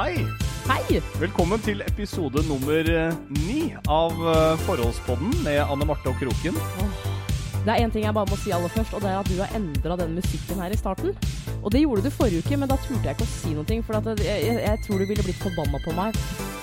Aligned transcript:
Hei! 0.00 0.22
Hei! 0.64 0.96
Velkommen 1.20 1.60
til 1.60 1.82
episode 1.84 2.40
nummer 2.48 2.86
eh, 2.88 3.16
ni 3.34 3.66
av 3.84 4.14
eh, 4.16 4.62
Forholdspodden 4.64 5.34
med 5.44 5.58
Anne 5.60 5.84
Marte 5.84 6.08
og 6.08 6.16
Kroken. 6.16 6.56
Det 7.66 7.68
er 7.68 7.82
én 7.82 7.92
ting 7.92 8.06
jeg 8.06 8.14
bare 8.16 8.30
må 8.30 8.38
si 8.40 8.54
aller 8.56 8.72
først, 8.72 8.94
og 8.96 9.02
det 9.04 9.10
er 9.10 9.18
at 9.18 9.28
du 9.28 9.34
har 9.36 9.52
endra 9.58 9.98
den 10.00 10.14
musikken 10.16 10.62
her 10.64 10.72
i 10.72 10.78
starten. 10.80 11.12
Og 11.58 11.68
det 11.74 11.82
gjorde 11.82 12.06
du 12.06 12.14
forrige 12.14 12.40
uke, 12.40 12.56
men 12.56 12.70
da 12.70 12.78
turte 12.80 13.10
jeg 13.10 13.18
ikke 13.18 13.26
å 13.26 13.32
si 13.34 13.52
noe. 13.52 13.76
For 13.84 13.98
at 13.98 14.08
jeg, 14.24 14.38
jeg, 14.46 14.54
jeg 14.64 14.80
tror 14.86 15.02
du 15.02 15.04
ville 15.10 15.26
blitt 15.26 15.42
forbanna 15.42 15.82
på 15.84 15.92
meg. 15.98 16.16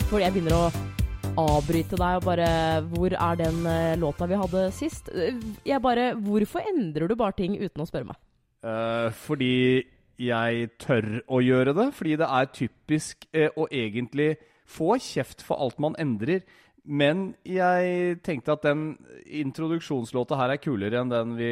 For 0.07 0.23
jeg 0.23 0.33
begynner 0.33 0.57
å 0.57 1.43
avbryte 1.43 1.99
deg 2.01 2.17
og 2.17 2.25
bare 2.25 2.49
Hvor 2.89 3.13
er 3.13 3.37
den 3.43 3.59
eh, 3.69 3.99
låta 4.01 4.25
vi 4.25 4.41
hadde 4.41 4.63
sist? 4.73 5.13
Jeg 5.13 5.83
bare 5.85 6.15
Hvorfor 6.17 6.65
endrer 6.73 7.05
du 7.05 7.13
bare 7.13 7.37
ting 7.37 7.53
uten 7.61 7.85
å 7.85 7.85
spørre 7.85 8.09
meg? 8.15 8.17
Uh, 8.65 9.13
fordi 9.13 9.85
jeg 10.17 10.69
tør 10.81 11.19
å 11.29 11.41
gjøre 11.43 11.73
det. 11.77 11.89
Fordi 11.97 12.15
det 12.19 12.29
er 12.39 12.53
typisk 12.53 13.27
eh, 13.33 13.49
å 13.55 13.67
egentlig 13.71 14.35
få 14.67 14.97
kjeft 15.01 15.43
for 15.45 15.61
alt 15.63 15.79
man 15.83 15.97
endrer. 16.01 16.43
Men 16.87 17.33
jeg 17.43 18.19
tenkte 18.23 18.55
at 18.55 18.63
den 18.63 18.93
introduksjonslåta 19.25 20.37
her 20.39 20.53
er 20.53 20.61
kulere 20.63 21.01
enn 21.01 21.11
den 21.11 21.35
vi, 21.35 21.49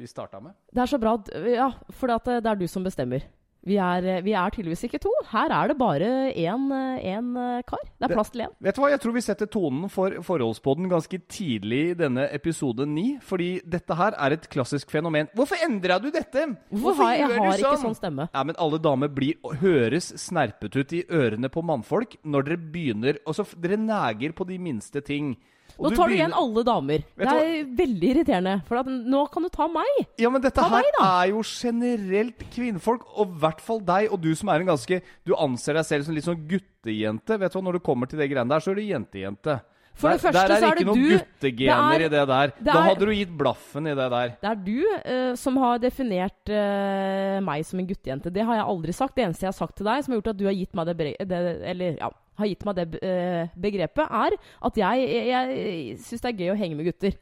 vi 0.00 0.08
starta 0.08 0.40
med. 0.40 0.56
Det 0.72 0.80
er 0.80 0.88
så 0.88 1.00
bra 1.00 1.18
Ja, 1.44 1.68
for 1.92 2.08
det 2.08 2.40
er 2.40 2.56
du 2.56 2.64
som 2.70 2.86
bestemmer. 2.86 3.26
Vi 3.66 3.76
er, 3.76 4.06
vi 4.24 4.32
er 4.32 4.52
tydeligvis 4.54 4.86
ikke 4.86 5.00
to. 5.02 5.10
Her 5.30 5.52
er 5.52 5.68
det 5.68 5.76
bare 5.80 6.08
én 6.32 7.34
kar. 7.68 7.82
Det 8.00 8.08
er 8.08 8.14
plass 8.14 8.32
til 8.32 8.46
én. 8.46 8.54
Vet 8.64 8.76
du 8.76 8.80
hva, 8.80 8.90
Jeg 8.94 9.02
tror 9.02 9.14
vi 9.16 9.22
setter 9.24 9.50
tonen 9.52 9.90
for 9.92 10.16
forholdspodden 10.24 10.88
ganske 10.88 11.20
tidlig 11.28 11.82
i 11.90 11.98
denne 11.98 12.24
episode 12.32 12.86
ni. 12.88 13.18
Fordi 13.20 13.60
dette 13.68 13.96
her 13.98 14.16
er 14.16 14.36
et 14.38 14.48
klassisk 14.52 14.90
fenomen. 14.90 15.28
Hvorfor 15.36 15.60
endra 15.66 16.00
du 16.00 16.08
dette? 16.14 16.46
Hvorfor 16.72 17.04
har 17.04 17.18
jeg, 17.18 17.28
jeg 17.28 17.44
har 17.44 17.64
ikke 17.66 17.84
sånn 17.84 17.98
stemme. 17.98 18.28
Ja, 18.32 18.44
men 18.48 18.56
alle 18.56 18.80
damer 18.80 19.12
blir, 19.12 19.36
høres 19.60 20.12
snerpet 20.20 20.80
ut 20.80 20.96
i 20.96 21.04
ørene 21.12 21.52
på 21.52 21.64
mannfolk 21.64 22.16
når 22.24 22.48
dere 22.48 22.60
begynner 22.72 23.18
Altså, 23.26 23.44
dere 23.60 23.76
neger 23.78 24.32
på 24.36 24.46
de 24.48 24.56
minste 24.62 25.02
ting. 25.04 25.34
Nå 25.80 25.90
tar 25.96 26.08
du 26.08 26.14
begynner- 26.14 26.16
igjen 26.18 26.32
alle 26.36 26.64
damer. 26.64 27.04
Vet 27.16 27.28
Det 27.28 27.36
er 27.40 27.64
veldig 27.80 28.08
irriterende. 28.14 28.54
For 28.66 28.76
at 28.76 28.86
nå 28.86 29.30
kan 29.32 29.42
du 29.42 29.48
ta 29.48 29.66
meg. 29.68 30.06
Ja, 30.18 30.28
men 30.30 30.42
dette 30.42 30.54
Ta 30.60 30.68
her 30.68 30.82
deg, 30.82 31.00
er 31.00 31.26
jo 31.32 31.42
generelt 31.42 32.38
kvinnfolk, 32.52 33.02
og 33.16 33.28
i 33.28 33.40
hvert 33.40 33.60
fall 33.60 33.80
deg, 33.80 34.12
og 34.12 34.20
du 34.20 34.34
som 34.34 34.48
er 34.48 34.60
en 34.60 34.66
ganske 34.74 35.02
Du 35.26 35.34
anser 35.36 35.74
deg 35.74 35.84
selv 35.84 36.04
som 36.04 36.14
litt 36.14 36.24
sånn 36.24 36.46
guttejente. 36.46 37.38
Vet 37.38 37.52
du 37.52 37.58
hva, 37.58 37.64
Når 37.64 37.72
du 37.72 37.80
kommer 37.80 38.06
til 38.08 38.18
det 38.18 38.30
greiene 38.30 38.48
der, 38.48 38.60
så 38.60 38.70
er 38.72 38.74
du 38.74 38.82
jentejente. 38.82 39.60
For 40.00 40.08
det 40.08 40.20
der, 40.22 40.30
første 40.30 40.48
der 40.48 40.54
er 40.54 40.60
så 40.60 40.64
er 40.64 40.70
ikke 40.70 40.78
det 40.78 40.86
noen 40.86 41.02
du- 41.02 41.18
guttegener 41.18 41.98
det 41.98 42.00
er- 42.00 42.06
i 42.06 42.08
det 42.08 42.28
der. 42.28 42.46
det 42.56 42.64
Da 42.64 42.72
er- 42.72 42.88
hadde 42.88 43.04
du 43.04 43.12
gitt 43.12 43.36
blaffen 43.36 43.86
i 43.86 43.94
det 43.94 44.10
der. 44.10 44.28
Det 44.40 44.50
er 44.50 44.54
du 44.54 45.30
uh, 45.30 45.34
som 45.36 45.56
har 45.58 45.78
definert 45.78 46.48
uh, 46.48 47.40
meg 47.44 47.64
som 47.66 47.78
en 47.80 47.86
guttejente. 47.86 48.32
Det 48.32 48.42
har 48.46 48.54
jeg 48.56 48.64
aldri 48.64 48.92
sagt. 48.94 49.14
Det 49.16 49.24
eneste 49.26 49.40
jeg 49.44 49.48
har 49.52 49.58
sagt 49.66 49.76
til 49.76 49.84
deg, 49.84 50.04
som 50.04 50.12
har 50.14 50.20
gjort 50.22 50.30
at 50.30 50.36
du 50.38 50.44
har 50.46 50.54
gitt 50.54 50.74
meg 50.74 50.86
det, 50.86 50.96
det 51.28 51.62
Eller 51.68 51.96
ja, 51.98 52.10
har 52.42 52.50
gitt 52.50 52.64
meg 52.68 52.78
det 52.80 52.86
eh, 53.06 53.50
begrepet, 53.60 54.06
er 54.24 54.36
at 54.68 54.80
jeg, 54.82 55.08
jeg, 55.10 55.26
jeg 55.30 55.98
syns 56.04 56.24
det 56.24 56.30
er 56.32 56.40
gøy 56.44 56.52
å 56.54 56.60
henge 56.60 56.78
med 56.78 56.88
gutter. 56.90 57.18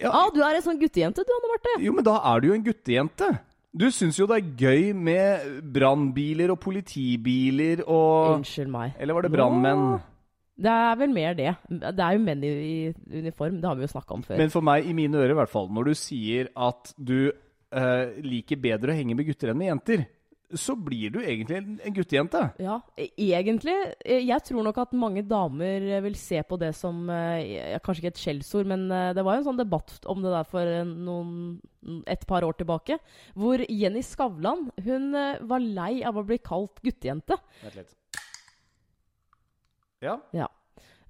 Ja, 0.00 0.10
Ah, 0.10 0.28
du 0.34 0.40
er 0.42 0.56
en 0.56 0.64
sånn 0.64 0.80
guttejente, 0.80 1.22
du, 1.26 1.32
Anne 1.36 1.50
Marte. 1.52 1.74
Jo, 1.84 1.92
men 1.94 2.06
da 2.06 2.14
er 2.32 2.40
du 2.42 2.48
jo 2.48 2.54
en 2.56 2.64
guttejente. 2.66 3.28
Du 3.72 3.86
syns 3.94 4.18
jo 4.20 4.26
det 4.28 4.38
er 4.40 4.48
gøy 4.60 4.88
med 4.96 5.44
brannbiler 5.72 6.50
og 6.52 6.58
politibiler 6.60 7.80
og 7.86 8.38
Unnskyld 8.38 8.72
meg. 8.72 8.96
Eller 9.00 9.16
var 9.16 9.24
det 9.24 9.30
brannmenn? 9.32 9.84
Det 10.62 10.72
er 10.72 10.98
vel 11.00 11.14
mer 11.14 11.36
det. 11.38 11.52
Det 11.72 12.04
er 12.04 12.16
jo 12.18 12.20
menn 12.22 12.42
i, 12.44 12.50
i 12.52 13.22
uniform. 13.22 13.56
Det 13.62 13.68
har 13.70 13.78
vi 13.78 13.86
jo 13.86 13.92
snakka 13.94 14.14
om 14.18 14.24
før. 14.26 14.36
Men 14.42 14.52
for 14.52 14.64
meg, 14.66 14.84
i 14.86 14.92
mine 14.96 15.16
ører 15.22 15.32
i 15.32 15.38
hvert 15.40 15.52
fall, 15.52 15.70
når 15.72 15.88
du 15.88 15.94
sier 15.98 16.50
at 16.68 16.92
du 17.00 17.16
eh, 17.32 18.12
liker 18.22 18.60
bedre 18.60 18.92
å 18.92 18.98
henge 18.98 19.16
med 19.16 19.26
gutter 19.30 19.52
enn 19.54 19.58
med 19.62 19.70
jenter, 19.70 20.04
så 20.54 20.74
blir 20.76 21.10
du 21.14 21.18
egentlig 21.22 21.56
en 21.58 21.80
en 21.84 21.94
guttejente. 21.96 22.40
Ja, 22.60 22.80
e- 22.96 23.10
egentlig. 23.16 23.74
eh, 24.04 24.20
Jeg 24.26 24.42
tror 24.44 24.62
nok 24.64 24.78
at 24.78 24.92
mange 24.92 25.22
damer 25.26 25.82
eh, 25.96 26.00
vil 26.04 26.14
se 26.14 26.42
på 26.42 26.58
det 26.60 26.74
som 26.76 27.08
eh, 27.10 27.78
Kanskje 27.82 28.02
ikke 28.04 28.12
et 28.14 28.20
skjellsord, 28.22 28.66
men 28.66 28.90
eh, 28.92 29.12
det 29.14 29.24
var 29.24 29.34
jo 29.36 29.42
en 29.42 29.48
sånn 29.50 29.60
debatt 29.62 29.94
om 30.06 30.22
det 30.22 30.30
der 30.34 30.44
for 30.44 30.84
noen, 30.84 31.60
et 32.06 32.26
par 32.26 32.42
år 32.44 32.52
tilbake. 32.60 32.98
Hvor 33.34 33.58
Jenny 33.68 34.02
Skavlan 34.02 34.70
hun 34.84 35.12
var 35.48 35.58
lei 35.60 36.02
av 36.04 36.16
å 36.16 36.24
bli 36.26 36.38
kalt 36.38 36.80
guttejente. 36.84 37.36
Vent 37.62 37.74
litt. 37.80 37.96
Ja. 40.02 40.18
Ja. 40.34 40.48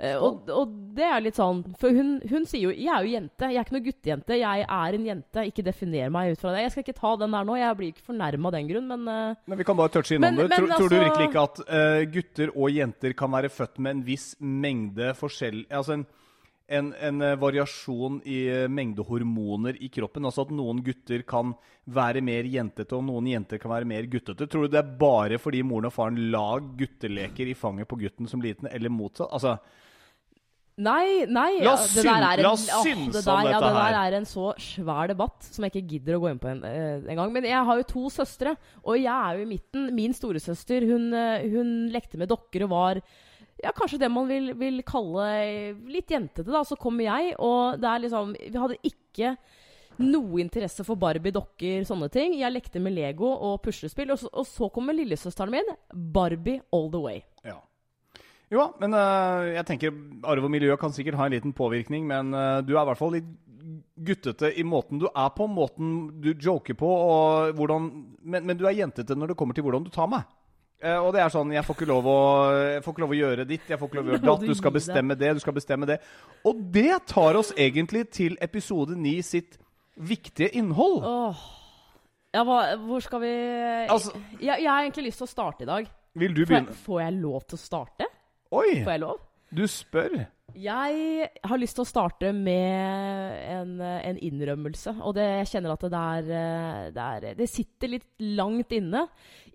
Eh, 0.03 0.17
Og, 0.19 0.49
og 0.51 0.71
det 0.97 1.05
er 1.07 1.21
litt 1.23 1.37
sånn 1.39 1.61
For 1.79 1.95
hun, 1.95 2.17
hun 2.29 2.43
sier 2.51 2.65
jo 2.67 2.71
'Jeg 2.75 2.91
er 2.91 3.05
jo 3.07 3.13
jente. 3.15 3.47
Jeg 3.53 3.57
er 3.61 3.65
ikke 3.65 3.77
noe 3.77 3.87
guttejente. 3.87 4.39
Jeg 4.41 4.65
er 4.67 4.95
en 4.99 5.05
jente. 5.07 5.45
Ikke 5.47 5.63
definer 5.65 6.11
meg 6.11 6.33
ut 6.33 6.41
fra 6.43 6.51
det.' 6.53 6.65
Jeg 6.65 6.73
skal 6.73 6.83
ikke 6.83 6.99
ta 7.01 7.13
den 7.17 7.31
der 7.31 7.45
nå. 7.47 7.55
Jeg 7.57 7.77
blir 7.79 7.93
ikke 7.93 8.07
fornærma 8.11 8.47
av 8.51 8.53
den 8.57 8.69
grunn, 8.69 8.89
men 8.89 9.07
eh, 9.09 9.35
Men 9.47 9.59
vi 9.59 9.65
kan 9.65 9.77
bare 9.79 9.89
touche 9.95 10.17
innom 10.17 10.35
Men- 10.35 10.49
det. 10.49 10.57
Tror, 10.59 10.67
tror 10.75 10.89
du 10.91 10.97
altså- 10.97 11.05
virkelig 11.07 11.29
ikke 11.31 11.45
at 11.47 11.61
uh, 11.71 12.05
gutter 12.11 12.49
og 12.57 12.71
jenter 12.75 13.15
kan 13.15 13.31
være 13.31 13.49
født 13.49 13.79
med 13.79 13.91
en 13.97 14.03
viss 14.03 14.35
mengde 14.41 15.15
forskjell 15.15 15.67
Altså 15.71 15.93
en, 15.95 16.07
en, 16.69 16.93
en 16.95 17.19
variasjon 17.39 18.21
i 18.27 18.67
mengde 18.69 19.05
hormoner 19.07 19.77
i 19.81 19.89
kroppen? 19.89 20.25
Altså 20.25 20.43
at 20.43 20.51
noen 20.51 20.83
gutter 20.83 21.23
kan 21.23 21.55
være 21.87 22.21
mer 22.23 22.43
jentete, 22.43 22.93
og 22.97 23.05
noen 23.05 23.27
jenter 23.27 23.59
kan 23.59 23.71
være 23.71 23.85
mer 23.87 24.03
guttete? 24.11 24.47
Tror 24.49 24.63
du 24.67 24.69
det 24.75 24.79
er 24.83 24.97
bare 24.99 25.39
fordi 25.39 25.63
moren 25.63 25.87
og 25.87 25.93
faren 25.93 26.19
la 26.33 26.59
gutteleker 26.59 27.47
i 27.47 27.55
fanget 27.55 27.87
på 27.89 27.99
gutten 28.03 28.27
som 28.29 28.41
liten, 28.43 28.67
eller 28.71 28.89
motsatt? 28.91 29.31
Altså, 29.33 29.59
Nei, 30.81 31.27
nei 31.29 31.59
La 31.61 31.75
oss 31.75 31.91
synse 31.93 32.01
det 32.01 32.07
der, 32.09 32.41
om 32.49 33.45
ja, 33.45 33.59
det 33.61 33.73
der 33.77 33.97
er 33.99 34.15
en 34.17 34.25
så 34.29 34.55
svær 34.57 35.11
debatt 35.11 35.45
som 35.45 35.67
jeg 35.67 35.75
ikke 35.75 35.91
gidder 35.91 36.17
å 36.17 36.23
gå 36.23 36.31
inn 36.33 36.41
på 36.41 36.49
en, 36.49 36.63
eh, 36.65 37.03
en 37.13 37.19
gang. 37.21 37.33
Men 37.35 37.45
jeg 37.45 37.67
har 37.69 37.81
jo 37.83 37.89
to 37.91 38.05
søstre, 38.15 38.55
og 38.81 38.97
jeg 38.97 39.13
er 39.13 39.37
jo 39.37 39.45
i 39.45 39.51
midten. 39.51 39.91
Min 39.95 40.17
storesøster 40.17 40.87
hun, 40.89 41.11
eh, 41.13 41.45
hun 41.53 41.91
lekte 41.93 42.17
med 42.17 42.33
dokker 42.33 42.65
og 42.65 42.73
var 42.73 43.03
ja, 43.63 43.71
kanskje 43.77 44.01
det 44.01 44.11
man 44.11 44.31
vil, 44.31 44.55
vil 44.59 44.81
kalle 44.83 45.27
litt 45.93 46.09
jentete. 46.11 46.49
da, 46.49 46.65
Så 46.65 46.79
kommer 46.81 47.05
jeg, 47.05 47.35
og 47.39 47.79
det 47.79 47.91
er 47.91 48.07
liksom 48.07 48.33
Vi 48.41 48.59
hadde 48.59 48.81
ikke 48.83 49.37
noe 50.03 50.41
interesse 50.41 50.87
for 50.89 50.97
Barbie, 50.97 51.35
dokker, 51.35 51.85
sånne 51.85 52.09
ting. 52.11 52.39
Jeg 52.41 52.53
lekte 52.53 52.81
med 52.81 52.97
Lego 52.97 53.29
og 53.29 53.61
puslespill, 53.63 54.11
og 54.11 54.19
så, 54.19 54.31
og 54.33 54.49
så 54.49 54.71
kommer 54.73 54.97
lillesøsteren 54.97 55.53
min. 55.53 55.69
Barbie 55.93 56.63
all 56.73 56.89
the 56.91 57.03
way. 57.03 57.21
Ja. 57.45 57.61
Jo 58.53 58.67
men 58.83 58.93
øh, 58.99 59.55
jeg 59.57 59.65
tenker 59.69 59.95
arv 60.29 60.45
og 60.45 60.53
miljø 60.53 60.77
kan 60.81 60.93
sikkert 60.93 61.17
ha 61.21 61.27
en 61.29 61.33
liten 61.37 61.55
påvirkning, 61.57 62.05
men 62.07 62.35
øh, 62.37 62.61
du 62.67 62.75
er 62.77 62.83
i 62.83 62.89
hvert 62.91 63.01
fall 63.01 63.15
litt 63.17 63.31
guttete 64.03 64.51
i 64.59 64.65
måten 64.67 65.01
du 65.01 65.07
er 65.09 65.31
på, 65.37 65.47
måten 65.49 65.95
du 66.21 66.33
joker 66.35 66.77
på, 66.77 66.89
og 66.89 67.57
hvordan 67.57 67.89
Men, 68.23 68.47
men 68.47 68.59
du 68.59 68.67
er 68.67 68.77
jentete 68.77 69.17
når 69.17 69.33
det 69.33 69.37
kommer 69.41 69.55
til 69.55 69.65
hvordan 69.65 69.85
du 69.87 69.91
tar 69.95 70.11
meg. 70.11 70.27
Eh, 70.83 70.99
og 70.99 71.13
det 71.15 71.23
er 71.23 71.31
sånn 71.31 71.53
Jeg 71.55 71.63
får 71.65 71.79
ikke 71.79 71.89
lov 71.93 72.09
å 72.11 72.19
ikke 72.83 73.05
lov 73.05 73.15
å 73.15 73.19
gjøre 73.21 73.47
ditt, 73.49 73.69
jeg 73.71 73.79
får 73.79 73.89
ikke 73.89 74.01
lov 74.01 74.09
å 74.11 74.13
gjøre 74.13 74.27
datt, 74.31 74.47
du 74.51 74.55
skal 74.59 74.75
bestemme 74.75 75.17
det, 75.19 75.33
du 75.39 75.43
skal 75.45 75.57
bestemme 75.57 75.89
det. 75.89 75.99
Og 76.49 76.63
det 76.75 77.01
tar 77.11 77.39
oss 77.39 77.55
egentlig 77.57 78.09
til 78.11 78.37
episode 78.43 78.99
9 78.99 79.17
sitt 79.27 79.59
viktige 79.97 80.51
innhold. 80.59 81.03
Åh. 81.07 81.43
Ja, 82.33 82.43
hva, 82.49 82.63
hvor 82.81 83.03
skal 83.05 83.21
vi 83.21 83.33
Altså- 83.93 84.17
jeg, 84.41 84.63
jeg 84.65 84.71
har 84.71 84.83
egentlig 84.83 85.11
lyst 85.11 85.21
til 85.23 85.29
å 85.29 85.33
starte 85.33 85.67
i 85.67 85.69
dag. 85.69 85.89
Vil 86.19 86.35
du 86.35 86.43
Får 86.45 86.55
jeg, 86.55 86.65
begynne? 86.67 86.81
får 86.85 87.01
jeg 87.01 87.15
lov 87.21 87.45
til 87.47 87.57
å 87.59 87.63
starte? 87.63 88.12
Oi! 88.53 88.83
Får 88.85 88.93
jeg 88.93 89.01
lov? 89.01 89.21
Du 89.53 89.65
spør. 89.69 90.17
Jeg 90.53 91.29
har 91.49 91.61
lyst 91.61 91.79
til 91.79 91.85
å 91.87 91.89
starte 91.89 92.33
med 92.37 93.39
en, 93.49 93.79
en 93.81 94.19
innrømmelse. 94.21 94.93
Og 95.01 95.15
det, 95.17 95.25
jeg 95.41 95.49
kjenner 95.55 95.73
at 95.73 95.87
det, 95.87 95.93
der, 95.95 96.29
eh, 96.37 96.91
det, 96.93 97.07
er, 97.07 97.39
det 97.39 97.49
sitter 97.49 97.95
litt 97.95 98.27
langt 98.37 98.75
inne. 98.77 99.07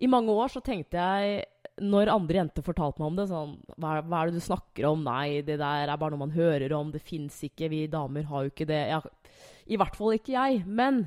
I 0.02 0.10
mange 0.10 0.34
år 0.34 0.50
så 0.50 0.62
tenkte 0.64 0.98
jeg, 0.98 1.46
når 1.78 2.10
andre 2.10 2.40
jenter 2.40 2.66
fortalte 2.66 2.98
meg 2.98 3.12
om 3.12 3.20
det, 3.20 3.28
sånn 3.30 3.54
hva, 3.78 4.00
hva 4.02 4.24
er 4.24 4.32
det 4.32 4.40
du 4.40 4.46
snakker 4.48 4.90
om? 4.90 5.06
Nei, 5.06 5.44
det 5.46 5.60
der 5.62 5.86
er 5.86 5.94
bare 5.94 6.16
noe 6.16 6.26
man 6.26 6.34
hører 6.34 6.74
om. 6.74 6.90
Det 6.94 7.02
fins 7.06 7.38
ikke. 7.46 7.70
Vi 7.70 7.84
damer 7.92 8.26
har 8.32 8.46
jo 8.46 8.54
ikke 8.54 8.66
det. 8.66 8.82
Jeg, 8.90 9.34
I 9.70 9.78
hvert 9.78 9.98
fall 9.98 10.18
ikke 10.18 10.34
jeg. 10.34 10.64
Men 10.66 11.04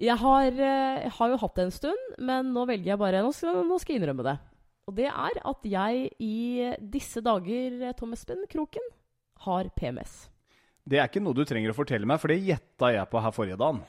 jeg 0.00 0.18
har, 0.18 0.50
eh, 0.50 1.02
jeg 1.06 1.14
har 1.20 1.30
jo 1.30 1.42
hatt 1.44 1.58
det 1.58 1.68
en 1.68 1.76
stund, 1.78 2.14
men 2.18 2.50
nå 2.56 2.66
velger 2.66 2.96
jeg 2.96 3.02
bare 3.06 3.22
Nå 3.22 3.34
skal, 3.36 3.62
nå 3.68 3.78
skal 3.78 3.94
jeg 3.94 4.02
innrømme 4.02 4.26
det. 4.26 4.40
Og 4.90 4.96
det 4.98 5.06
er 5.06 5.40
at 5.46 5.66
jeg 5.70 6.08
i 6.18 6.36
disse 6.92 7.22
dager, 7.22 7.80
Tom 7.98 8.16
Espen 8.16 8.42
Kroken, 8.50 8.90
har 9.46 9.70
PMS. 9.78 10.24
Det 10.90 10.98
er 10.98 11.06
ikke 11.06 11.22
noe 11.22 11.36
du 11.36 11.44
trenger 11.46 11.70
å 11.70 11.76
fortelle 11.76 12.08
meg, 12.08 12.18
for 12.20 12.32
det 12.32 12.40
gjetta 12.42 12.90
jeg 12.96 13.06
på 13.12 13.20
her 13.22 13.36
forrige 13.36 13.60
dagen. 13.60 13.84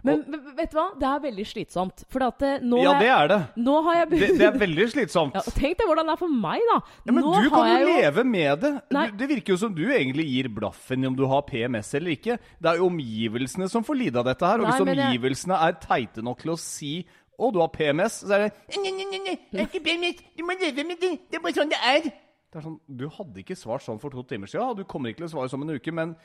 Men 0.00 0.22
og, 0.24 0.44
vet 0.56 0.70
du 0.72 0.76
hva? 0.78 0.86
Det 0.96 1.04
er 1.04 1.18
veldig 1.26 1.44
slitsomt. 1.44 2.02
For 2.08 2.24
at 2.24 2.40
eh, 2.46 2.62
nå, 2.64 2.78
Ja, 2.80 2.94
det 2.96 3.08
er 3.12 3.26
det. 3.28 3.36
nå 3.60 3.74
har 3.84 3.98
jeg 3.98 4.06
Det, 4.14 4.28
det 4.40 4.46
er 4.46 4.54
veldig 4.62 4.86
slitsomt. 4.94 5.34
ja, 5.36 5.42
Tenk 5.52 5.76
deg 5.76 5.90
hvordan 5.90 6.08
det 6.08 6.14
er 6.14 6.20
for 6.22 6.32
meg, 6.46 6.64
da. 6.70 6.78
Ja, 7.04 7.12
men 7.12 7.26
nå 7.26 7.34
du 7.44 7.48
kan 7.52 7.68
jo 7.68 7.90
leve 7.90 8.24
med 8.24 8.64
det. 8.64 8.70
Du, 8.88 8.96
det 9.20 9.28
virker 9.34 9.52
jo 9.54 9.58
som 9.60 9.74
du 9.76 9.82
egentlig 9.92 10.24
gir 10.30 10.48
blaffen 10.56 11.04
i 11.04 11.10
om 11.10 11.18
du 11.18 11.26
har 11.28 11.44
PMS 11.50 11.92
eller 12.00 12.14
ikke. 12.16 12.38
Det 12.56 12.72
er 12.72 12.80
jo 12.80 12.88
omgivelsene 12.88 13.68
som 13.70 13.84
får 13.84 14.00
lide 14.00 14.22
av 14.24 14.30
dette 14.32 14.48
her. 14.54 14.64
Og 14.64 14.70
Nei, 14.70 14.78
hvis 14.78 14.86
omgivelsene 14.88 15.60
jeg- 15.60 15.76
er 15.76 15.80
teite 15.84 16.24
nok 16.24 16.40
til 16.46 16.54
å 16.56 16.58
si 16.64 16.94
å, 17.40 17.50
du 17.54 17.60
har 17.62 17.70
PMS, 17.74 18.20
så 18.22 18.36
er 18.36 18.46
det 18.46 18.50
Nei, 18.76 18.92
nei, 18.92 19.06
nei, 19.10 19.20
nei, 19.24 19.36
det 19.50 19.62
er 19.62 19.68
ikke 19.68 19.82
PMS. 19.86 20.20
Du 20.36 20.44
må 20.46 20.56
leve 20.60 20.84
med 20.86 21.00
det. 21.00 21.14
Det 21.30 21.40
er 21.40 21.44
bare 21.44 21.56
sånn 21.56 21.72
det 21.72 21.80
er. 21.80 22.10
Det 22.50 22.58
er 22.58 22.66
sånn, 22.66 22.78
Du 23.00 23.06
hadde 23.14 23.42
ikke 23.42 23.56
svart 23.58 23.84
sånn 23.86 24.00
for 24.02 24.12
to 24.12 24.24
timer 24.26 24.50
siden, 24.50 24.72
og 24.72 24.80
du 24.80 24.84
kommer 24.88 25.12
ikke 25.12 25.22
til 25.22 25.30
å 25.30 25.34
svare 25.36 25.52
som 25.52 25.62
en 25.64 25.72
uke, 25.76 25.94
men 25.94 26.16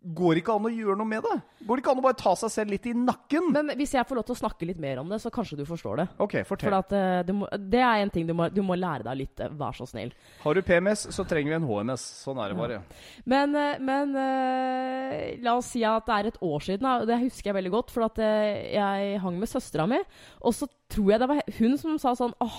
Går 0.00 0.32
det 0.32 0.40
ikke 0.40 0.54
an 0.56 0.64
å 0.64 0.70
gjøre 0.72 0.96
noe 0.96 1.04
med 1.10 1.26
det? 1.26 1.34
Går 1.68 1.76
det 1.76 1.82
ikke 1.82 1.92
an 1.92 1.98
å 2.00 2.04
bare 2.06 2.16
ta 2.16 2.30
seg 2.40 2.52
selv 2.54 2.72
litt 2.72 2.86
i 2.88 2.94
nakken? 2.96 3.50
Men 3.52 3.72
hvis 3.76 3.92
jeg 3.92 4.06
får 4.08 4.16
lov 4.16 4.24
til 4.30 4.32
å 4.32 4.38
snakke 4.40 4.68
litt 4.70 4.78
mer 4.80 5.02
om 5.02 5.10
det, 5.12 5.18
så 5.20 5.28
kanskje 5.34 5.58
du 5.58 5.66
forstår 5.68 6.00
det. 6.00 6.06
Ok, 6.24 6.38
For 6.48 6.54
fortell. 6.54 6.72
at, 6.78 6.94
uh, 7.28 7.34
må, 7.36 7.50
det 7.68 7.82
er 7.84 8.00
en 8.06 8.12
ting 8.14 8.24
du 8.24 8.32
må, 8.32 8.48
du 8.48 8.62
må 8.64 8.78
lære 8.80 9.04
deg 9.10 9.20
litt. 9.20 9.42
eh, 9.44 9.52
Vær 9.60 9.76
så 9.76 9.84
snill. 9.90 10.14
Har 10.40 10.56
du 10.56 10.62
PMS, 10.64 11.04
så 11.12 11.26
trenger 11.28 11.52
vi 11.52 11.58
en 11.60 11.68
HMS. 11.68 12.06
Sånn 12.24 12.40
er 12.40 12.54
det 12.54 12.56
bare. 12.62 12.80
Men, 13.28 13.52
eh, 13.60 13.76
men 13.84 14.16
uh, 14.16 15.44
la 15.44 15.58
oss 15.60 15.68
si 15.74 15.84
at 15.84 16.08
det 16.08 16.16
er 16.16 16.32
et 16.32 16.42
år 16.48 16.64
siden, 16.64 16.90
det 17.06 17.20
husker 17.26 17.52
jeg 17.52 17.58
veldig 17.60 17.76
godt. 17.76 17.92
For 17.92 18.08
at 18.08 18.24
jeg 18.24 19.20
hang 19.20 19.36
med 19.38 19.52
søstera 19.52 19.84
mi, 19.90 20.00
og 20.40 20.56
så 20.56 20.70
tror 20.92 21.12
jeg 21.12 21.20
det 21.22 21.28
var 21.30 21.40
hun 21.58 21.76
som 21.80 21.98
sa 22.00 22.12
sånn 22.18 22.34
åh, 22.44 22.58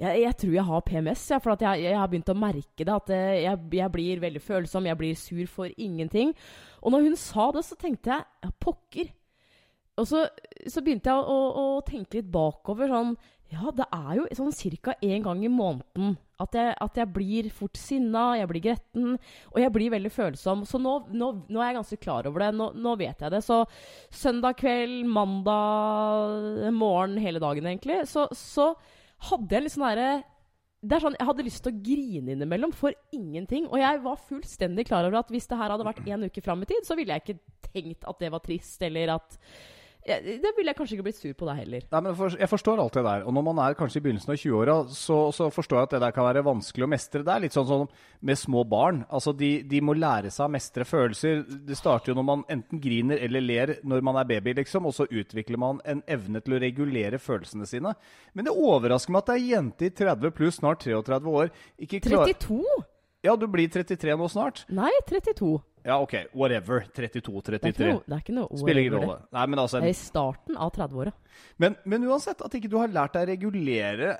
jeg, 0.00 0.22
jeg 0.22 0.36
tror 0.42 0.54
jeg 0.56 0.66
har 0.68 0.84
PMS, 0.86 1.24
ja, 1.32 1.38
for 1.42 1.64
jeg, 1.64 1.84
jeg 1.86 1.98
har 1.98 2.10
begynt 2.10 2.32
å 2.32 2.38
merke 2.38 2.84
det. 2.84 2.94
At 2.94 3.12
eh, 3.14 3.38
jeg, 3.44 3.62
jeg 3.80 3.94
blir 3.94 4.22
veldig 4.22 4.42
følsom, 4.44 4.88
jeg 4.90 5.00
blir 5.00 5.18
sur 5.18 5.42
for 5.50 5.72
ingenting. 5.76 6.34
Og 6.82 6.94
når 6.94 7.08
hun 7.08 7.18
sa 7.18 7.48
det, 7.56 7.64
så 7.66 7.78
tenkte 7.80 8.14
jeg 8.14 8.26
ja, 8.44 8.52
pokker. 8.62 9.10
Og 9.98 10.06
så, 10.06 10.22
så 10.70 10.84
begynte 10.86 11.10
jeg 11.10 11.18
å, 11.18 11.42
å, 11.48 11.66
å 11.78 11.82
tenke 11.86 12.20
litt 12.20 12.30
bakover. 12.30 12.92
sånn, 12.92 13.16
Ja, 13.50 13.72
det 13.74 13.88
er 13.90 14.12
jo 14.20 14.28
sånn 14.38 14.54
ca. 14.84 14.94
én 15.02 15.24
gang 15.26 15.42
i 15.42 15.50
måneden 15.50 16.18
at 16.38 16.54
jeg, 16.54 16.74
at 16.84 16.98
jeg 17.00 17.10
blir 17.10 17.48
fort 17.50 17.78
sinna, 17.78 18.28
jeg 18.38 18.48
blir 18.50 18.62
gretten, 18.68 19.16
og 19.50 19.58
jeg 19.58 19.72
blir 19.74 19.92
veldig 19.96 20.12
følsom. 20.14 20.62
Så 20.68 20.78
nå, 20.82 20.94
nå, 21.10 21.30
nå 21.50 21.60
er 21.62 21.72
jeg 21.72 21.78
ganske 21.80 22.00
klar 22.04 22.28
over 22.30 22.44
det. 22.44 22.52
Nå, 22.58 22.70
nå 22.78 22.94
vet 23.00 23.24
jeg 23.24 23.34
det. 23.34 23.42
Så 23.46 23.64
søndag 24.14 24.58
kveld, 24.60 25.02
mandag 25.10 26.68
morgen, 26.76 27.18
hele 27.22 27.42
dagen 27.42 27.66
egentlig, 27.66 28.04
så, 28.10 28.28
så 28.38 28.72
hadde 29.28 29.56
jeg 29.56 29.66
litt 29.66 29.74
sånn 29.74 29.88
er 29.90 30.02
sånn, 31.02 31.16
Jeg 31.18 31.26
hadde 31.26 31.46
lyst 31.46 31.64
til 31.64 31.74
å 31.74 31.80
grine 31.82 32.36
innimellom 32.36 32.74
for 32.76 32.94
ingenting. 33.10 33.66
Og 33.66 33.80
jeg 33.82 33.98
var 34.04 34.22
fullstendig 34.28 34.86
klar 34.86 35.08
over 35.08 35.18
at 35.24 35.32
hvis 35.34 35.50
det 35.50 35.58
her 35.58 35.74
hadde 35.74 35.86
vært 35.88 36.06
en 36.06 36.28
uke 36.28 36.44
fram 36.44 36.62
i 36.62 36.70
tid, 36.70 36.86
så 36.86 36.94
ville 36.98 37.16
jeg 37.16 37.24
ikke 37.24 37.72
tenkt 37.72 38.06
at 38.06 38.22
det 38.22 38.30
var 38.30 38.44
trist, 38.44 38.78
eller 38.86 39.16
at 39.18 39.40
Det 40.08 40.52
ville 40.56 40.72
jeg 40.72 40.78
kanskje 40.78 40.96
ikke 40.96 41.06
blitt 41.06 41.18
sur 41.18 41.34
på 41.36 41.48
deg 41.48 41.60
heller. 41.62 41.84
Nei, 41.92 42.00
men 42.06 42.16
for, 42.16 42.34
Jeg 42.40 42.50
forstår 42.50 42.80
alt 42.82 42.96
det 42.96 43.04
der. 43.04 43.24
Og 43.28 43.34
når 43.36 43.44
man 43.50 43.60
er 43.64 43.76
kanskje 43.78 44.00
i 44.00 44.04
begynnelsen 44.06 44.32
av 44.32 44.40
20-åra, 44.40 44.76
så, 44.94 45.18
så 45.36 45.48
forstår 45.52 45.78
jeg 45.78 45.88
at 45.88 45.94
det 45.96 46.00
der 46.06 46.16
kan 46.16 46.28
være 46.28 46.44
vanskelig 46.46 46.86
å 46.86 46.90
mestre. 46.90 47.22
Det 47.26 47.34
er 47.34 47.44
litt 47.44 47.56
sånn 47.56 47.68
som 47.68 47.86
med 48.24 48.40
små 48.40 48.64
barn. 48.68 49.02
Altså, 49.12 49.34
de, 49.36 49.50
de 49.68 49.82
må 49.84 49.96
lære 49.98 50.32
seg 50.34 50.48
å 50.48 50.52
mestre 50.56 50.88
følelser. 50.88 51.44
Det 51.68 51.78
starter 51.78 52.12
jo 52.12 52.18
når 52.18 52.28
man 52.30 52.44
enten 52.56 52.82
griner 52.82 53.20
eller 53.28 53.44
ler 53.44 53.74
når 53.84 54.04
man 54.08 54.20
er 54.22 54.28
baby, 54.32 54.56
liksom. 54.62 54.88
Og 54.88 54.96
så 54.96 55.08
utvikler 55.08 55.60
man 55.60 55.82
en 55.88 56.02
evne 56.08 56.42
til 56.44 56.56
å 56.56 56.62
regulere 56.64 57.20
følelsene 57.22 57.68
sine. 57.68 57.94
Men 58.32 58.48
det 58.48 58.56
overrasker 58.56 59.14
meg 59.14 59.26
at 59.26 59.34
ei 59.36 59.50
jente 59.52 59.90
i 59.90 59.94
30 59.94 60.36
pluss, 60.36 60.62
snart 60.62 60.86
33 60.86 61.34
år, 61.34 61.52
ikke 61.84 62.00
klar... 62.08 62.24
32? 62.28 62.62
Ja, 63.26 63.34
du 63.34 63.48
blir 63.50 63.66
33 63.68 64.14
nå 64.16 64.28
snart. 64.30 64.62
Nei, 64.70 64.92
32. 65.08 65.58
Ja, 65.84 65.98
OK. 66.00 66.14
Whatever. 66.34 66.84
32, 66.94 67.20
Det 67.20 67.28
ikke 67.38 67.42
33. 67.60 67.92
Det, 68.06 68.14
er 68.16 68.22
ikke 68.24 68.34
noe 68.36 68.58
Spiller 68.58 68.80
ingen 68.82 68.96
det. 68.98 69.02
rolle. 69.06 69.18
Nei, 69.32 69.46
men 69.46 69.58
altså 69.62 69.80
Det 69.82 69.90
er 69.90 69.94
i 69.94 69.98
starten 70.00 70.56
av 70.56 70.72
30-åra. 70.74 71.12
Men, 71.58 71.74
men 71.88 72.04
uansett, 72.06 72.40
at 72.44 72.54
ikke 72.54 72.70
du 72.70 72.76
har 72.78 72.90
lært 72.92 73.16
deg 73.16 73.24
å 73.24 73.30
regulere 73.32 74.12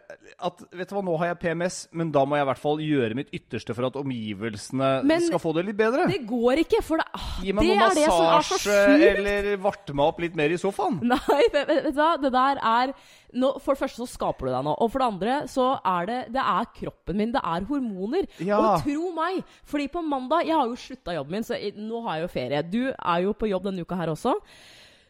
At 0.43 0.63
vet 0.75 0.91
du 0.91 0.95
hva, 0.97 1.03
nå 1.07 1.15
har 1.21 1.31
jeg 1.31 1.39
PMS, 1.45 1.77
men 1.95 2.11
da 2.15 2.25
må 2.27 2.39
jeg 2.39 2.47
i 2.47 2.49
hvert 2.51 2.63
fall 2.63 2.83
gjøre 2.83 3.19
mitt 3.19 3.31
ytterste 3.35 3.77
for 3.77 3.87
at 3.89 3.99
omgivelsene 4.01 4.91
Men 5.07 5.27
skal 5.27 5.43
få 5.43 5.53
det 5.57 5.65
litt 5.69 5.79
bedre. 5.79 6.09
Det 6.11 6.21
går 6.29 6.65
ikke, 6.65 6.83
for 6.85 7.03
det, 7.03 7.07
ah, 7.15 7.29
Gi 7.45 7.55
meg 7.55 7.69
det 7.69 7.77
noe 7.79 7.91
det 7.95 8.07
som 8.09 8.17
så 8.17 8.29
massasje, 8.33 8.79
eller 9.13 9.51
varte 9.63 9.95
meg 9.95 10.11
opp 10.13 10.23
litt 10.25 10.39
mer 10.39 10.55
i 10.55 10.59
sofaen. 10.61 10.99
Nei, 11.13 11.43
vet, 11.55 11.69
vet 11.71 11.89
du 11.89 11.93
hva? 11.99 12.11
Det 12.21 12.33
der 12.35 12.63
er 12.73 12.95
nå, 13.39 13.53
For 13.63 13.75
det 13.77 13.83
første 13.83 14.03
så 14.03 14.09
skaper 14.09 14.49
du 14.49 14.55
deg 14.55 14.67
nå. 14.67 14.75
Og 14.83 14.91
for 14.93 15.03
det 15.03 15.11
andre 15.13 15.39
så 15.53 15.69
er 15.85 16.09
det 16.09 16.19
Det 16.35 16.43
er 16.43 16.73
kroppen 16.81 17.21
min. 17.21 17.35
Det 17.35 17.43
er 17.45 17.69
hormoner. 17.69 18.29
Ja. 18.41 18.59
Og 18.59 18.87
tro 18.87 19.13
meg, 19.17 19.43
fordi 19.69 19.89
på 19.93 20.03
mandag 20.05 20.49
Jeg 20.49 20.57
har 20.59 20.67
jo 20.71 20.81
slutta 20.81 21.15
jobben 21.17 21.39
min, 21.39 21.47
så 21.47 21.59
nå 21.79 22.03
har 22.07 22.19
jeg 22.19 22.27
jo 22.27 22.33
ferie. 22.35 22.65
Du 22.67 22.83
er 22.91 23.25
jo 23.27 23.37
på 23.37 23.51
jobb 23.51 23.69
denne 23.69 23.85
uka 23.85 23.99
her 24.01 24.13
også. 24.15 24.35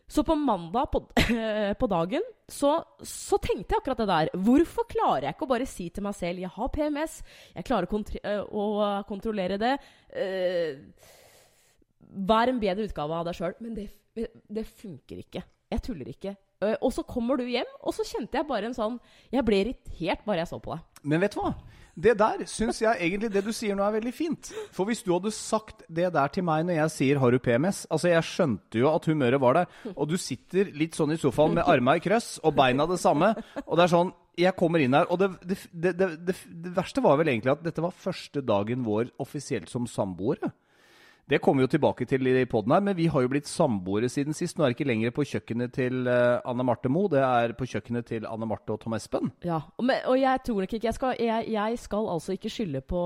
Så 0.08 0.25
på 0.25 0.34
mandag 0.40 0.88
på, 0.93 1.02
på 1.81 1.88
dagen 1.90 2.25
så, 2.49 2.78
så 3.05 3.37
tenkte 3.44 3.75
jeg 3.75 3.82
akkurat 3.82 4.00
det 4.00 4.08
der. 4.08 4.31
Hvorfor 4.46 4.88
klarer 4.88 5.28
jeg 5.28 5.37
ikke 5.37 5.44
å 5.44 5.50
bare 5.50 5.69
si 5.69 5.90
til 5.93 6.06
meg 6.06 6.16
selv 6.16 6.40
jeg 6.40 6.52
har 6.55 6.72
PMS, 6.72 7.20
jeg 7.52 7.69
klarer 7.69 7.93
å, 7.93 8.00
øh, 8.00 8.43
å 8.49 8.88
kontrollere 9.08 9.60
det. 9.60 9.76
Uh, 10.16 11.06
Vær 12.08 12.49
en 12.49 12.60
bedre 12.60 12.87
utgave 12.88 13.12
av 13.12 13.26
deg 13.28 13.37
sjøl. 13.37 13.52
Men 13.60 13.75
det, 13.76 13.90
det 14.16 14.64
funker 14.64 15.20
ikke. 15.20 15.43
Jeg 15.69 15.84
tuller 15.84 16.08
ikke. 16.08 16.32
Uh, 16.64 16.72
og 16.81 16.88
så 16.96 17.04
kommer 17.06 17.37
du 17.37 17.44
hjem, 17.44 17.69
og 17.84 17.93
så 17.94 18.06
kjente 18.08 18.40
jeg 18.40 18.49
bare 18.49 18.66
en 18.66 18.75
sånn 18.75 18.96
Jeg 19.31 19.44
ble 19.46 19.61
irritert 19.61 20.25
bare 20.25 20.40
jeg 20.40 20.50
så 20.50 20.58
på 20.62 20.72
deg. 20.72 21.04
Men 21.04 21.20
vet 21.22 21.37
du 21.37 21.43
hva? 21.43 21.52
Det 21.98 22.14
der 22.18 22.44
syns 22.46 22.78
jeg 22.82 22.94
egentlig 23.02 23.30
det 23.34 23.42
du 23.42 23.50
sier 23.54 23.74
nå 23.74 23.82
er 23.82 23.96
veldig 23.96 24.12
fint. 24.14 24.52
For 24.74 24.86
hvis 24.86 25.02
du 25.02 25.10
hadde 25.16 25.32
sagt 25.34 25.82
det 25.90 26.12
der 26.14 26.30
til 26.34 26.46
meg 26.46 26.68
når 26.68 26.78
jeg 26.78 26.94
sier 26.94 27.18
'har 27.18 27.34
du 27.34 27.38
PMS' 27.42 27.86
Altså, 27.90 28.08
jeg 28.08 28.22
skjønte 28.22 28.78
jo 28.78 28.94
at 28.94 29.04
humøret 29.04 29.40
var 29.40 29.54
der, 29.54 29.66
og 29.96 30.08
du 30.08 30.16
sitter 30.16 30.70
litt 30.72 30.94
sånn 30.94 31.12
i 31.12 31.18
sofaen 31.18 31.54
med 31.54 31.66
arma 31.66 31.96
i 31.96 32.00
krøss 32.00 32.38
og 32.44 32.54
beina 32.54 32.86
det 32.86 33.00
samme, 33.00 33.34
og 33.66 33.76
det 33.76 33.84
er 33.84 33.94
sånn 33.96 34.12
Jeg 34.38 34.54
kommer 34.54 34.78
inn 34.78 34.94
her, 34.94 35.10
og 35.10 35.18
det, 35.18 35.34
det, 35.42 35.98
det, 35.98 36.06
det, 36.22 36.34
verste 36.70 37.02
var 37.02 37.16
vel 37.18 37.26
egentlig 37.26 37.50
at 37.50 37.64
dette 37.64 37.82
var 37.82 37.90
første 37.90 38.38
dagen 38.40 38.84
vår 38.86 39.10
offisielt 39.18 39.68
som 39.68 39.84
samboere. 39.84 40.52
Det 41.28 41.40
kommer 41.44 41.60
vi 41.60 41.66
jo 41.66 41.72
tilbake 41.75 42.06
til 42.08 42.25
i 42.30 42.46
poden 42.48 42.72
her, 42.72 42.80
men 42.84 42.96
vi 42.96 43.08
har 43.12 43.25
jo 43.25 43.28
blitt 43.28 43.48
samboere 43.50 44.08
siden 44.08 44.36
sist. 44.36 44.56
Nå 44.56 44.64
er 44.64 44.72
det 44.72 44.78
ikke 44.78 44.88
lenger 44.88 45.12
på 45.12 45.26
kjøkkenet 45.28 45.75
til 45.76 46.08
eh, 46.08 46.38
Anne 46.48 46.64
Marte 46.64 46.88
Moe, 46.92 47.10
det 47.12 47.20
er 47.20 47.52
på 47.58 47.69
kjøkkenet 47.69 48.08
til 48.08 48.28
Anne 48.28 48.48
Marte 48.48 48.72
og 48.72 48.80
Tom 48.80 48.96
Espen. 48.96 49.32
Ja, 49.44 49.60
og, 49.76 50.16
jeg 50.16 50.44
tror 50.46 50.64
nok 50.64 50.72
ikke 50.72 50.88
jeg 50.88 50.96
skal, 50.96 51.20
jeg, 51.20 51.48
jeg 51.52 51.78
skal 51.84 52.08
altså 52.14 52.36
ikke 52.36 52.52
skylde 52.52 52.80
på 52.80 53.02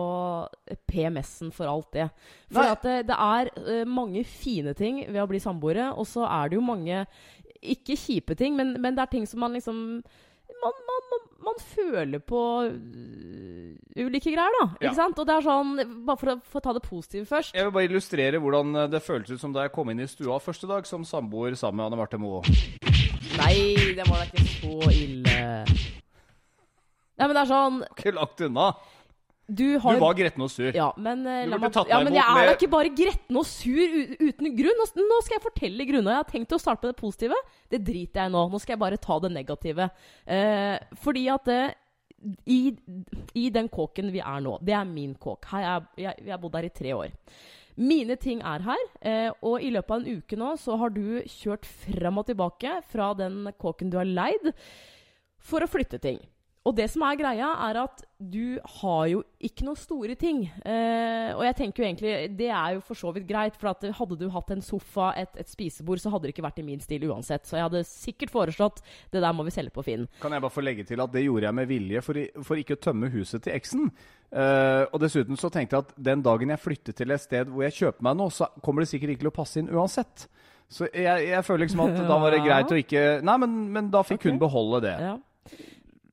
PMS-en 0.86 1.50
for 1.54 1.70
alt 1.72 1.90
det. 1.98 2.08
For 2.52 2.76
at 2.76 2.86
det, 2.86 2.98
det 3.10 3.18
er 3.18 3.52
eh, 3.62 3.84
mange 3.88 4.24
fine 4.28 4.76
ting 4.78 5.02
ved 5.08 5.22
å 5.24 5.28
bli 5.30 5.42
samboere, 5.42 5.90
og 5.92 6.06
så 6.06 6.28
er 6.30 6.52
det 6.52 6.60
jo 6.60 6.66
mange 6.66 7.04
ikke 7.62 7.98
kjipe 7.98 8.38
ting, 8.38 8.54
men, 8.58 8.76
men 8.82 8.94
det 8.94 9.02
er 9.02 9.12
ting 9.12 9.26
som 9.26 9.42
man 9.42 9.54
liksom 9.58 10.02
man, 10.62 10.78
man, 10.86 11.06
man, 11.10 11.26
man 11.44 11.58
føler 11.62 12.22
på 12.22 12.40
øh, 12.68 14.04
ulike 14.06 14.32
greier, 14.32 14.56
da. 14.60 14.66
Ja. 14.80 14.88
Ikke 14.88 14.98
sant? 14.98 15.18
Og 15.18 15.28
det 15.28 15.34
er 15.36 15.46
sånn, 15.46 15.72
Bare 16.06 16.20
for 16.20 16.32
å 16.32 16.36
få 16.54 16.62
ta 16.64 16.74
det 16.76 16.84
positive 16.86 17.26
først. 17.28 17.54
Jeg 17.56 17.66
vil 17.68 17.74
bare 17.74 17.88
illustrere 17.90 18.40
hvordan 18.42 18.74
eh, 18.84 18.90
det 18.92 19.02
føltes 19.04 19.36
ut 19.36 19.42
som 19.42 19.54
da 19.54 19.66
jeg 19.66 19.74
kom 19.74 19.90
inn 19.92 20.02
i 20.04 20.08
stua 20.10 20.38
første 20.42 20.70
dag 20.70 20.88
som 20.88 21.06
samboer 21.08 21.56
sammen 21.58 21.82
med 21.82 21.90
Anne 21.90 22.00
Marte 22.00 22.20
Moe. 22.22 22.42
Nei, 23.38 23.58
det 23.96 24.06
var 24.08 24.22
da 24.22 24.28
ikke 24.28 24.46
så 24.48 24.92
ille. 24.92 25.38
Ja, 27.18 27.28
men 27.28 27.36
det 27.36 27.42
er 27.44 27.50
sånn 27.50 27.82
Ikke 27.92 28.14
langt 28.16 28.40
unna. 28.48 28.72
Du 29.48 29.64
Du 29.74 29.98
var 30.00 30.14
gretten 30.14 30.42
og 30.44 30.50
sur. 30.50 30.70
Ja, 30.72 30.92
men, 30.96 31.26
uh, 31.26 31.44
Du 31.44 31.50
meg, 31.58 31.74
ja, 31.74 31.98
men 31.98 32.12
imot 32.12 32.14
jeg 32.14 32.22
er 32.22 32.34
da 32.34 32.44
med- 32.46 32.56
ikke 32.56 32.70
bare 32.70 32.88
gretten 32.94 33.36
og 33.36 33.44
sur 33.44 33.96
uten 34.22 34.56
grunn. 34.56 34.82
Nå, 34.96 35.18
skal 35.24 35.36
jeg 35.38 35.42
fortelle 35.42 35.86
grunnen. 35.88 36.12
Jeg 36.12 36.20
har 36.22 36.30
tenkt 36.30 36.52
å 36.52 36.60
starte 36.60 36.86
med 36.86 36.94
det 36.94 37.00
positive. 37.02 37.34
Det 37.68 37.82
driter 37.84 38.22
jeg 38.22 38.30
i 38.30 38.32
nå. 38.32 38.50
Nå 38.50 38.60
skal 38.60 38.74
jeg 38.76 38.78
bare 38.84 38.96
ta 38.98 39.18
det 39.18 39.32
negative. 39.32 39.90
Uh, 40.26 40.78
fordi 41.02 41.26
at 41.28 41.48
uh, 41.48 41.70
i, 42.46 42.76
i 43.34 43.48
den 43.50 43.68
kåken 43.68 44.12
vi 44.12 44.20
er 44.20 44.40
nå, 44.40 44.58
det 44.62 44.74
er 44.78 44.84
min 44.86 45.14
kåk. 45.14 45.44
Her 45.50 45.62
er, 45.62 45.86
jeg, 45.98 46.14
jeg 46.24 46.30
har 46.30 46.38
bodd 46.38 46.54
her 46.54 46.68
i 46.68 46.68
tre 46.70 46.94
år. 46.94 47.10
Mine 47.76 48.16
ting 48.20 48.42
er 48.44 48.60
her, 48.60 48.82
eh, 49.00 49.30
og 49.42 49.62
i 49.64 49.70
løpet 49.72 49.90
av 49.90 50.02
en 50.02 50.18
uke 50.20 50.36
nå 50.36 50.50
så 50.60 50.76
har 50.78 50.92
du 50.92 51.22
kjørt 51.24 51.64
frem 51.64 52.18
og 52.20 52.26
tilbake 52.28 52.82
fra 52.92 53.14
den 53.16 53.48
kåken 53.58 53.90
du 53.90 53.96
har 53.96 54.04
leid, 54.04 54.52
for 55.40 55.64
å 55.64 55.70
flytte 55.72 55.98
ting. 55.98 56.20
Og 56.62 56.76
det 56.78 56.84
som 56.92 57.02
er 57.02 57.16
greia, 57.18 57.48
er 57.66 57.78
at 57.80 58.04
du 58.22 58.60
har 58.78 59.06
jo 59.10 59.22
ikke 59.42 59.64
noen 59.66 59.78
store 59.78 60.14
ting. 60.18 60.44
Eh, 60.62 61.32
og 61.34 61.42
jeg 61.42 61.56
tenker 61.58 61.82
jo 61.82 61.86
egentlig 61.88 62.12
Det 62.38 62.50
er 62.54 62.76
jo 62.76 62.84
for 62.86 62.98
så 62.98 63.10
vidt 63.16 63.26
greit, 63.26 63.56
for 63.58 63.72
at 63.72 63.82
hadde 63.98 64.18
du 64.20 64.28
hatt 64.30 64.52
en 64.54 64.62
sofa, 64.62 65.08
et, 65.18 65.34
et 65.42 65.50
spisebord, 65.50 65.98
så 65.98 66.12
hadde 66.12 66.28
det 66.28 66.36
ikke 66.36 66.46
vært 66.46 66.60
i 66.62 66.66
min 66.66 66.82
stil 66.82 67.08
uansett. 67.10 67.48
Så 67.48 67.58
jeg 67.58 67.66
hadde 67.66 67.82
sikkert 67.88 68.30
foreslått 68.34 68.78
det 69.10 69.24
der 69.24 69.34
må 69.34 69.46
vi 69.48 69.54
selge 69.54 69.74
på 69.74 69.82
Finn. 69.86 70.06
Kan 70.22 70.36
jeg 70.36 70.44
bare 70.44 70.54
få 70.54 70.62
legge 70.62 70.86
til 70.86 71.02
at 71.02 71.14
det 71.14 71.24
gjorde 71.24 71.48
jeg 71.48 71.58
med 71.58 71.72
vilje 71.72 72.04
for, 72.06 72.22
i, 72.22 72.28
for 72.46 72.62
ikke 72.62 72.78
å 72.78 72.82
tømme 72.86 73.10
huset 73.10 73.42
til 73.42 73.56
eksen. 73.58 73.90
Eh, 74.30 74.84
og 74.86 75.02
dessuten 75.02 75.36
så 75.40 75.50
tenkte 75.50 75.76
jeg 75.76 75.88
at 75.88 75.92
den 76.12 76.22
dagen 76.22 76.54
jeg 76.54 76.62
flytter 76.62 76.94
til 77.02 77.10
et 77.10 77.26
sted 77.26 77.50
hvor 77.50 77.66
jeg 77.66 77.78
kjøper 77.80 78.06
meg 78.06 78.22
noe, 78.22 78.30
så 78.30 78.52
kommer 78.62 78.86
det 78.86 78.92
sikkert 78.94 79.16
ikke 79.16 79.26
til 79.26 79.34
å 79.34 79.36
passe 79.42 79.58
inn 79.58 79.74
uansett. 79.74 80.28
Så 80.72 80.86
jeg, 80.94 81.26
jeg 81.26 81.44
føler 81.44 81.66
liksom 81.66 81.82
at 81.88 81.98
da 82.06 82.22
var 82.22 82.32
det 82.32 82.44
greit 82.46 82.70
å 82.70 82.78
ikke 82.78 83.04
Nei, 83.26 83.38
men, 83.42 83.60
men 83.74 83.90
da 83.92 84.06
fikk 84.06 84.30
hun 84.30 84.38
beholde 84.40 84.84
det. 84.86 84.96
Ja. 85.10 85.16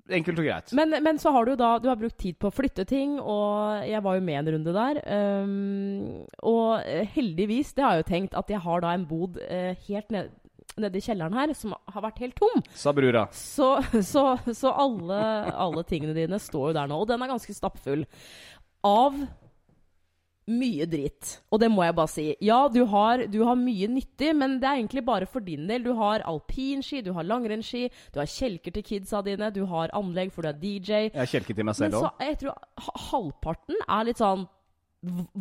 Enkelt 0.09 0.41
og 0.41 0.47
greit. 0.47 0.73
Men, 0.77 0.95
men 1.05 1.19
så 1.21 1.31
har 1.35 1.45
du 1.45 1.55
da 1.59 1.75
Du 1.81 1.87
har 1.89 1.99
brukt 1.99 2.17
tid 2.19 2.37
på 2.41 2.49
å 2.49 2.55
flytte 2.55 2.85
ting, 2.89 3.17
og 3.19 3.85
jeg 3.87 4.01
var 4.05 4.17
jo 4.17 4.25
med 4.25 4.41
en 4.41 4.51
runde 4.55 4.75
der. 4.75 5.01
Um, 5.05 6.25
og 6.49 6.81
eh, 6.83 7.07
heldigvis, 7.15 7.73
det 7.77 7.85
har 7.85 7.97
jeg 7.97 8.05
jo 8.05 8.09
tenkt, 8.09 8.37
at 8.37 8.49
jeg 8.51 8.61
har 8.63 8.85
da 8.85 8.93
en 8.95 9.07
bod 9.09 9.39
uh, 9.41 9.73
helt 9.87 10.15
nede 10.15 10.31
nede 10.79 10.95
i 10.95 11.03
kjelleren 11.03 11.35
her 11.35 11.51
som 11.57 11.73
har 11.75 12.03
vært 12.05 12.21
helt 12.23 12.37
tom. 12.39 12.61
Sa 12.77 12.93
brura. 12.95 13.25
Så, 13.35 13.67
så, 14.05 14.23
så 14.55 14.71
alle, 14.71 15.19
alle 15.51 15.83
tingene 15.87 16.15
dine 16.15 16.39
står 16.39 16.69
jo 16.69 16.77
der 16.77 16.87
nå. 16.87 17.01
Og 17.01 17.09
den 17.09 17.19
er 17.19 17.31
ganske 17.33 17.55
stappfull 17.57 18.05
av 18.87 19.17
mye 20.49 20.85
dritt. 20.89 21.35
Og 21.53 21.61
det 21.61 21.69
må 21.71 21.83
jeg 21.85 21.95
bare 21.97 22.11
si. 22.11 22.25
Ja, 22.43 22.59
du 22.73 22.81
har, 22.91 23.23
du 23.31 23.39
har 23.47 23.57
mye 23.59 23.87
nyttig, 23.91 24.33
men 24.35 24.57
det 24.61 24.67
er 24.69 24.79
egentlig 24.81 25.03
bare 25.07 25.27
for 25.29 25.45
din 25.45 25.67
del. 25.69 25.83
Du 25.85 25.93
har 25.97 26.23
alpinski, 26.27 27.01
du 27.05 27.11
har 27.15 27.27
langrennsski, 27.27 27.85
du 28.13 28.19
har 28.21 28.29
kjelker 28.29 28.73
til 28.75 28.85
kidsa 28.87 29.21
dine, 29.25 29.51
du 29.55 29.63
har 29.69 29.93
anlegg 29.97 30.31
for 30.35 30.45
du 30.45 30.51
er 30.51 30.59
DJ. 30.61 31.03
Jeg 31.13 31.31
kjelket 31.33 31.59
til 31.59 31.67
meg 31.67 31.75
Men 31.75 31.79
selv 31.79 31.99
så 31.99 32.09
òg. 32.11 32.23
jeg 32.25 32.39
tror 32.43 33.03
halvparten 33.09 33.83
er 33.87 34.07
litt 34.09 34.21
sånn 34.21 34.47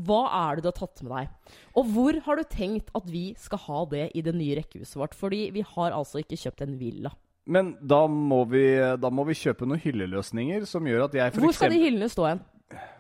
Hva 0.06 0.20
er 0.38 0.58
det 0.58 0.62
du 0.62 0.68
har 0.70 0.76
tatt 0.78 1.00
med 1.02 1.14
deg? 1.16 1.54
Og 1.80 1.88
hvor 1.94 2.18
har 2.28 2.38
du 2.38 2.44
tenkt 2.52 2.92
at 2.94 3.08
vi 3.10 3.24
skal 3.40 3.58
ha 3.64 3.80
det 3.90 4.04
i 4.14 4.22
det 4.22 4.34
nye 4.36 4.60
rekkehuset 4.60 5.00
vårt? 5.00 5.16
Fordi 5.18 5.48
vi 5.56 5.64
har 5.74 5.96
altså 5.96 6.20
ikke 6.22 6.38
kjøpt 6.38 6.62
en 6.62 6.76
villa. 6.78 7.10
Men 7.48 7.72
da 7.80 8.02
må, 8.06 8.42
vi, 8.52 8.62
da 9.00 9.10
må 9.10 9.24
vi 9.26 9.34
kjøpe 9.40 9.66
noen 9.66 9.80
hylleløsninger 9.82 10.66
som 10.68 10.84
gjør 10.86 11.06
at 11.08 11.16
jeg 11.16 11.32
for 11.34 11.46
Hvor 11.46 11.56
skal 11.56 11.72
de 11.72 11.80
hyllene 11.80 12.08
stå 12.12 12.26
hen? 12.28 12.42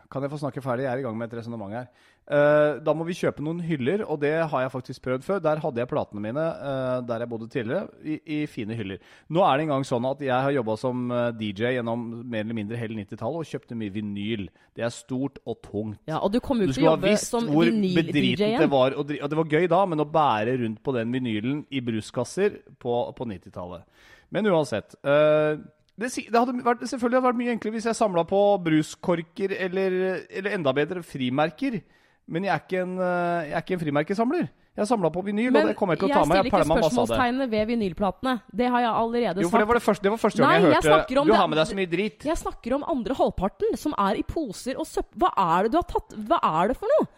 Kan 0.08 0.24
jeg 0.24 0.30
få 0.32 0.38
snakke 0.40 0.62
ferdig? 0.64 0.86
Jeg 0.86 0.92
er 0.94 1.00
i 1.02 1.04
gang 1.04 1.16
med 1.20 1.28
et 1.28 1.34
resonnement 1.36 1.74
her. 1.76 1.88
Uh, 2.28 2.78
da 2.84 2.92
må 2.96 3.04
vi 3.08 3.16
kjøpe 3.16 3.42
noen 3.44 3.58
hyller, 3.64 4.02
og 4.08 4.18
det 4.22 4.30
har 4.48 4.62
jeg 4.64 4.72
faktisk 4.72 5.02
prøvd 5.04 5.24
før. 5.24 5.38
Der 5.44 5.60
hadde 5.60 5.80
jeg 5.82 5.88
platene 5.90 6.22
mine 6.24 6.40
uh, 6.40 6.98
der 7.04 7.24
jeg 7.24 7.28
bodde 7.28 7.48
tidligere, 7.52 7.86
i, 8.04 8.16
i 8.24 8.38
fine 8.48 8.76
hyller. 8.76 9.02
Nå 9.32 9.44
er 9.44 9.60
det 9.60 9.66
engang 9.66 9.84
sånn 9.88 10.08
at 10.08 10.24
jeg 10.24 10.32
har 10.32 10.56
jobba 10.56 10.76
som 10.80 11.06
eh, 11.12 11.28
DJ 11.36 11.74
gjennom 11.76 12.02
mer 12.24 12.44
eller 12.46 12.56
mindre 12.56 12.80
hele 12.80 12.96
90-tallet 13.02 13.44
og 13.44 13.48
kjøpte 13.52 13.76
mye 13.80 13.92
vinyl. 13.94 14.48
Det 14.76 14.84
er 14.88 14.92
stort 14.96 15.40
og 15.44 15.60
tungt. 15.64 16.00
Ja, 16.08 16.20
Og 16.24 16.32
du 16.32 16.40
kom 16.44 16.60
jo 16.60 16.68
ikke 16.68 16.78
til 16.80 16.88
å 16.88 16.92
jobbe 16.94 17.14
som 17.20 17.48
vinyl-DJ 17.52 17.96
bedritent 18.00 18.44
det 18.44 18.52
igjen. 18.54 18.72
var. 18.72 18.96
og 18.96 19.08
det 19.08 19.40
var 19.42 19.56
gøy 19.56 19.68
da, 19.72 19.84
men 19.92 20.04
å 20.04 20.08
bære 20.08 20.56
rundt 20.64 20.82
på 20.84 20.96
den 20.96 21.12
vinylen 21.16 21.64
i 21.68 21.84
bruskasser 21.84 22.62
på, 22.80 23.00
på 23.16 23.28
90-tallet. 23.28 23.84
Men 24.32 24.48
uansett. 24.52 24.96
eh, 25.04 25.58
det, 25.98 26.10
det 26.14 26.38
hadde 26.38 26.54
vært, 26.62 26.84
selvfølgelig 26.86 27.18
hadde 27.18 27.28
vært 27.28 27.40
mye 27.40 27.54
enklere 27.56 27.74
hvis 27.74 27.88
jeg 27.90 27.98
samla 27.98 28.22
på 28.28 28.40
bruskorker 28.62 29.54
eller, 29.58 29.96
eller 30.30 30.54
enda 30.54 30.74
bedre 30.76 31.02
frimerker. 31.02 31.80
Men 32.28 32.44
jeg 32.46 32.52
er 32.54 32.64
ikke 32.64 32.80
en, 32.84 32.96
eh, 33.02 33.48
jeg 33.48 33.56
er 33.56 33.64
ikke 33.64 33.76
en 33.78 33.82
frimerkesamler. 33.82 34.48
Jeg 34.78 34.86
samla 34.86 35.08
på 35.10 35.24
vinyl, 35.26 35.48
og 35.58 35.64
det 35.66 35.74
kommer 35.74 35.96
jeg 35.96 36.04
til 36.04 36.06
å 36.06 36.14
ta 36.14 36.20
med. 36.22 36.38
stiller 36.38 36.52
ikke 36.52 36.66
spørsmålstegnet 36.68 37.50
ved 37.50 37.64
vinylplatene. 37.72 38.34
Det 38.60 38.68
har 38.70 38.84
jeg 38.84 38.92
allerede 38.94 39.42
Jo, 39.42 39.48
for 39.50 39.58
det 39.58 39.66
var, 39.66 39.74
sagt. 39.74 39.80
det, 39.80 39.86
første, 39.88 40.04
det 40.06 40.12
var 40.12 40.20
første 40.22 40.38
gang 40.38 40.46
Nei, 40.46 40.58
jeg 40.58 40.68
jeg 40.68 40.84
hørte 40.86 41.16
jeg 41.16 41.24
Du 41.26 41.32
har 41.34 41.48
med 41.50 41.58
deg 41.58 41.66
så 41.66 41.78
mye 41.80 41.90
drit. 41.90 42.26
Jeg 42.28 42.38
snakker 42.38 42.76
om 42.76 42.84
andre 42.94 43.16
halvparten, 43.18 43.74
som 43.80 43.96
er 43.98 44.20
i 44.20 44.22
poser 44.22 44.78
og 44.78 44.86
søppel. 44.86 45.18
Hva 45.24 45.32
er 45.34 45.66
det 45.66 45.72
du 45.74 45.80
har 45.80 45.88
tatt? 45.90 46.14
Hva 46.30 46.38
er 46.62 46.70
det 46.70 46.78
for 46.78 46.94
noe? 46.94 47.08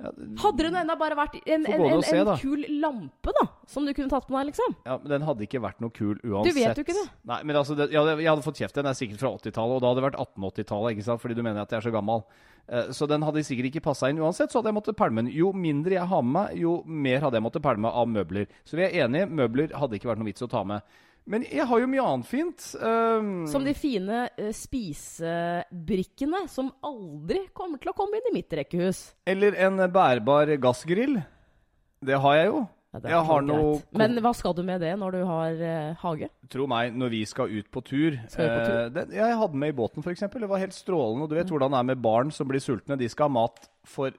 Hadde 0.00 0.64
det 0.64 0.70
nå 0.72 0.80
enda 0.80 0.94
bare 0.98 1.16
vært 1.18 1.36
en, 1.42 1.66
en, 1.68 1.82
en, 1.84 2.02
se, 2.04 2.20
en 2.22 2.30
kul 2.40 2.62
lampe, 2.80 3.32
da? 3.36 3.44
Som 3.68 3.84
du 3.84 3.92
kunne 3.96 4.08
tatt 4.12 4.30
med 4.30 4.38
deg, 4.38 4.52
liksom? 4.52 4.76
Ja, 4.86 4.96
men 5.02 5.12
Den 5.12 5.26
hadde 5.28 5.44
ikke 5.44 5.60
vært 5.62 5.82
noe 5.84 5.92
kul 5.92 6.14
uansett. 6.22 6.54
Du 6.54 6.56
vet 6.56 6.80
jo 6.80 6.84
ikke 6.86 6.96
det. 6.96 7.06
Nei, 7.28 7.40
men 7.44 7.58
altså, 7.60 7.76
det, 7.76 7.90
jeg, 7.92 8.00
hadde, 8.00 8.14
jeg 8.22 8.30
hadde 8.30 8.46
fått 8.46 8.62
kjeft. 8.62 8.78
Den 8.78 8.88
er 8.88 8.96
sikkert 8.96 9.20
fra 9.24 9.32
80-tallet, 9.36 9.76
og 9.76 9.82
da 9.82 9.90
hadde 9.90 10.00
det 10.00 10.06
vært 10.08 10.20
1880-tallet, 10.22 10.96
ikke 10.96 11.08
sant? 11.10 11.24
fordi 11.24 11.36
du 11.36 11.44
mener 11.44 11.62
at 11.64 11.74
jeg 11.74 11.82
er 11.82 11.86
så 11.88 11.92
gammel. 11.94 12.24
Uh, 12.70 12.88
så 12.96 13.08
den 13.10 13.26
hadde 13.26 13.44
sikkert 13.44 13.70
ikke 13.70 13.84
passa 13.90 14.08
inn 14.12 14.22
uansett, 14.22 14.52
så 14.52 14.60
hadde 14.60 14.72
jeg 14.72 14.78
måttet 14.78 14.98
pælme 15.00 15.24
den. 15.24 15.32
Jo 15.36 15.52
mindre 15.52 15.98
jeg 15.98 16.08
har 16.14 16.24
med 16.24 16.36
meg, 16.38 16.56
jo 16.62 16.78
mer 16.86 17.26
hadde 17.26 17.40
jeg 17.40 17.48
måttet 17.50 17.66
pælme 17.66 17.92
av 17.92 18.08
møbler. 18.08 18.48
Så 18.64 18.80
vi 18.80 18.86
er 18.88 19.04
enige, 19.04 19.28
møbler 19.28 19.76
hadde 19.76 20.00
ikke 20.00 20.12
vært 20.12 20.22
noe 20.22 20.30
vits 20.30 20.46
å 20.46 20.50
ta 20.50 20.64
med. 20.64 20.98
Men 21.30 21.44
jeg 21.46 21.62
har 21.70 21.78
jo 21.78 21.88
mye 21.90 22.02
annet 22.02 22.26
fint. 22.26 22.64
Um, 22.82 23.44
Som 23.50 23.62
de 23.66 23.74
fine 23.78 24.24
uh, 24.34 24.48
spisebrikkene 24.56 26.42
som 26.50 26.72
aldri 26.86 27.44
kommer 27.54 27.78
til 27.78 27.92
å 27.92 27.94
komme 27.96 28.18
inn 28.18 28.32
i 28.32 28.34
mitt 28.40 28.58
rekkehus. 28.58 29.04
Eller 29.30 29.54
en 29.62 29.78
bærbar 29.94 30.50
gassgrill. 30.62 31.20
Det 32.02 32.18
har 32.18 32.38
jeg 32.40 32.50
jo. 32.50 32.64
Ja, 32.90 33.00
Jeg 33.12 33.26
har 33.28 33.44
noe. 33.46 33.76
Men 33.94 34.18
hva 34.18 34.32
skal 34.34 34.54
du 34.58 34.64
med 34.66 34.80
det 34.82 34.90
når 34.98 35.14
du 35.14 35.20
har 35.28 35.60
uh, 35.62 36.00
hage? 36.00 36.26
Tro 36.50 36.66
meg, 36.70 36.96
når 36.98 37.12
vi 37.12 37.20
skal 37.30 37.52
ut 37.52 37.68
på 37.70 37.82
tur, 37.86 38.16
på 38.26 38.48
tur? 38.48 38.80
Uh, 38.80 38.88
det, 38.96 39.04
Jeg 39.14 39.36
hadde 39.38 39.60
med 39.62 39.70
i 39.70 39.76
båten, 39.78 40.02
f.eks. 40.02 40.26
Det 40.34 40.50
var 40.50 40.62
helt 40.64 40.74
strålende. 40.74 41.28
Og 41.28 41.30
du 41.30 41.36
vet 41.38 41.52
hvordan 41.54 41.76
det 41.76 41.84
er 41.84 41.88
med 41.92 42.02
barn 42.02 42.34
som 42.34 42.50
blir 42.50 42.62
sultne. 42.64 42.98
De 42.98 43.06
skal 43.12 43.30
ha 43.30 43.36
mat 43.38 43.70
for 43.86 44.10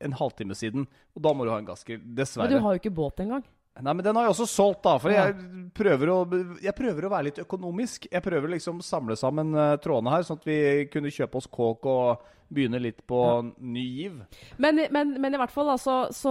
en 0.00 0.16
halvtime 0.16 0.56
siden. 0.56 0.88
Og 1.12 1.26
da 1.28 1.34
må 1.36 1.44
du 1.44 1.52
ha 1.52 1.60
en 1.60 1.68
gassgrill. 1.68 2.00
Men 2.00 2.54
du 2.54 2.56
har 2.56 2.72
jo 2.72 2.80
ikke 2.80 2.94
båt 2.96 3.20
engang. 3.20 3.44
Nei, 3.74 3.90
men 3.90 4.04
den 4.06 4.14
har 4.14 4.28
jeg 4.28 4.34
også 4.36 4.46
solgt, 4.46 4.84
da. 4.86 4.92
For 5.02 5.10
jeg, 5.10 5.34
prøver 5.74 6.12
å, 6.12 6.18
jeg 6.62 6.74
prøver 6.78 7.08
å 7.08 7.10
være 7.10 7.26
litt 7.30 7.40
økonomisk. 7.42 8.06
Jeg 8.12 8.22
prøver 8.22 8.52
liksom 8.54 8.78
samle 8.86 9.16
sammen 9.18 9.50
uh, 9.58 9.72
trådene 9.82 10.12
her, 10.14 10.22
sånn 10.28 10.38
at 10.38 10.46
vi 10.46 10.58
kunne 10.92 11.10
kjøpe 11.10 11.40
oss 11.40 11.50
kåk 11.50 11.88
og 11.90 12.30
begynne 12.54 12.78
litt 12.78 13.00
på 13.08 13.18
ny 13.64 13.82
giv. 13.96 14.18
Men, 14.62 14.78
men, 14.94 15.14
men 15.18 15.34
i 15.34 15.38
hvert 15.40 15.50
fall, 15.50 15.72
altså, 15.72 16.04
så 16.14 16.30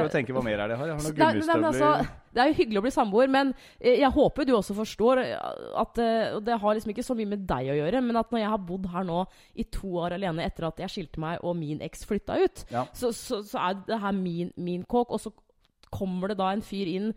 Prøv 0.00 0.08
å 0.08 0.12
tenke 0.16 0.34
hva 0.34 0.42
mer 0.42 0.64
er 0.64 0.72
det 0.72 0.74
jeg 0.74 0.80
har. 0.80 0.88
Jeg 0.90 0.96
har 0.96 1.04
noen 1.04 1.14
er- 1.14 1.36
gummistøvler. 1.36 1.68
altså, 1.68 2.24
det 2.34 2.42
er 2.42 2.50
jo 2.50 2.56
hyggelig 2.58 2.80
å 2.80 2.84
bli 2.88 2.92
samboer, 2.96 3.30
men 3.30 3.52
eh, 3.78 4.00
jeg 4.00 4.10
håper 4.16 4.48
du 4.48 4.54
også 4.56 4.74
forstår 4.74 5.20
at 5.84 6.00
eh, 6.02 6.32
og 6.34 6.40
Det 6.48 6.56
har 6.64 6.74
liksom 6.74 6.90
ikke 6.96 7.06
så 7.06 7.14
mye 7.14 7.30
med 7.36 7.44
deg 7.46 7.70
å 7.70 7.76
gjøre, 7.78 8.02
men 8.08 8.18
at 8.18 8.34
når 8.34 8.42
jeg 8.42 8.50
har 8.56 8.64
bodd 8.72 8.88
her 8.96 9.06
nå 9.06 9.20
i 9.62 9.68
to 9.78 9.92
år 10.02 10.16
alene 10.16 10.48
etter 10.48 10.66
at 10.72 10.82
jeg 10.82 10.90
skilte 10.96 11.22
meg 11.22 11.44
og 11.46 11.54
min 11.60 11.84
eks 11.86 12.02
flytta 12.08 12.40
ut, 12.42 12.64
Ja. 12.74 12.88
så, 12.96 13.12
så, 13.14 13.44
så 13.46 13.62
er 13.68 13.78
det 13.86 14.00
her 14.02 14.16
min, 14.16 14.50
min 14.56 14.82
kåk, 14.90 15.12
og 15.14 15.22
så 15.22 15.30
kommer 15.94 16.32
det 16.32 16.38
da 16.42 16.50
en 16.52 16.64
fyr 16.64 16.90
inn 16.90 17.12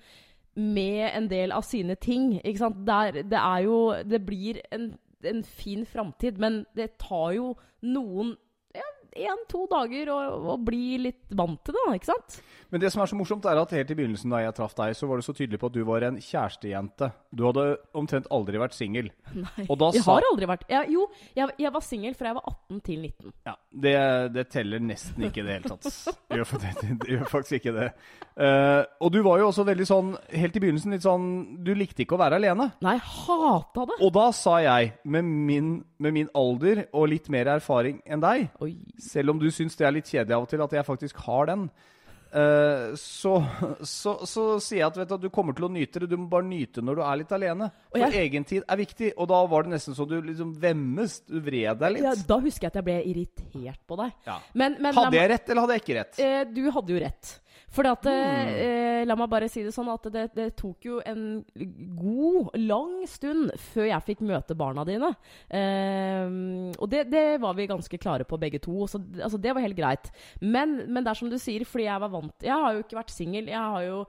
med 0.57 1.11
en 1.11 1.27
del 1.29 1.53
av 1.53 1.65
sine 1.67 1.97
ting. 2.01 2.37
Ikke 2.41 2.63
sant? 2.63 2.81
Det 2.87 2.95
er, 2.95 3.21
det 3.29 3.41
er 3.41 3.65
jo 3.67 3.77
Det 4.09 4.23
blir 4.25 4.61
en, 4.73 4.91
en 5.23 5.43
fin 5.43 5.85
framtid, 5.85 6.39
men 6.41 6.63
det 6.77 6.95
tar 7.01 7.33
jo 7.37 7.51
noen 7.85 8.35
én-to 9.17 9.65
dager 9.71 10.11
å, 10.13 10.17
og, 10.53 10.63
bli 10.67 10.97
litt 11.07 11.35
vant 11.37 11.59
til 11.65 11.75
det, 11.75 11.83
da, 11.87 11.95
ikke 11.97 12.11
sant? 12.11 12.39
Men 12.71 12.83
det 12.83 12.91
som 12.91 13.01
er 13.01 13.09
så 13.09 13.15
morsomt, 13.15 13.45
er 13.47 13.59
at 13.61 13.71
helt 13.75 13.91
i 13.93 13.95
begynnelsen 13.95 14.33
da 14.33 14.41
jeg 14.43 14.55
traff 14.57 14.75
deg, 14.75 14.95
så 14.97 15.07
var 15.07 15.19
du 15.19 15.25
så 15.25 15.35
tydelig 15.35 15.59
på 15.61 15.69
at 15.69 15.75
du 15.77 15.81
var 15.87 16.03
en 16.03 16.17
kjærestejente. 16.19 17.09
Du 17.31 17.45
hadde 17.47 17.65
omtrent 17.97 18.27
aldri 18.33 18.59
vært 18.59 18.75
singel. 18.75 19.09
Nei. 19.45 19.67
Og 19.67 19.85
jeg 19.95 20.03
sa- 20.03 20.17
har 20.17 20.27
aldri 20.31 20.49
vært 20.49 20.65
jeg, 20.71 20.91
Jo, 20.91 21.07
jeg, 21.37 21.55
jeg 21.63 21.73
var 21.77 21.85
singel 21.85 22.17
fra 22.17 22.31
jeg 22.31 22.39
var 22.39 22.49
18 22.51 22.81
til 22.89 23.05
19. 23.07 23.33
Ja, 23.47 23.55
det, 23.87 23.95
det 24.35 24.47
teller 24.51 24.83
nesten 24.83 25.27
ikke 25.29 25.43
i 25.43 25.47
det 25.47 25.57
hele 25.59 25.71
tatt. 25.75 25.87
Det 26.27 26.37
gjør, 26.41 26.53
det, 26.63 26.97
det 27.05 27.13
gjør 27.15 27.31
faktisk 27.31 27.59
ikke 27.61 27.75
det. 27.77 27.87
Uh, 28.37 28.83
og 29.01 29.13
du 29.15 29.21
var 29.25 29.39
jo 29.41 29.47
også 29.49 29.65
veldig 29.67 29.87
sånn, 29.89 30.11
helt 30.35 30.59
i 30.59 30.61
begynnelsen 30.61 30.93
litt 30.93 31.05
sånn 31.05 31.23
Du 31.65 31.71
likte 31.73 32.03
ikke 32.03 32.17
å 32.17 32.21
være 32.21 32.37
alene. 32.37 32.67
Nei, 32.85 32.97
hata 33.01 33.87
det! 33.89 33.97
Og 34.03 34.11
da 34.13 34.27
sa 34.35 34.57
jeg, 34.61 34.91
med 35.07 35.25
min, 35.25 35.71
med 35.99 36.13
min 36.13 36.29
alder 36.37 36.85
og 36.93 37.07
litt 37.09 37.29
mer 37.33 37.47
erfaring 37.57 38.01
enn 38.05 38.21
deg, 38.21 38.49
Oi. 38.61 38.75
selv 39.01 39.31
om 39.33 39.39
du 39.41 39.47
syns 39.51 39.75
det 39.79 39.87
er 39.87 39.95
litt 39.95 40.05
kjedelig 40.11 40.35
av 40.37 40.43
og 40.45 40.49
til 40.51 40.61
at 40.61 40.75
jeg 40.77 40.85
faktisk 40.85 41.17
har 41.25 41.47
den, 41.49 41.63
eh, 42.33 42.91
så, 42.99 43.33
så, 43.81 44.13
så 44.27 44.43
sier 44.61 44.81
jeg 44.83 44.87
at, 44.91 44.97
vet 44.99 45.09
du, 45.15 45.25
du 45.25 45.29
kommer 45.33 45.55
til 45.57 45.65
å 45.67 45.71
nyte 45.73 46.03
det. 46.03 46.09
Du 46.11 46.17
må 46.19 46.27
bare 46.29 46.45
nyte 46.45 46.83
når 46.85 46.99
du 46.99 47.01
er 47.07 47.19
litt 47.23 47.31
alene. 47.37 47.69
For 47.91 48.03
jeg- 48.03 48.27
egentid 48.27 48.63
er 48.67 48.77
viktig. 48.77 49.13
Og 49.17 49.27
da 49.31 49.39
var 49.49 49.63
det 49.65 49.73
nesten 49.73 49.95
så 49.97 50.05
du 50.09 50.17
liksom 50.21 50.53
vemmes. 50.61 51.19
Du 51.25 51.39
vred 51.41 51.79
deg 51.81 51.95
litt. 51.97 52.03
Ja, 52.05 52.13
da 52.27 52.39
husker 52.43 52.67
jeg 52.67 52.73
at 52.75 52.79
jeg 52.81 52.87
ble 52.89 52.99
irritert 53.13 53.81
på 53.87 53.97
deg. 54.03 54.13
Ja. 54.27 54.37
Men, 54.53 54.77
men 54.79 54.93
Hadde 54.97 55.17
jeg 55.17 55.29
rett, 55.33 55.49
eller 55.49 55.65
hadde 55.65 55.77
jeg 55.79 55.85
ikke 55.85 55.99
rett? 56.01 56.19
Eh, 56.19 56.43
du 56.53 56.63
hadde 56.77 56.93
jo 56.97 57.01
rett. 57.07 57.33
For 57.77 57.85
at, 57.85 58.07
mm. 58.09 58.53
eh, 58.57 59.01
La 59.07 59.15
meg 59.19 59.29
bare 59.29 59.49
si 59.51 59.61
det 59.65 59.73
sånn 59.75 59.89
at 59.93 60.07
det, 60.13 60.23
det 60.33 60.47
tok 60.57 60.87
jo 60.87 60.97
en 61.05 61.43
god, 61.99 62.55
lang 62.57 63.03
stund 63.09 63.51
før 63.69 63.89
jeg 63.91 64.05
fikk 64.07 64.23
møte 64.25 64.57
barna 64.57 64.85
dine. 64.87 65.11
Eh, 65.53 66.25
og 66.73 66.89
det, 66.91 67.05
det 67.11 67.25
var 67.43 67.57
vi 67.57 67.69
ganske 67.69 68.01
klare 68.01 68.25
på 68.27 68.39
begge 68.41 68.61
to, 68.63 68.87
så 68.89 69.01
altså, 69.21 69.37
det 69.41 69.53
var 69.53 69.65
helt 69.65 69.77
greit. 69.77 70.09
Men, 70.41 70.79
men 70.87 71.05
det 71.05 71.13
er 71.13 71.21
som 71.21 71.29
du 71.31 71.37
sier, 71.41 71.67
fordi 71.67 71.85
jeg 71.87 72.03
var 72.03 72.11
vant 72.13 72.47
Jeg 72.49 72.65
har 72.65 72.73
jo 72.73 72.83
ikke 72.83 72.99
vært 72.99 73.13
singel. 73.13 73.53
Jeg 73.53 73.61
har 73.75 73.85
jo 73.85 74.01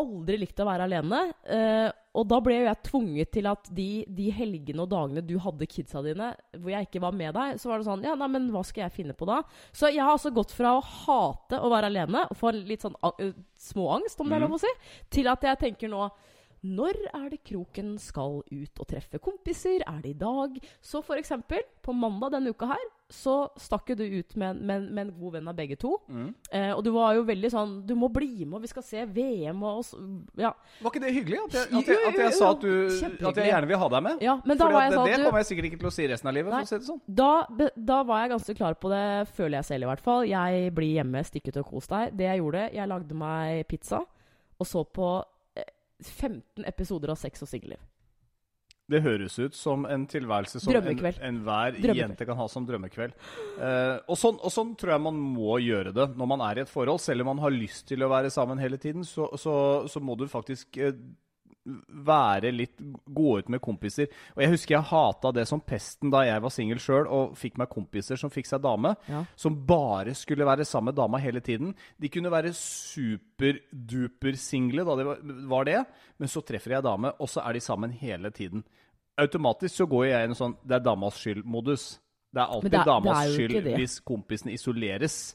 aldri 0.00 0.38
likt 0.40 0.60
å 0.62 0.66
være 0.68 0.86
alene. 0.88 1.22
eh, 1.44 1.88
og 2.18 2.24
da 2.26 2.38
ble 2.42 2.56
jo 2.56 2.64
jeg 2.66 2.82
tvunget 2.88 3.30
til 3.36 3.46
at 3.46 3.68
de, 3.76 3.88
de 4.10 4.30
helgene 4.34 4.82
og 4.82 4.88
dagene 4.90 5.22
du 5.22 5.36
hadde 5.38 5.68
kidsa 5.70 6.00
dine, 6.02 6.32
hvor 6.56 6.72
jeg 6.72 6.88
ikke 6.88 7.02
var 7.04 7.14
med 7.14 7.36
deg, 7.36 7.60
så 7.62 7.70
var 7.70 7.78
det 7.78 7.86
sånn 7.86 8.02
Ja, 8.08 8.16
nei, 8.18 8.26
men 8.32 8.48
hva 8.50 8.64
skal 8.66 8.86
jeg 8.86 8.96
finne 8.96 9.14
på 9.14 9.28
da? 9.28 9.42
Så 9.70 9.92
jeg 9.92 10.02
har 10.02 10.16
altså 10.16 10.32
gått 10.34 10.54
fra 10.56 10.72
å 10.78 10.82
hate 10.82 11.60
å 11.62 11.70
være 11.70 11.92
alene, 11.92 12.24
og 12.26 12.40
få 12.40 12.50
litt 12.56 12.82
sånn 12.82 12.96
ø, 13.06 13.28
småangst, 13.68 14.18
om 14.18 14.32
det 14.32 14.38
er 14.38 14.44
lov 14.48 14.56
å 14.58 14.62
si, 14.64 14.72
til 15.14 15.30
at 15.30 15.46
jeg 15.46 15.62
tenker 15.62 15.92
nå 15.92 16.08
når 16.66 16.96
er 17.14 17.28
det 17.30 17.44
kroken 17.46 17.92
skal 18.02 18.40
ut 18.42 18.80
og 18.82 18.86
treffe 18.90 19.20
kompiser? 19.22 19.84
Er 19.86 20.00
det 20.02 20.16
i 20.16 20.18
dag? 20.18 20.56
Så 20.82 21.04
for 21.06 21.20
eksempel, 21.20 21.62
på 21.86 21.94
mandag 21.94 22.34
denne 22.34 22.50
uka 22.50 22.66
her, 22.72 22.88
så 23.08 23.34
stakk 23.56 23.88
jo 23.88 23.94
du 23.96 24.02
ut 24.04 24.34
med, 24.36 24.58
med, 24.60 24.82
med 24.92 25.06
en 25.06 25.12
god 25.16 25.32
venn 25.38 25.46
av 25.48 25.54
begge 25.56 25.78
to. 25.80 25.94
Mm. 26.12 26.26
Eh, 26.52 26.72
og 26.74 26.82
du 26.84 26.90
var 26.92 27.14
jo 27.16 27.22
veldig 27.24 27.50
sånn 27.54 27.70
Du 27.88 27.94
må 27.96 28.10
bli 28.12 28.44
med, 28.44 28.58
og 28.58 28.64
vi 28.66 28.68
skal 28.68 28.84
se 28.84 29.04
VM 29.06 29.62
og 29.64 29.78
s- 29.80 29.94
Ja. 30.36 30.50
Var 30.82 30.92
ikke 30.92 31.00
det 31.06 31.14
hyggelig? 31.16 31.38
At 31.46 31.56
jeg, 31.56 31.70
at 31.80 31.88
jeg, 31.88 32.02
at 32.10 32.18
jeg 32.20 32.34
sa 32.36 32.50
at, 32.52 32.60
du, 32.60 33.24
at 33.30 33.40
jeg 33.40 33.48
gjerne 33.48 33.70
vil 33.70 33.80
ha 33.80 33.88
deg 33.94 34.02
med? 34.08 34.20
ja 34.26 34.34
men 34.44 34.60
da 34.60 34.68
var 34.68 34.82
jeg 34.84 34.90
det, 34.92 34.98
sånn 35.00 35.08
det 35.08 35.18
kommer 35.24 35.40
jeg 35.40 35.48
sikkert 35.54 35.70
ikke 35.70 35.80
til 35.80 35.88
å 35.88 35.94
si 35.96 36.06
resten 36.12 36.28
av 36.28 36.36
livet. 36.36 36.52
Nei. 36.52 36.62
si 36.68 36.76
det 36.76 36.88
sånn. 36.90 37.00
da, 37.08 37.30
da 37.76 38.02
var 38.12 38.20
jeg 38.26 38.34
ganske 38.36 38.58
klar 38.60 38.76
på 38.84 38.92
det, 38.92 39.02
føler 39.40 39.58
jeg 39.62 39.70
selv 39.72 39.88
i 39.88 39.90
hvert 39.94 40.04
fall. 40.04 40.28
Jeg 40.28 40.74
blir 40.76 40.94
hjemme, 41.00 41.24
stikk 41.24 41.48
ut 41.48 41.62
og 41.64 41.70
kos 41.72 41.88
deg. 41.88 42.12
Det 42.18 42.28
jeg 42.28 42.42
gjorde, 42.44 42.68
jeg 42.76 42.92
lagde 42.92 43.14
meg 43.24 43.64
pizza 43.72 44.04
og 44.58 44.66
så 44.66 44.84
på 44.84 45.08
eh, 45.56 45.72
15 46.04 46.66
episoder 46.66 47.12
av 47.14 47.16
Sex 47.24 47.40
og 47.46 47.48
singelliv. 47.48 47.80
Det 48.88 49.02
høres 49.04 49.34
ut 49.38 49.54
som 49.54 49.84
en 49.84 50.06
tilværelse 50.08 50.60
som 50.62 50.72
en- 50.72 50.82
enhver 51.20 51.72
Drømmekveld. 51.76 51.94
jente 51.96 52.24
kan 52.26 52.36
ha 52.38 52.46
som 52.48 52.64
drømmekveld. 52.66 53.12
Eh, 53.60 53.98
og, 54.08 54.16
sånn, 54.16 54.38
og 54.40 54.50
sånn 54.50 54.74
tror 54.80 54.94
jeg 54.94 55.00
man 55.04 55.14
må 55.20 55.58
gjøre 55.60 55.92
det 55.92 56.16
når 56.16 56.26
man 56.26 56.40
er 56.40 56.58
i 56.58 56.60
et 56.62 56.68
forhold. 56.72 56.98
Selv 57.04 57.20
om 57.20 57.26
man 57.36 57.38
har 57.44 57.50
lyst 57.50 57.86
til 57.86 57.98
å 58.00 58.08
være 58.08 58.30
sammen 58.32 58.58
hele 58.58 58.78
tiden, 58.78 59.04
så, 59.04 59.28
så, 59.36 59.86
så 59.88 60.00
må 60.00 60.16
du 60.16 60.24
faktisk 60.26 60.78
eh, 60.78 60.92
være 61.88 62.52
litt 62.54 62.76
Gå 63.08 63.38
ut 63.38 63.48
med 63.48 63.60
kompiser. 63.60 64.06
Og 64.36 64.42
jeg 64.42 64.50
husker 64.50 64.74
jeg 64.76 64.84
hata 64.90 65.32
det 65.32 65.46
som 65.48 65.60
pesten 65.60 66.10
da 66.10 66.22
jeg 66.24 66.42
var 66.42 66.50
singel 66.50 66.78
sjøl 66.78 67.06
og 67.06 67.36
fikk 67.36 67.58
meg 67.58 67.68
kompiser 67.72 68.16
som 68.20 68.30
fikk 68.30 68.46
seg 68.46 68.62
dame. 68.62 68.94
Ja. 69.08 69.24
Som 69.36 69.56
bare 69.66 70.14
skulle 70.14 70.44
være 70.46 70.64
sammen 70.64 70.84
med 70.92 70.96
dama 70.96 71.18
hele 71.18 71.40
tiden. 71.40 71.74
De 72.00 72.08
kunne 72.08 72.30
være 72.30 72.52
superduper-single 72.54 74.84
da 74.84 74.96
de 74.96 75.04
var- 75.48 75.64
det, 75.64 75.84
men 76.18 76.28
så 76.28 76.40
treffer 76.44 76.70
jeg 76.76 76.82
dame, 76.82 77.12
og 77.18 77.28
så 77.28 77.40
er 77.46 77.52
de 77.52 77.60
sammen 77.60 77.90
hele 77.90 78.30
tiden. 78.30 78.64
Automatisk 79.18 79.74
så 79.74 79.86
går 79.88 80.04
jeg 80.06 80.20
i 80.20 80.24
en 80.30 80.34
sånn 80.34 80.56
'det 80.64 80.74
er 80.76 80.80
damas 80.84 81.14
skyld'-modus. 81.18 81.98
Det 82.32 82.40
er 82.42 82.46
alltid 82.46 82.70
det 82.70 82.74
er- 82.74 82.78
det 82.78 82.86
damas 82.86 83.26
er 83.26 83.30
skyld 83.32 83.64
hvis 83.76 84.00
kompisen 84.04 84.50
isoleres. 84.52 85.34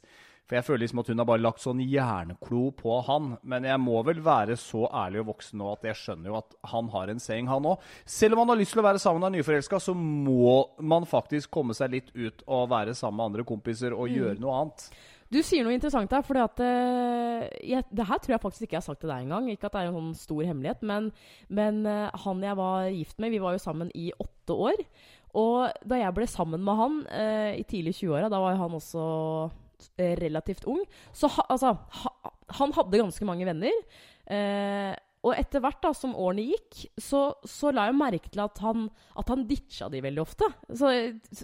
For 0.53 0.59
jeg 0.59 0.65
føler 0.67 0.81
liksom 0.83 0.99
at 1.01 1.07
hun 1.09 1.17
har 1.17 1.25
bare 1.25 1.41
lagt 1.41 1.61
sånn 1.63 1.79
jernklo 1.81 2.67
på 2.77 2.99
han. 3.07 3.31
Men 3.41 3.65
jeg 3.65 3.79
må 3.81 4.03
vel 4.05 4.19
være 4.21 4.53
så 4.61 4.83
ærlig 4.93 5.23
og 5.23 5.31
voksen 5.31 5.57
nå 5.57 5.71
at 5.71 5.87
jeg 5.87 5.97
skjønner 5.97 6.29
jo 6.29 6.35
at 6.37 6.53
han 6.69 6.91
har 6.93 7.09
en 7.09 7.21
saying, 7.23 7.47
han 7.49 7.65
òg. 7.71 7.87
Selv 8.05 8.35
om 8.37 8.43
han 8.43 8.51
har 8.53 8.59
lyst 8.59 8.75
til 8.75 8.83
å 8.83 8.85
være 8.85 9.01
sammen 9.01 9.23
med 9.23 9.31
en 9.31 9.39
nyforelska, 9.39 9.79
så 9.81 9.95
må 9.97 10.59
man 10.77 11.07
faktisk 11.09 11.49
komme 11.57 11.73
seg 11.73 11.95
litt 11.95 12.11
ut 12.13 12.43
og 12.45 12.69
være 12.69 12.93
sammen 12.93 13.17
med 13.17 13.31
andre 13.31 13.47
kompiser 13.49 13.97
og 13.97 14.11
Mm. 14.11 14.13
gjøre 14.19 14.39
noe 14.43 14.59
annet. 14.59 14.85
Du 15.33 15.39
sier 15.41 15.63
noe 15.65 15.73
interessant 15.73 16.11
her, 16.13 16.21
at 16.43 16.59
eh, 16.61 17.81
Det 17.89 18.05
her 18.05 18.21
tror 18.21 18.35
jeg 18.35 18.41
faktisk 18.43 18.61
ikke 18.67 18.75
jeg 18.77 18.83
har 18.83 18.85
sagt 18.93 19.01
til 19.01 19.09
deg 19.09 19.23
engang. 19.25 19.49
Ikke 19.49 19.65
at 19.65 19.73
det 19.73 19.81
er 19.81 19.89
en 19.89 19.97
sånn 19.97 20.13
stor 20.21 20.43
hemmelighet, 20.43 20.83
men, 20.83 21.11
men 21.49 21.83
eh, 21.87 22.11
han 22.13 22.43
jeg 22.45 22.55
var 22.61 22.85
gift 22.93 23.17
med, 23.17 23.31
vi 23.33 23.41
var 23.41 23.53
jo 23.57 23.63
sammen 23.65 23.89
i 23.95 24.11
åtte 24.13 24.53
år. 24.53 24.85
Og 25.33 25.73
da 25.81 25.97
jeg 25.97 26.13
ble 26.13 26.27
sammen 26.29 26.61
med 26.61 26.77
han 26.77 27.01
eh, 27.09 27.57
i 27.57 27.63
tidlig 27.65 27.95
20-åra, 28.03 28.29
da 28.29 28.37
var 28.37 28.61
han 28.61 28.77
også 28.77 29.49
eh, 29.97 30.13
relativt 30.19 30.67
ung, 30.69 30.83
så 31.15 31.29
ha, 31.37 31.47
altså 31.53 31.73
ha, 32.03 32.13
Han 32.59 32.73
hadde 32.75 33.01
ganske 33.01 33.25
mange 33.25 33.47
venner. 33.47 33.81
Eh, 34.29 34.93
og 35.23 35.37
etter 35.39 35.61
hvert 35.63 35.79
da, 35.79 35.93
som 35.95 36.17
årene 36.19 36.43
gikk, 36.49 36.81
så, 36.99 37.21
så 37.47 37.71
la 37.71 37.85
jeg 37.87 37.95
merke 37.95 38.27
til 38.27 38.41
at 38.43 38.59
han, 38.59 38.89
at 39.15 39.29
han 39.31 39.45
ditcha 39.47 39.87
de 39.89 40.01
veldig 40.03 40.19
ofte. 40.19 40.49
Så 40.75 40.91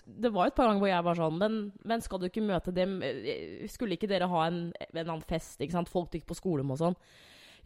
det 0.03 0.31
var 0.36 0.50
et 0.50 0.58
par 0.58 0.67
ganger 0.67 0.84
hvor 0.84 0.91
jeg 0.91 1.05
var 1.08 1.19
sånn 1.19 1.39
Men, 1.39 1.58
men 1.88 2.03
skal 2.03 2.19
du 2.19 2.27
ikke 2.27 2.43
møte 2.43 2.75
dem? 2.75 2.98
Skulle 3.72 3.96
ikke 3.96 4.12
dere 4.12 4.27
ha 4.27 4.46
en, 4.50 4.65
en 4.91 5.05
annen 5.05 5.24
fest? 5.29 5.62
ikke 5.63 5.77
sant? 5.77 5.91
Folk 5.91 6.12
gikk 6.12 6.27
på 6.27 6.38
skole 6.38 6.65
med 6.67 6.75
og 6.75 6.84
sånn. 6.84 7.00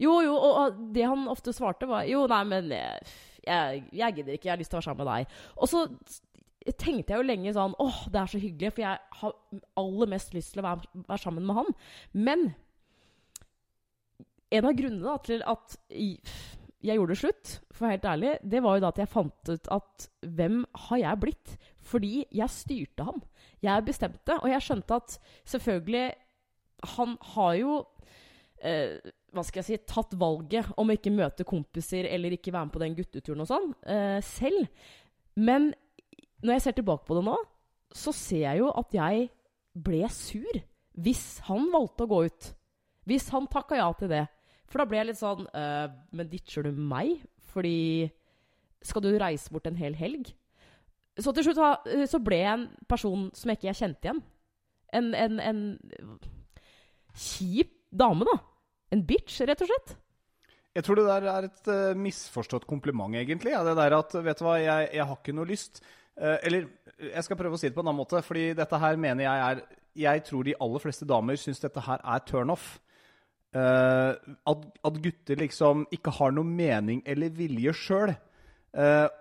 Jo, 0.02 0.18
jo, 0.24 0.34
og 0.34 0.78
det 0.94 1.06
han 1.06 1.26
ofte 1.30 1.54
svarte, 1.54 1.86
var 1.90 2.06
Jo, 2.08 2.24
nei, 2.30 2.42
men 2.50 2.70
eh, 2.74 3.16
jeg, 3.44 3.82
jeg 3.94 4.18
gidder 4.18 4.36
ikke. 4.36 4.48
Jeg 4.48 4.54
har 4.54 4.62
lyst 4.62 4.72
til 4.72 4.78
å 4.78 4.80
være 4.80 4.88
sammen 4.88 5.04
med 5.04 5.12
deg. 5.12 5.42
Og 5.58 5.70
så 5.70 5.84
tenkte 6.72 7.12
jeg 7.12 7.20
jo 7.20 7.28
lenge 7.28 7.52
sånn 7.52 7.74
Åh, 7.82 7.98
det 8.12 8.20
er 8.20 8.30
så 8.32 8.40
hyggelig, 8.40 8.72
for 8.72 8.84
jeg 8.84 9.20
har 9.20 9.34
aller 9.80 10.12
mest 10.14 10.34
lyst 10.36 10.54
til 10.54 10.62
å 10.62 10.66
være, 10.68 11.02
være 11.08 11.20
sammen 11.20 11.48
med 11.48 11.58
han. 11.60 11.74
Men 12.16 12.44
en 14.54 14.68
av 14.68 14.76
grunnene 14.78 15.04
da, 15.04 15.16
til 15.24 15.44
at 15.50 15.76
jeg 16.84 16.98
gjorde 16.98 17.14
det 17.14 17.20
slutt, 17.20 17.54
for 17.74 17.90
helt 17.90 18.06
ærlig, 18.08 18.34
det 18.44 18.62
var 18.64 18.76
jo 18.76 18.84
da 18.84 18.92
at 18.92 19.00
jeg 19.02 19.12
fant 19.12 19.50
ut 19.50 19.70
at 19.76 20.08
hvem 20.36 20.60
har 20.86 21.00
jeg 21.00 21.22
blitt? 21.22 21.54
Fordi 21.84 22.12
jeg 22.32 22.52
styrte 22.52 23.08
ham. 23.08 23.22
Jeg 23.64 23.86
bestemte, 23.86 24.38
og 24.40 24.52
jeg 24.52 24.64
skjønte 24.64 25.00
at 25.00 25.18
selvfølgelig 25.48 26.06
Han 26.96 27.14
har 27.32 27.52
jo 27.56 27.76
eh, 28.60 29.00
hva 29.32 29.42
skal 29.42 29.62
jeg 29.62 29.66
si, 29.66 29.78
tatt 29.88 30.12
valget 30.20 30.68
om 30.76 30.90
å 30.90 30.96
ikke 30.96 31.12
møte 31.14 31.46
kompiser 31.48 32.04
eller 32.10 32.36
ikke 32.36 32.52
være 32.52 32.68
med 32.68 32.74
på 32.74 32.82
den 32.82 32.96
gutteturen 32.98 33.40
og 33.40 33.48
sånn, 33.48 33.70
eh, 33.88 34.18
selv. 34.24 34.68
Men 35.34 35.72
når 36.44 36.56
jeg 36.56 36.64
ser 36.66 36.76
tilbake 36.78 37.08
på 37.08 37.16
det 37.18 37.24
nå, 37.26 37.38
så 37.94 38.12
ser 38.14 38.44
jeg 38.44 38.60
jo 38.60 38.70
at 38.74 38.94
jeg 38.94 39.28
ble 39.74 40.04
sur 40.12 40.60
hvis 40.94 41.24
han 41.48 41.66
valgte 41.72 42.04
å 42.04 42.10
gå 42.10 42.20
ut. 42.28 42.50
Hvis 43.08 43.28
han 43.34 43.48
takka 43.50 43.80
ja 43.80 43.88
til 43.98 44.12
det. 44.12 44.24
For 44.70 44.80
da 44.80 44.86
ble 44.88 45.00
jeg 45.00 45.08
litt 45.10 45.20
sånn 45.20 45.44
øh, 45.44 45.88
Men 46.16 46.28
ditcher 46.30 46.64
du 46.64 46.78
meg? 46.78 47.18
Fordi 47.52 48.08
Skal 48.80 49.04
du 49.04 49.10
reise 49.20 49.52
bort 49.52 49.66
en 49.68 49.76
hel 49.76 49.96
helg? 49.98 50.30
Så 51.20 51.34
til 51.34 51.46
slutt 51.46 51.60
eh, 51.90 52.06
så 52.10 52.20
ble 52.22 52.40
jeg 52.40 52.52
en 52.54 52.64
person 52.90 53.28
som 53.36 53.50
jeg 53.50 53.60
ikke 53.60 53.76
kjente 53.78 54.08
igjen. 54.08 54.22
En, 54.94 55.10
en, 55.18 55.36
en 55.42 55.60
kjip 57.18 57.70
dame, 57.94 58.26
da. 58.26 58.38
En 58.94 59.04
bitch, 59.06 59.40
rett 59.46 59.62
og 59.62 59.70
slett. 59.70 59.94
Jeg 60.74 60.86
tror 60.86 60.98
det 60.98 61.06
der 61.06 61.26
er 61.30 61.46
et 61.46 61.70
eh, 61.70 61.98
misforstått 61.98 62.66
kompliment, 62.66 63.14
egentlig. 63.14 63.52
Ja, 63.54 63.62
det 63.66 63.76
der 63.78 63.94
at, 63.94 64.14
vet 64.26 64.40
du 64.40 64.46
hva, 64.46 64.56
jeg, 64.58 64.88
jeg 64.96 65.06
har 65.06 65.20
ikke 65.20 65.36
noe 65.38 65.46
lyst. 65.46 65.84
Eh, 66.14 66.38
eller 66.46 66.68
jeg 67.10 67.26
skal 67.26 67.38
prøve 67.38 67.56
å 67.56 67.60
si 67.60 67.68
det 67.68 67.74
på 67.74 67.82
en 67.82 67.90
annen 67.90 68.02
måte, 68.04 68.22
fordi 68.22 68.52
dette 68.56 68.78
her 68.78 69.00
mener 69.00 69.26
jeg 69.26 69.46
er 69.48 69.64
Jeg 69.94 70.24
tror 70.26 70.42
de 70.42 70.56
aller 70.58 70.82
fleste 70.82 71.06
damer 71.06 71.36
syns 71.38 71.62
dette 71.62 71.82
her 71.86 72.00
er 72.02 72.22
turnoff. 72.26 72.80
Uh, 73.54 74.18
at, 74.50 74.64
at 74.82 74.96
gutter 74.98 75.38
liksom 75.38 75.84
ikke 75.94 76.10
har 76.16 76.32
noe 76.34 76.42
mening 76.42 77.04
eller 77.06 77.30
vilje 77.30 77.70
sjøl. 77.78 78.10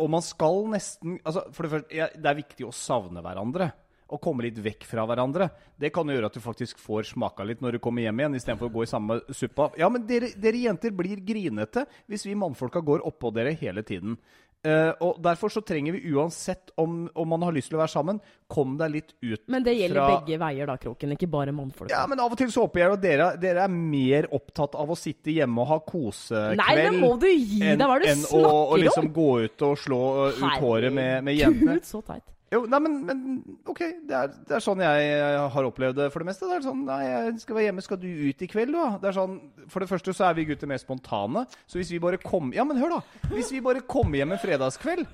og 0.02 0.08
man 0.10 0.24
skal 0.26 0.66
nesten 0.66 1.20
altså 1.22 1.44
For 1.54 1.62
det 1.62 1.72
første, 1.76 2.08
det 2.18 2.30
er 2.32 2.40
viktig 2.40 2.66
å 2.66 2.74
savne 2.74 3.22
hverandre. 3.22 3.70
Og 4.10 4.22
komme 4.22 4.48
litt 4.48 4.58
vekk 4.58 4.88
fra 4.90 5.06
hverandre. 5.06 5.52
Det 5.78 5.92
kan 5.94 6.10
jo 6.10 6.16
gjøre 6.18 6.32
at 6.32 6.34
du 6.34 6.42
faktisk 6.42 6.82
får 6.82 7.12
smaka 7.12 7.46
litt 7.46 7.62
når 7.62 7.78
du 7.78 7.84
kommer 7.86 8.02
hjem 8.02 8.24
igjen, 8.24 8.40
istedenfor 8.40 8.72
å 8.72 8.74
gå 8.74 8.88
i 8.88 8.90
samme 8.90 9.20
suppa. 9.30 9.70
Ja, 9.78 9.92
men 9.94 10.08
dere, 10.10 10.32
dere 10.34 10.66
jenter 10.66 10.98
blir 10.98 11.22
grinete 11.22 11.86
hvis 12.10 12.26
vi 12.26 12.34
mannfolka 12.34 12.82
går 12.82 13.06
oppå 13.06 13.30
dere 13.38 13.54
hele 13.62 13.86
tiden. 13.86 14.18
Eh, 14.64 14.92
og 15.04 15.18
Derfor 15.24 15.52
så 15.52 15.60
trenger 15.66 15.92
vi 15.98 16.14
uansett 16.16 16.72
om, 16.80 17.10
om 17.20 17.28
man 17.28 17.42
har 17.44 17.52
lyst 17.52 17.68
til 17.68 17.76
å 17.76 17.82
være 17.82 17.92
sammen, 17.92 18.20
kom 18.48 18.78
deg 18.80 18.94
litt 18.94 19.12
ut 19.20 19.42
Men 19.52 19.66
det 19.66 19.74
gjelder 19.76 20.00
fra 20.00 20.20
begge 20.22 20.38
veier, 20.40 20.70
da, 20.70 20.78
Kroken. 20.80 21.16
Ikke 21.18 21.28
bare 21.32 21.52
mannfolk. 21.56 21.92
Ja, 21.92 22.06
men 22.08 22.22
av 22.24 22.32
og 22.32 22.40
til 22.40 22.52
så 22.54 22.64
håper 22.64 22.84
jeg 22.84 22.96
at 22.96 23.04
dere, 23.04 23.30
dere 23.42 23.66
er 23.68 23.74
mer 23.74 24.30
opptatt 24.32 24.78
av 24.80 24.94
å 24.94 24.98
sitte 25.00 25.36
hjemme 25.36 25.66
og 25.66 25.72
ha 25.74 25.80
kosekveld 25.84 26.62
Nei, 26.62 26.76
det 26.80 26.94
må 26.96 27.12
du 27.20 27.28
gi 27.28 27.60
deg! 27.60 27.84
Hva 27.84 27.98
er 27.98 28.06
det 28.06 28.14
du 28.14 28.14
enn 28.14 28.24
å, 28.30 28.44
Enn 28.44 28.48
å 28.54 28.80
liksom 28.86 29.12
gå 29.16 29.32
ut 29.44 29.66
og 29.68 29.76
slå 29.84 30.02
uh, 30.22 30.40
ut 30.40 30.64
håret 30.64 30.96
med, 30.96 31.28
med 31.28 31.40
jentene. 31.42 31.80
Gud, 31.82 31.90
så 31.94 32.00
teit. 32.08 32.33
Jo, 32.54 32.60
nei, 32.70 32.80
men, 32.86 33.00
men 33.08 33.22
OK, 33.70 33.82
det 34.06 34.18
er, 34.18 34.34
det 34.46 34.58
er 34.58 34.62
sånn 34.64 34.84
jeg 34.84 35.40
har 35.56 35.68
opplevd 35.68 35.98
det 35.98 36.10
for 36.14 36.22
det 36.22 36.30
meste. 36.30 36.46
Det 36.46 36.60
er 36.60 36.66
sånn, 36.68 36.84
nei, 36.86 37.02
jeg 37.08 37.34
skal 37.42 37.58
være 37.58 37.66
hjemme, 37.70 37.86
skal 37.86 38.00
du 38.02 38.08
ut 38.10 38.46
i 38.46 38.50
kveld, 38.52 38.76
da? 38.78 38.86
Det 39.02 39.10
er 39.10 39.18
sånn, 39.18 39.40
For 39.74 39.82
det 39.82 39.90
første 39.90 40.14
så 40.14 40.28
er 40.30 40.38
vi 40.38 40.46
gutter 40.52 40.70
mer 40.70 40.82
spontane. 40.82 41.48
Så 41.66 41.82
hvis 41.82 41.92
vi 41.96 42.02
bare 42.04 42.22
kom 42.22 42.54
Ja, 42.54 42.66
men 42.68 42.78
hør, 42.82 43.00
da! 43.00 43.28
Hvis 43.34 43.52
vi 43.56 43.64
bare 43.66 43.82
kommer 43.82 44.22
hjem 44.22 44.36
en 44.36 44.42
fredagskveld 44.44 45.08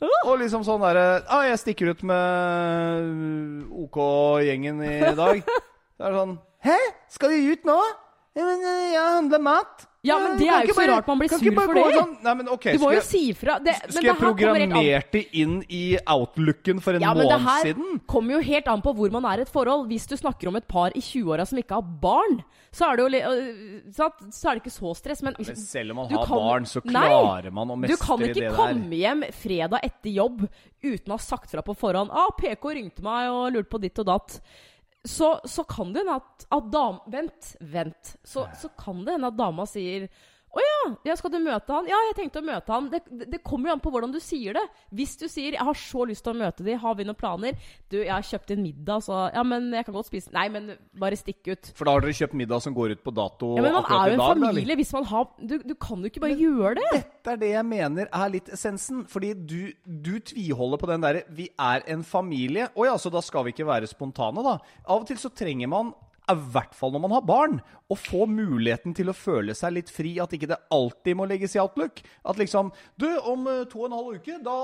og 0.00 0.38
liksom 0.40 0.62
sånn 0.64 0.80
derre 0.80 1.20
ah, 1.28 1.42
'Jeg 1.44 1.60
stikker 1.60 1.90
ut 1.92 2.02
med 2.08 3.66
OK-gjengen 3.84 4.80
i 4.80 5.12
dag.' 5.12 5.42
Det 5.44 6.06
er 6.08 6.16
sånn 6.16 6.38
'Hæ? 6.64 6.78
Skal 7.12 7.34
du 7.36 7.52
ut 7.52 7.68
nå?' 7.68 8.09
Ja, 8.36 8.44
men 8.46 8.60
eh, 8.62 8.92
jeg 8.94 9.02
handler 9.16 9.40
mat. 9.42 9.86
Ja, 10.06 10.14
men 10.16 10.38
det 10.38 10.46
er 10.48 10.62
jo 10.64 10.70
ikke 10.70 10.70
ikke 10.70 10.74
så 10.76 10.80
bare- 10.86 10.92
rart 10.96 11.08
man 11.10 11.18
blir 11.20 11.28
sur 11.28 11.52
for 11.52 11.74
det. 11.76 11.82
Sånn, 11.92 12.12
nei, 12.24 12.32
men 12.38 12.46
ok, 12.48 12.62
Du 12.72 12.78
må 12.80 12.92
jo 12.94 13.00
si 13.04 13.32
fra. 13.36 13.58
Det, 13.60 13.74
men 13.82 13.92
Skulle 13.92 14.08
jeg 14.08 14.16
programmert 14.16 15.10
det 15.12 15.22
inn 15.36 15.56
i 15.68 15.98
outlooken 16.08 16.80
for 16.80 16.94
en 16.96 17.02
Ja, 17.02 17.10
men 17.12 17.28
det 17.28 17.40
her 17.44 17.64
siden? 17.66 18.00
kommer 18.08 18.32
jo 18.38 18.40
helt 18.40 18.68
an 18.72 18.80
på 18.80 18.94
hvor 18.96 19.10
man 19.12 19.26
er 19.28 19.42
i 19.42 19.42
et 19.42 19.50
forhold. 19.52 19.88
Hvis 19.90 20.06
du 20.08 20.16
snakker 20.16 20.48
om 20.48 20.56
et 20.56 20.66
par 20.70 20.94
i 20.96 21.00
20-åra 21.04 21.44
som 21.46 21.58
ikke 21.58 21.74
har 21.74 21.82
barn, 22.00 22.38
så 22.72 22.88
er 22.88 22.96
det 22.96 23.02
jo 23.02 23.28
øh, 23.28 23.92
så 23.92 24.08
er 24.48 24.54
det 24.54 24.62
ikke 24.62 24.72
så 24.78 24.94
stress. 24.96 25.22
Men, 25.26 25.34
Men 25.36 25.56
selv 25.56 25.90
om 25.90 25.96
man 25.96 26.08
har 26.08 26.24
kan- 26.24 26.38
barn, 26.38 26.64
så 26.64 26.80
Nei, 26.84 26.92
klarer 27.10 27.50
man 27.52 27.68
å 27.68 27.76
du 27.86 27.96
kan 27.96 28.18
mestre 28.20 28.30
ikke 28.30 28.34
det 28.40 28.48
der. 28.48 28.56
komme 28.56 28.96
hjem 29.02 29.24
fredag 29.34 29.80
etter 29.84 30.10
jobb 30.16 30.48
uten 30.82 31.08
å 31.12 31.18
ha 31.18 31.18
sagt 31.18 31.50
fra 31.50 31.60
på 31.60 31.76
forhånd 31.76 32.08
ah, 32.10 32.30
'PK 32.40 32.72
ringte 32.72 33.02
meg 33.02 33.28
og 33.28 33.52
lurte 33.52 33.68
på 33.68 33.80
ditt 33.82 33.98
og 33.98 34.06
datt'. 34.06 34.40
Så, 35.04 35.40
så 35.48 35.64
kan 35.64 35.94
det 35.94 36.02
hende 36.02 36.18
at, 36.20 36.44
at 36.52 36.66
dam... 36.72 37.00
Vent, 37.08 37.54
vent. 37.60 38.16
Så, 38.24 38.44
så 38.60 38.68
kan 38.76 39.04
det 39.06 39.16
hende 39.16 39.30
at 39.30 39.38
dama 39.38 39.64
sier 39.68 40.08
å 40.50 40.58
ja, 40.58 40.78
ja, 41.06 41.14
skal 41.14 41.30
du 41.30 41.38
møte 41.38 41.70
han? 41.70 41.86
Ja, 41.86 41.98
jeg 42.08 42.16
tenkte 42.18 42.40
å 42.40 42.46
møte 42.46 42.72
han. 42.74 42.88
Det, 42.90 42.98
det, 43.06 43.26
det 43.30 43.38
kommer 43.46 43.70
jo 43.70 43.74
an 43.76 43.82
på 43.84 43.92
hvordan 43.94 44.10
du 44.10 44.18
sier 44.22 44.56
det. 44.58 44.64
Hvis 44.90 45.12
du 45.20 45.28
sier 45.30 45.54
'jeg 45.54 45.62
har 45.62 45.78
så 45.78 46.06
lyst 46.08 46.24
til 46.26 46.32
å 46.34 46.40
møte 46.40 46.64
de, 46.66 46.74
har 46.74 46.94
vi 46.98 47.04
noen 47.06 47.18
planer?' 47.18 47.54
'Du, 47.88 48.00
jeg 48.02 48.10
har 48.10 48.26
kjøpt 48.26 48.50
inn 48.50 48.62
middag, 48.64 49.04
så 49.06 49.30
Ja, 49.34 49.44
men 49.46 49.70
jeg 49.70 49.84
kan 49.86 49.94
godt 49.94 50.10
spise 50.10 50.32
Nei, 50.34 50.48
men 50.48 50.76
bare 50.98 51.14
stikk 51.16 51.46
ut. 51.52 51.70
For 51.76 51.84
da 51.84 51.92
har 51.92 52.00
dere 52.00 52.18
kjøpt 52.18 52.34
middag 52.34 52.62
som 52.62 52.74
går 52.74 52.96
ut 52.96 53.04
på 53.04 53.14
dato 53.14 53.54
Ja, 53.56 53.62
men 53.62 53.72
man 53.78 53.84
er 53.84 54.06
jo 54.10 54.12
en 54.12 54.18
dag? 54.18 54.34
familie 54.34 54.62
eller? 54.64 54.76
hvis 54.76 54.92
man 54.92 55.04
har 55.04 55.28
Du, 55.38 55.58
du 55.58 55.74
kan 55.74 55.98
jo 56.02 56.10
ikke 56.10 56.20
bare 56.26 56.38
gjøre 56.40 56.74
det. 56.74 56.90
Dette 56.98 57.30
er 57.30 57.36
det 57.36 57.50
jeg 57.54 57.66
mener 57.66 58.08
er 58.12 58.28
litt 58.28 58.48
essensen. 58.50 59.06
Fordi 59.06 59.34
du, 59.34 59.72
du 59.86 60.18
tviholder 60.18 60.78
på 60.78 60.90
den 60.90 61.00
derre 61.00 61.22
'vi 61.30 61.48
er 61.58 61.82
en 61.86 62.02
familie'. 62.02 62.70
Å 62.74 62.84
ja, 62.90 62.96
så 62.98 63.10
da 63.10 63.20
skal 63.20 63.44
vi 63.44 63.52
ikke 63.54 63.66
være 63.70 63.86
spontane, 63.86 64.42
da. 64.42 64.58
Av 64.88 65.00
og 65.00 65.06
til 65.06 65.16
så 65.16 65.30
trenger 65.30 65.68
man 65.68 65.94
i 66.36 66.50
hvert 66.54 66.74
fall 66.76 66.92
når 66.94 67.02
man 67.04 67.14
har 67.16 67.24
barn, 67.26 67.58
å 67.90 67.96
få 67.98 68.26
muligheten 68.30 68.94
til 68.96 69.10
å 69.10 69.16
føle 69.16 69.54
seg 69.58 69.74
litt 69.76 69.90
fri. 69.92 70.14
At 70.22 70.34
ikke 70.36 70.50
det 70.52 70.60
alltid 70.74 71.18
må 71.18 71.26
legges 71.28 71.56
i 71.56 71.62
outlook. 71.62 72.02
At 72.24 72.38
liksom 72.40 72.70
Du, 72.94 73.08
om 73.30 73.46
eh, 73.50 73.64
to 73.70 73.82
og 73.82 73.90
en 73.90 73.98
halv 73.98 74.20
uke, 74.20 74.38
da 74.44 74.56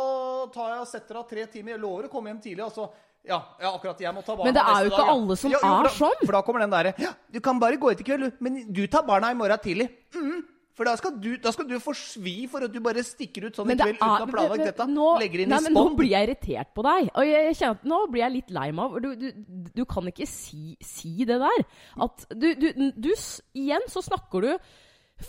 tar 0.54 0.74
jeg 0.74 0.84
og 0.84 0.90
setter 0.90 1.20
av 1.20 1.28
tre 1.30 1.46
timer. 1.50 1.74
Jeg 1.74 1.82
lover 1.82 2.08
å 2.08 2.12
komme 2.12 2.32
hjem 2.32 2.42
tidlig. 2.44 2.64
Altså, 2.66 2.88
ja, 3.26 3.40
ja, 3.58 3.72
akkurat 3.72 4.00
jeg 4.00 4.14
må 4.14 4.22
ta 4.22 4.36
barna 4.36 4.46
Men 4.46 4.54
det 4.54 4.62
er 4.62 4.76
jo 4.76 4.86
jo 4.86 4.90
dag, 4.90 4.98
ikke 4.98 5.06
ja. 5.06 5.14
alle 5.16 5.36
som 5.40 5.50
ja, 5.50 5.60
jo, 5.62 5.70
er 5.74 5.94
sånn. 5.96 6.20
For 6.22 6.36
da 6.36 6.42
kommer 6.46 6.62
den 6.62 6.74
derre 6.76 6.92
Ja, 7.02 7.14
du 7.34 7.40
kan 7.42 7.62
bare 7.62 7.80
gå 7.82 7.90
ut 7.90 8.02
i 8.02 8.06
kveld. 8.06 8.36
Men 8.44 8.60
du 8.70 8.84
tar 8.90 9.06
barna 9.08 9.32
i 9.34 9.38
morgen 9.38 9.62
tidlig. 9.64 9.88
Mm. 10.14 10.44
For 10.76 10.84
da 10.84 10.92
skal, 11.00 11.14
du, 11.16 11.30
da 11.40 11.50
skal 11.54 11.64
du 11.70 11.78
få 11.80 11.94
svi 11.96 12.34
for 12.52 12.60
at 12.66 12.72
du 12.74 12.78
bare 12.84 13.00
stikker 13.06 13.46
ut 13.48 13.56
sånn 13.56 13.70
det 13.72 13.78
kveld 13.80 13.96
uten 13.96 14.06
å 14.06 14.16
ha 14.20 14.26
planlagt 14.28 14.64
dette. 14.66 14.86
nå- 14.92 15.18
legger 15.22 15.40
inn 15.46 15.48
nei, 15.54 15.60
i 15.62 15.64
men 15.64 15.72
Nå 15.72 15.84
blir 15.96 16.10
jeg 16.12 16.28
irritert 16.28 16.74
på 16.76 16.82
deg. 16.84 17.08
Og 17.16 17.24
jeg, 17.24 17.44
jeg 17.48 17.56
kjenner 17.62 17.78
at 17.78 17.86
nå 17.88 18.00
blir 18.12 18.22
jeg 18.26 18.32
litt 18.34 18.50
lei 18.52 18.66
meg 18.76 18.84
av 18.84 18.98
du, 19.00 19.08
du, 19.16 19.70
du 19.72 19.84
kan 19.88 20.10
ikke 20.12 20.26
si, 20.28 20.76
si 20.84 21.14
det 21.24 21.38
der. 21.40 21.64
At 22.04 22.26
du, 22.28 22.50
du, 22.60 22.68
du 22.92 23.08
Igjen 23.56 23.88
så 23.88 24.02
snakker 24.04 24.44
du 24.44 24.52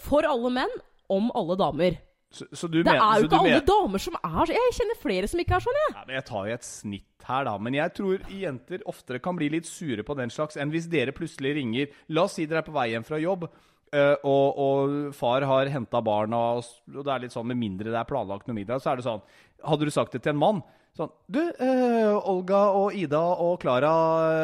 for 0.04 0.28
alle 0.28 0.52
menn 0.52 0.74
om 1.10 1.32
alle 1.40 1.56
damer. 1.56 1.96
Så, 2.30 2.44
så 2.52 2.68
du 2.68 2.82
Det 2.84 2.92
mener- 2.92 3.00
er 3.08 3.22
jo 3.22 3.28
ikke 3.30 3.40
alle 3.40 3.54
mener- 3.54 3.68
damer 3.70 4.04
som 4.04 4.18
er 4.20 4.46
sånn. 4.52 4.58
Jeg 4.58 4.74
kjenner 4.82 5.00
flere 5.00 5.28
som 5.32 5.40
ikke 5.40 5.56
er 5.56 5.64
sånn, 5.64 5.80
jeg. 5.88 5.94
Ja, 5.96 6.04
men 6.10 6.16
Jeg 6.18 6.26
tar 6.28 6.48
jo 6.50 6.54
et 6.58 6.68
snitt 6.68 7.24
her, 7.32 7.44
da. 7.48 7.58
Men 7.58 7.74
jeg 7.74 7.94
tror 7.96 8.28
jenter 8.28 8.84
oftere 8.86 9.22
kan 9.24 9.36
bli 9.40 9.48
litt 9.50 9.66
sure 9.66 10.04
på 10.04 10.16
den 10.20 10.30
slags 10.30 10.58
enn 10.60 10.72
hvis 10.76 10.90
dere 10.92 11.16
plutselig 11.16 11.56
ringer 11.56 11.88
La 12.10 12.24
oss 12.28 12.36
si 12.36 12.46
dere 12.46 12.60
er 12.60 12.68
på 12.68 12.76
vei 12.76 12.90
hjem 12.92 13.06
fra 13.08 13.18
jobb, 13.24 13.48
eh, 13.96 14.16
og, 14.28 14.58
og 14.58 14.96
far 15.16 15.46
har 15.48 15.72
henta 15.74 16.02
barna, 16.04 16.40
og, 16.58 16.72
det 16.92 17.14
er 17.14 17.24
litt 17.26 17.36
sånn 17.36 17.48
med 17.50 17.60
mindre 17.60 17.92
det 17.92 18.00
er 18.00 18.10
planlagt 18.10 18.50
noe 18.50 18.58
middag, 18.58 18.82
så 18.84 18.94
er 18.94 19.00
det 19.00 19.08
sånn 19.08 19.24
Hadde 19.66 19.88
du 19.88 19.94
sagt 19.94 20.14
det 20.14 20.22
til 20.22 20.36
en 20.36 20.42
mann 20.42 20.60
sånn 20.98 21.10
Du, 21.26 21.42
uh, 21.42 22.18
Olga 22.30 22.68
og 22.78 22.98
Ida 22.98 23.24
og 23.42 23.58
Klara 23.64 23.92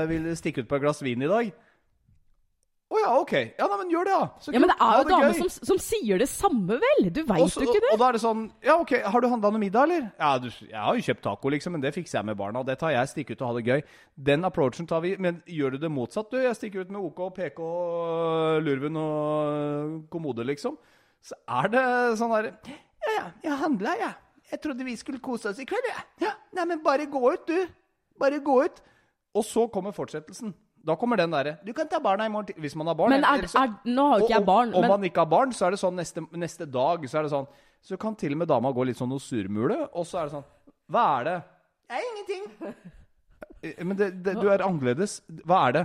vil 0.09 0.31
stikke 0.37 0.63
ut 0.63 0.69
på 0.69 0.79
et 0.79 0.85
glass 0.85 1.03
vin 1.05 1.21
i 1.21 1.29
dag. 1.29 1.51
Ja, 3.03 3.11
OK. 3.19 3.33
Ja, 3.59 3.67
nei, 3.67 3.77
men 3.81 3.89
gjør 3.91 4.07
det, 4.07 4.13
da. 4.15 4.27
Så 4.39 4.53
Ja, 4.55 4.61
men 4.63 4.71
det 4.71 4.75
er 4.79 4.93
jo 4.97 5.07
damer 5.09 5.33
som, 5.37 5.49
som 5.69 5.79
sier 5.83 6.21
det 6.21 6.27
samme, 6.31 6.77
vel? 6.79 7.09
Du 7.11 7.19
veit 7.27 7.41
jo 7.43 7.65
ikke 7.67 7.81
det. 7.83 7.91
Og 7.91 7.99
da 7.99 8.07
er 8.07 8.17
det 8.17 8.21
sånn 8.23 8.43
Ja, 8.63 8.77
OK, 8.79 8.93
har 9.03 9.23
du 9.25 9.27
handla 9.31 9.51
noe 9.53 9.61
middag, 9.61 9.89
eller? 9.89 10.07
Ja, 10.21 10.31
du, 10.39 10.47
jeg 10.49 10.79
har 10.79 10.95
jo 10.97 11.05
kjøpt 11.09 11.23
taco, 11.27 11.51
liksom, 11.53 11.75
men 11.75 11.83
det 11.83 11.91
fikser 11.97 12.19
jeg 12.21 12.29
med 12.31 12.39
barna. 12.39 12.63
Det 12.67 12.77
tar 12.81 12.95
jeg. 12.95 13.11
Stikke 13.11 13.35
ut 13.35 13.43
og 13.43 13.51
ha 13.51 13.57
det 13.59 13.65
gøy. 13.67 13.83
Den 14.31 14.47
approachen 14.49 14.87
tar 14.89 15.03
vi. 15.03 15.13
Men 15.19 15.41
gjør 15.49 15.75
du 15.75 15.83
det 15.83 15.91
motsatt, 15.91 16.31
du? 16.31 16.39
Jeg 16.41 16.55
stikker 16.59 16.87
ut 16.87 16.95
med 16.95 17.03
OK, 17.03 17.21
PK, 17.35 17.61
Lurven 18.63 18.97
og 19.03 19.99
Kommode, 20.13 20.45
liksom. 20.47 20.79
Så 21.23 21.37
er 21.47 21.69
det 21.71 21.83
sånn 22.19 22.33
der 22.35 22.51
Ja, 23.03 23.13
ja, 23.19 23.25
jeg 23.43 23.59
handla, 23.63 23.97
jeg. 23.99 24.15
Jeg 24.53 24.61
trodde 24.63 24.85
vi 24.85 24.95
skulle 24.99 25.21
kose 25.23 25.49
oss 25.49 25.59
i 25.59 25.65
kveld, 25.67 25.87
jeg. 25.89 26.03
Ja. 26.27 26.33
Nei, 26.53 26.65
men 26.69 26.83
bare 26.85 27.07
gå 27.09 27.21
ut, 27.33 27.47
du. 27.47 27.67
Bare 28.21 28.39
gå 28.43 28.57
ut. 28.67 28.81
Og 29.33 29.45
så 29.47 29.65
kommer 29.73 29.95
fortsettelsen. 29.95 30.53
Da 30.85 30.95
kommer 30.99 31.15
den 31.17 31.31
derre 31.31 31.57
Du 31.63 31.71
kan 31.73 31.87
ta 31.87 31.99
barna 32.03 32.25
i 32.25 32.29
morgen 32.29 32.45
til 32.49 32.55
Hvis 32.59 32.75
man 32.75 32.87
har 32.87 32.95
barn. 32.99 33.09
Men 33.13 33.23
er, 33.23 33.43
er, 33.47 33.69
nå 33.85 34.07
har 34.09 34.19
jo 34.19 34.25
ikke 34.27 34.35
jeg 34.35 34.45
barn. 34.45 34.69
og- 34.73 34.75
Om 34.75 34.81
men 34.81 34.89
man 34.91 35.03
ikke 35.07 35.21
har 35.23 35.29
barn, 35.31 35.51
så 35.55 35.67
er 35.67 35.71
det 35.71 35.79
sånn 35.79 35.95
neste, 35.95 36.21
neste 36.35 36.65
dag 36.69 37.05
Så 37.07 37.19
er 37.19 37.23
det 37.23 37.31
sånn 37.31 37.47
Så 37.81 37.97
kan 37.99 38.15
til 38.15 38.31
og 38.35 38.37
med 38.37 38.47
dama 38.47 38.71
gå 38.73 38.85
litt 38.85 38.97
sånn 38.99 39.09
noe 39.09 39.19
surmule, 39.23 39.89
og 39.93 40.05
så 40.05 40.19
er 40.19 40.23
det 40.27 40.33
sånn 40.35 40.45
Hva 40.91 41.05
er 41.21 41.23
det? 41.29 41.37
Det 41.87 41.97
er 41.99 42.03
ingenting. 42.11 42.75
Eh, 43.63 43.83
Men 43.83 43.95
det, 43.97 44.23
det, 44.23 44.33
du 44.41 44.47
er 44.51 44.59
annerledes. 44.65 45.21
Hva 45.47 45.67
er 45.69 45.71
det? 45.77 45.83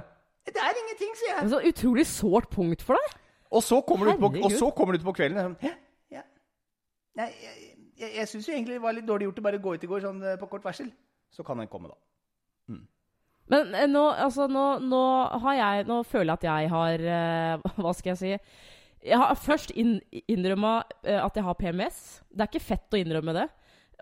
Det 0.49 0.57
er 0.65 0.79
ingenting, 0.83 1.15
sier 1.15 1.29
jeg. 1.35 1.41
men 1.45 1.51
så 1.53 1.61
utrolig 1.71 2.07
sårt 2.07 2.51
punkt 2.51 2.83
for 2.83 2.95
deg. 2.99 3.19
Og 3.53 3.63
så 3.63 3.79
kommer 3.87 4.07
du 4.07 4.13
ut 4.13 4.21
på, 4.21 4.45
og 4.45 4.51
så 4.53 4.71
kommer 4.75 4.93
du 4.97 4.99
ut 4.99 5.05
på 5.05 5.15
kvelden. 5.15 5.39
og 5.39 5.45
Sånn, 5.45 5.57
«Hæ? 5.63 5.75
ja. 6.11 6.23
Nei, 7.17 7.27
jeg, 7.43 7.77
jeg, 7.99 8.11
jeg 8.17 8.29
syns 8.29 8.49
jo 8.49 8.55
egentlig 8.55 8.75
det 8.79 8.83
var 8.83 8.93
litt 8.97 9.07
dårlig 9.07 9.29
gjort 9.29 9.39
å 9.39 9.43
bare 9.47 9.59
gå 9.63 9.75
ut 9.75 9.85
i 9.85 9.91
går 9.91 10.01
sånn 10.01 10.23
eh, 10.25 10.37
på 10.41 10.49
kort 10.51 10.65
varsel. 10.65 10.91
Så 11.31 11.45
kan 11.45 11.59
den 11.63 11.69
komme, 11.69 11.89
da. 11.93 12.75
Men 13.49 13.75
eh, 13.75 13.87
nå, 13.89 14.03
altså, 14.25 14.47
nå, 14.53 14.65
nå 14.85 15.03
har 15.45 15.55
jeg 15.57 15.87
Nå 15.89 16.03
føler 16.05 16.33
jeg 16.35 16.39
at 16.41 16.49
jeg 16.51 16.73
har 16.75 17.07
eh, 17.15 17.69
Hva 17.83 17.93
skal 17.97 18.13
jeg 18.15 18.21
si? 18.23 18.33
Jeg 19.09 19.17
har 19.23 19.39
først 19.39 19.71
inn, 19.79 19.95
innrømma 20.29 20.73
eh, 21.07 21.21
at 21.23 21.37
jeg 21.39 21.45
har 21.47 21.55
PMS. 21.57 21.99
Det 22.29 22.43
er 22.45 22.51
ikke 22.51 22.65
fett 22.67 22.97
å 22.97 22.99
innrømme 22.99 23.33
det. 23.37 23.45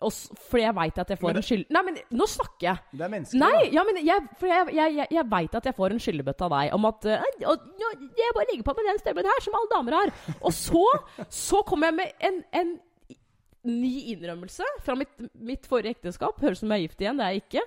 Og 0.05 0.11
s- 0.13 0.31
fordi 0.49 0.65
jeg 0.65 0.75
veit 0.77 0.99
at 1.01 1.13
jeg 1.13 1.21
får 1.21 1.29
Men 1.31 1.37
det- 1.37 1.43
en 1.43 1.47
skyld... 1.51 1.67
Nei, 1.77 1.83
men 1.87 1.99
nå 2.21 2.27
snakker 2.29 2.67
jeg! 2.71 2.81
Det 2.97 3.05
er 3.07 3.13
menneskelig. 3.13 3.43
Nei, 3.45 3.69
ja, 3.77 3.85
men 3.89 4.01
jeg, 4.05 4.25
for 4.41 4.51
jeg, 4.51 4.73
jeg, 4.77 4.97
jeg, 4.99 5.09
jeg 5.19 5.27
veit 5.37 5.55
at 5.61 5.69
jeg 5.71 5.77
får 5.79 5.95
en 5.95 6.03
skyllebøtte 6.07 6.49
av 6.49 6.53
deg 6.57 6.75
om 6.77 6.89
at 6.91 7.07
eh, 7.13 7.29
og, 7.53 7.69
nå, 7.81 7.93
Jeg 8.19 8.35
bare 8.37 8.49
legger 8.51 8.67
på 8.71 8.75
med 8.81 8.89
den 8.91 9.01
stemmen 9.05 9.29
her, 9.31 9.45
som 9.47 9.57
alle 9.61 9.73
damer 9.77 9.99
har. 10.01 10.13
Og 10.41 10.53
så, 10.57 10.83
så 11.45 11.63
kommer 11.69 11.93
jeg 11.93 11.99
med 12.01 12.27
en, 12.31 12.43
en 12.61 12.75
ny 13.67 13.95
innrømmelse 14.17 14.67
fra 14.85 14.97
mitt, 15.01 15.13
mitt 15.35 15.65
forrige 15.69 15.97
ekteskap. 15.97 16.41
Høres 16.45 16.61
ut 16.61 16.65
som 16.65 16.73
jeg 16.77 16.83
er 16.83 16.89
gift 16.89 17.01
igjen, 17.05 17.21
det 17.21 17.27
er 17.29 17.37
jeg 17.37 17.45
ikke. 17.47 17.65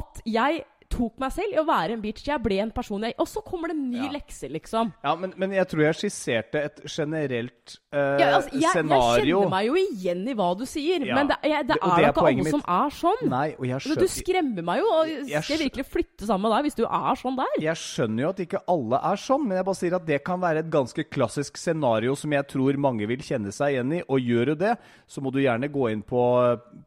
At 0.00 0.20
jeg 0.38 0.64
tok 0.92 1.16
meg 1.22 1.32
selv 1.34 1.54
i 1.56 1.58
å 1.60 1.64
være 1.66 1.96
en 1.96 2.02
bitch. 2.04 2.26
Jeg 2.28 2.42
ble 2.44 2.58
en 2.62 2.70
person 2.74 3.02
jeg 3.06 3.14
Og 3.18 3.26
så 3.30 3.40
kommer 3.44 3.72
det 3.72 3.76
en 3.78 3.90
ny 3.90 4.02
Ja. 4.04 4.10
lekse, 4.18 4.50
liksom. 4.52 4.92
Ja, 5.02 5.14
men, 5.16 5.32
men 5.40 5.52
jeg 5.56 5.66
tror 5.70 5.82
jeg 5.86 5.96
skisserte 6.02 6.60
et 6.68 6.82
generelt 6.86 7.76
uh, 7.94 8.18
Ja, 8.20 8.28
altså, 8.38 8.52
jeg, 8.52 8.62
jeg 8.62 8.72
kjenner 8.76 9.48
meg 9.52 9.66
jo 9.68 9.74
igjen 9.80 10.22
i 10.28 10.34
hva 10.38 10.50
du 10.58 10.64
sier, 10.68 11.04
Ja. 11.06 11.14
men 11.16 11.28
det, 11.32 11.38
jeg, 11.48 11.66
det 11.66 11.76
Det- 11.76 11.82
er 11.82 12.02
jo 12.06 12.12
ikke 12.12 12.24
alle 12.26 12.36
mitt. 12.44 12.50
som 12.52 12.62
er 12.68 12.90
sånn. 12.98 13.22
Nei, 13.32 13.48
og 13.58 13.64
jeg 13.66 13.74
Altså, 13.78 13.88
skjønner 13.88 14.00
du 14.06 14.12
skremmer 14.12 14.62
meg 14.70 14.78
jo. 14.82 14.86
Og 14.92 15.28
Jeg 15.32 15.42
skal 15.48 15.58
virkelig 15.64 15.86
flytte 15.86 16.26
sammen 16.28 16.42
med 16.48 16.56
deg 16.56 16.68
hvis 16.68 16.78
du 16.78 16.84
er 16.84 17.16
sånn 17.22 17.36
der? 17.40 17.56
Jeg 17.62 17.76
skjønner 17.82 18.22
jo 18.26 18.28
at 18.36 18.44
ikke 18.46 18.62
alle 18.68 19.00
er 19.12 19.16
sånn, 19.16 19.46
men 19.48 19.56
jeg 19.56 19.64
bare 19.64 19.80
sier 19.82 19.94
at 19.96 20.06
det 20.06 20.20
kan 20.24 20.40
være 20.40 20.58
et 20.64 20.70
ganske 20.70 21.04
klassisk 21.10 21.56
scenario 21.56 22.14
som 22.18 22.30
jeg 22.32 22.46
tror 22.48 22.76
mange 22.78 23.06
vil 23.08 23.18
kjenne 23.24 23.52
seg 23.52 23.74
igjen 23.76 23.92
i. 23.98 24.02
Og 24.08 24.20
gjør 24.20 24.52
du 24.52 24.54
det, 24.66 24.76
så 25.08 25.22
må 25.22 25.32
du 25.32 25.38
gjerne 25.40 25.70
gå 25.72 25.90
inn 25.92 26.02
på, 26.02 26.22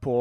på 0.02 0.18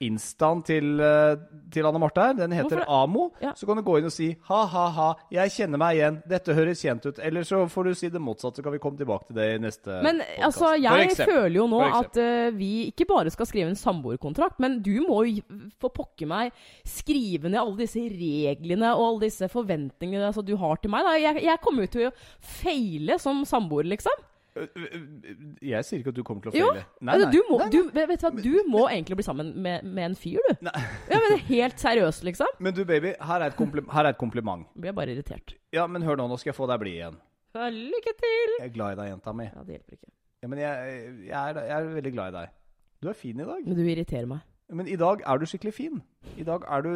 instaen 0.00 0.62
til, 0.64 1.00
eh, 1.00 1.36
til 1.72 1.86
Anne 1.86 2.00
Marte 2.00 2.24
her. 2.24 2.36
Den 2.38 2.54
heter 2.56 2.80
Hvorfor? 2.80 3.02
Amo. 3.04 3.28
Ja. 3.42 3.52
Så 3.56 3.66
kan 3.68 3.76
du 3.76 3.82
gå 3.84 3.98
inn 3.98 4.08
og 4.08 4.14
si 4.14 4.30
ha-ha-ha, 4.48 5.10
jeg 5.32 5.52
kjenner 5.54 5.80
meg 5.80 5.98
igjen, 5.98 6.20
dette 6.28 6.56
høres 6.56 6.80
kjent 6.80 7.06
ut. 7.06 7.20
Eller 7.22 7.44
så 7.46 7.60
får 7.68 7.90
du 7.90 7.94
si 7.98 8.10
det 8.12 8.22
motsatte, 8.22 8.60
så 8.60 8.66
kan 8.66 8.74
vi 8.74 8.80
komme 8.82 9.00
tilbake 9.00 9.28
til 9.28 9.36
det 9.36 9.48
i 9.54 9.58
neste 9.60 10.00
Men 10.04 10.22
podcast. 10.22 10.46
altså, 10.48 10.72
jeg 10.80 11.16
føler 11.18 11.58
jo 11.58 11.66
nå 11.70 11.82
at 11.84 12.20
uh, 12.20 12.48
vi 12.56 12.70
ikke 12.88 13.08
bare 13.10 13.32
skal 13.34 13.48
skrive 13.48 13.72
en 13.72 13.78
samboerkontrakt, 13.78 14.60
men 14.62 14.80
du 14.84 14.94
må 15.04 15.22
jo 15.28 15.44
for 15.80 15.92
pokker 15.94 16.28
meg 16.30 16.56
skrive 16.88 17.50
ned 17.50 17.60
alle 17.60 17.82
disse 17.82 18.00
reglene 18.00 18.94
og 18.96 19.06
alle 19.06 19.28
disse 19.28 19.50
forventningene 19.52 20.30
altså, 20.30 20.44
du 20.46 20.56
har 20.60 20.80
til 20.80 20.92
meg. 20.94 21.04
Da. 21.06 21.16
Jeg, 21.20 21.44
jeg 21.44 21.62
kommer 21.64 21.86
jo 21.86 21.94
til 21.94 22.08
å 22.08 22.16
feile 22.40 23.20
som 23.20 23.44
samboer, 23.48 23.88
liksom. 23.92 24.26
Jeg 24.60 25.86
sier 25.86 26.00
ikke 26.00 26.12
at 26.12 26.18
du 26.18 26.22
kommer 26.26 26.44
til 26.44 26.52
å 26.52 26.58
Jo, 26.58 26.68
feile. 26.74 27.30
du, 27.32 27.38
må, 27.48 27.58
Du, 27.72 27.78
vet 27.94 28.12
du 28.12 28.26
hva, 28.26 28.32
du 28.44 28.54
må 28.70 28.84
egentlig 28.90 29.18
bli 29.20 29.26
sammen 29.26 29.52
med, 29.62 29.86
med 29.86 30.10
en 30.10 30.16
fyr, 30.18 30.38
du. 30.50 30.68
Ja, 30.70 31.20
men 31.24 31.38
Helt 31.50 31.80
seriøst, 31.82 32.24
liksom. 32.26 32.46
Men 32.62 32.76
du, 32.76 32.84
baby, 32.88 33.14
her 33.18 33.40
er 33.40 33.50
et, 33.52 33.58
kompli 33.58 33.84
her 33.90 34.04
er 34.08 34.14
et 34.14 34.20
kompliment. 34.20 34.66
Blir 34.78 34.94
bare 34.96 35.14
irritert. 35.16 35.56
Ja, 35.74 35.86
men 35.90 36.04
hør 36.06 36.20
nå, 36.20 36.28
nå 36.30 36.38
skal 36.40 36.52
jeg 36.52 36.58
få 36.60 36.68
deg 36.70 36.82
blid 36.82 36.98
igjen. 37.00 37.18
Lykke 37.56 38.14
til! 38.20 38.56
Jeg 38.60 38.68
er 38.68 38.74
glad 38.76 38.94
i 38.94 39.00
deg, 39.00 39.10
jenta 39.14 39.34
mi. 39.34 39.48
Ja, 39.50 39.64
Det 39.66 39.78
hjelper 39.78 39.98
ikke. 39.98 40.12
Ja, 40.40 40.48
men 40.48 40.62
jeg, 40.62 41.00
jeg, 41.26 41.34
er, 41.40 41.58
jeg 41.66 41.76
er 41.76 41.90
veldig 41.96 42.12
glad 42.14 42.30
i 42.30 42.36
deg. 42.38 42.54
Du 43.00 43.08
er 43.10 43.16
fin 43.16 43.40
i 43.40 43.48
dag. 43.48 43.66
Men 43.66 43.76
du 43.76 43.82
irriterer 43.84 44.28
meg. 44.30 44.46
Men 44.70 44.86
i 44.86 44.94
dag 44.94 45.22
er 45.26 45.40
du 45.40 45.46
skikkelig 45.50 45.72
fin. 45.74 45.96
I 46.38 46.44
dag 46.46 46.62
er 46.70 46.84
du 46.84 46.90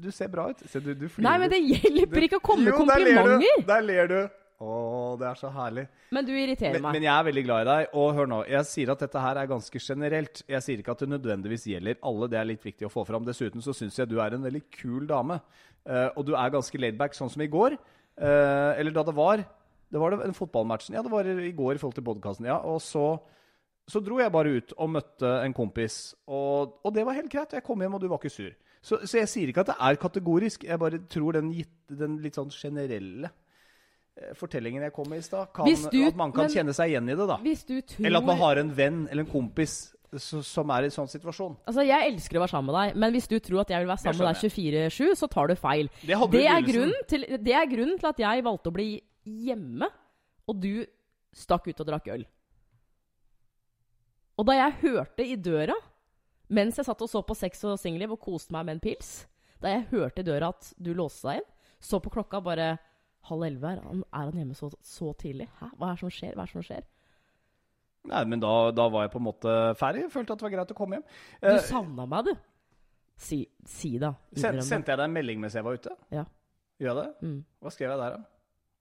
Du 0.00 0.08
ser 0.14 0.30
bra 0.32 0.46
ut. 0.48 0.62
Se, 0.64 0.80
du, 0.80 0.94
du 0.96 1.04
flirer. 1.12 1.26
Nei, 1.28 1.34
men 1.42 1.52
det 1.52 1.58
hjelper 1.60 2.24
ikke 2.24 2.38
å 2.40 2.44
komme 2.44 2.64
med 2.64 2.72
Jo, 2.72 2.86
der 2.88 3.04
ler 3.04 3.28
du. 3.28 3.48
Der 3.68 3.84
ler 3.84 4.08
du. 4.12 4.18
Å, 4.58 5.14
det 5.14 5.26
er 5.28 5.36
så 5.38 5.48
herlig. 5.54 5.84
Men 6.10 6.26
du 6.26 6.32
irriterer 6.34 6.74
Men, 6.74 6.88
meg. 6.88 6.96
men 6.96 7.04
jeg 7.06 7.12
er 7.14 7.26
veldig 7.28 7.42
glad 7.46 7.60
i 7.62 7.66
deg. 7.68 7.92
Og 8.00 8.08
hør 8.16 8.30
nå, 8.30 8.38
jeg 8.50 8.66
sier 8.66 8.90
at 8.90 9.04
dette 9.04 9.22
her 9.22 9.38
er 9.38 9.50
ganske 9.50 9.82
generelt. 9.84 10.42
Jeg 10.50 10.64
sier 10.64 10.82
ikke 10.82 10.96
at 10.96 11.04
det 11.04 11.10
nødvendigvis 11.12 11.66
gjelder 11.70 12.00
alle. 12.10 12.28
Det 12.32 12.40
er 12.40 12.48
litt 12.48 12.66
viktig 12.66 12.88
å 12.88 12.90
få 12.90 13.04
fram. 13.06 13.22
Dessuten 13.28 13.62
så 13.62 13.74
syns 13.76 14.00
jeg 14.00 14.10
du 14.10 14.16
er 14.18 14.34
en 14.34 14.42
veldig 14.48 14.64
kul 14.74 15.06
dame. 15.06 15.38
Uh, 15.86 16.10
og 16.18 16.26
du 16.26 16.34
er 16.34 16.50
ganske 16.56 16.82
laidback, 16.82 17.14
sånn 17.14 17.30
som 17.30 17.46
i 17.46 17.50
går. 17.52 17.78
Uh, 18.18 18.74
eller 18.74 18.90
da 18.96 19.06
det 19.06 19.14
var 19.14 19.46
Det 19.88 20.00
var 20.02 20.10
det 20.10 20.34
fotballmatchen. 20.36 20.98
Ja, 20.98 21.06
det 21.06 21.14
var 21.14 21.24
i 21.24 21.54
går 21.54 21.78
i 21.78 21.80
forhold 21.80 21.94
til 21.96 22.04
podkasten. 22.10 22.50
Ja. 22.50 22.58
Og 22.58 22.82
så, 22.82 23.14
så 23.88 24.02
dro 24.04 24.18
jeg 24.18 24.34
bare 24.34 24.58
ut 24.58 24.74
og 24.76 24.90
møtte 24.98 25.38
en 25.46 25.54
kompis. 25.54 26.16
Og, 26.26 26.80
og 26.82 26.92
det 26.92 27.06
var 27.06 27.16
helt 27.16 27.30
greit. 27.30 27.54
Jeg 27.54 27.64
kom 27.64 27.80
hjem, 27.80 27.94
og 27.94 28.02
du 28.02 28.10
var 28.10 28.18
ikke 28.18 28.34
sur. 28.34 28.50
Så, 28.82 28.98
så 29.06 29.22
jeg 29.22 29.30
sier 29.30 29.48
ikke 29.48 29.62
at 29.62 29.70
det 29.70 29.78
er 29.80 30.02
kategorisk. 30.02 30.66
Jeg 30.66 30.82
bare 30.82 30.98
tror 31.08 31.38
den, 31.38 31.54
gitt, 31.54 31.76
den 31.88 32.18
litt 32.20 32.36
sånn 32.36 32.50
generelle 32.52 33.30
fortellingen 34.38 34.82
jeg 34.82 34.92
kom 34.92 35.08
med 35.10 35.18
i 35.22 35.26
stad, 35.26 35.48
at 35.54 36.16
man 36.16 36.32
kan 36.32 36.44
men- 36.46 36.54
kjenne 36.54 36.74
seg 36.74 36.90
igjen 36.92 37.08
i 37.10 37.14
det. 37.14 37.26
da. 37.28 37.36
Tror 37.38 38.06
Eller 38.06 38.18
at 38.18 38.24
man 38.26 38.36
har 38.38 38.56
en 38.56 38.74
venn 38.74 39.08
eller 39.10 39.24
en 39.24 39.30
kompis 39.30 39.94
så, 40.16 40.42
som 40.42 40.70
er 40.70 40.82
i 40.82 40.88
en 40.88 40.90
sånn 40.94 41.08
situasjon. 41.10 41.56
Altså, 41.68 41.84
Jeg 41.84 42.12
elsker 42.14 42.38
å 42.38 42.40
være 42.40 42.50
sammen 42.54 42.72
med 42.72 42.78
deg, 42.80 42.96
men 42.96 43.12
hvis 43.12 43.28
du 43.28 43.38
tror 43.40 43.60
at 43.60 43.68
jeg 43.68 43.82
vil 43.82 43.88
være 43.90 44.00
sammen 44.00 44.24
med 44.24 44.34
deg 44.34 44.50
24-7, 44.50 45.14
så 45.20 45.28
tar 45.28 45.48
du 45.48 45.54
feil. 45.54 45.90
Det 46.00 46.16
Det 46.30 46.46
er, 46.46 46.62
til, 47.08 47.26
det 47.44 47.52
er 47.54 47.66
grunnen 47.68 47.98
til 47.98 48.08
at 48.08 48.18
jeg 48.18 48.44
valgte 48.44 48.70
å 48.70 48.72
bli 48.72 49.02
hjemme, 49.24 49.88
og 50.48 50.60
du 50.60 50.86
stakk 51.36 51.68
ut 51.68 51.80
og 51.80 51.86
drakk 51.86 52.08
øl. 52.08 52.24
Og 54.38 54.46
da 54.46 54.54
jeg 54.54 54.76
hørte 54.82 55.26
i 55.26 55.36
døra, 55.36 55.74
mens 56.48 56.78
jeg 56.78 56.86
satt 56.86 57.02
og 57.02 57.10
så 57.10 57.22
på 57.26 57.36
Sex 57.36 57.64
og 57.68 57.78
singelliv 57.80 58.14
og 58.14 58.20
koste 58.22 58.54
meg 58.54 58.64
med 58.64 58.78
en 58.78 58.80
pils 58.80 59.26
Da 59.60 59.68
jeg 59.74 59.88
hørte 59.90 60.22
i 60.22 60.24
døra 60.24 60.48
at 60.54 60.72
du 60.80 60.94
låste 60.94 61.28
deg 61.28 61.42
inn, 61.42 61.48
så 61.82 61.98
på 62.00 62.10
klokka 62.14 62.40
bare 62.42 62.78
halv 63.28 63.46
elleve. 63.48 63.72
Er 63.72 63.80
er 64.02 64.28
han 64.30 64.38
hjemme 64.40 64.56
så, 64.58 64.70
så 64.84 65.12
tidlig? 65.20 65.48
Hæ? 65.60 65.68
Hva 65.76 65.90
er 65.90 65.98
det 65.98 66.02
som 66.04 66.12
skjer? 66.14 66.34
Hva 66.36 66.44
er 66.46 66.50
det 66.52 66.56
som 66.56 66.66
skjer? 66.68 66.86
Nei, 68.08 68.22
men 68.30 68.40
da, 68.40 68.52
da 68.72 68.86
var 68.88 69.04
jeg 69.04 69.12
på 69.12 69.20
en 69.20 69.26
måte 69.26 69.54
ferdig. 69.76 70.04
Jeg 70.06 70.12
følte 70.14 70.32
at 70.32 70.40
det 70.40 70.46
var 70.48 70.54
greit 70.56 70.70
å 70.72 70.78
komme 70.78 70.98
hjem. 70.98 71.06
Du 71.42 71.48
Eh, 71.52 71.60
savna 71.68 72.06
meg, 72.08 72.30
du. 72.30 72.34
Si, 73.18 73.40
si 73.66 73.96
da. 73.98 74.12
sen, 74.38 74.60
sendte 74.62 74.92
jeg 74.94 75.00
deg 75.00 75.08
en 75.08 75.16
melding 75.16 75.40
mens 75.42 75.56
jeg 75.58 75.66
var 75.66 75.74
ute? 75.76 75.92
Ja. 76.14 76.22
Gjør 76.78 76.92
jeg 76.92 76.98
det? 77.02 77.08
Mm. 77.26 77.38
Hva 77.60 77.72
skrev 77.74 77.90
jeg 77.90 77.98
der, 78.04 78.16
da? 78.18 78.20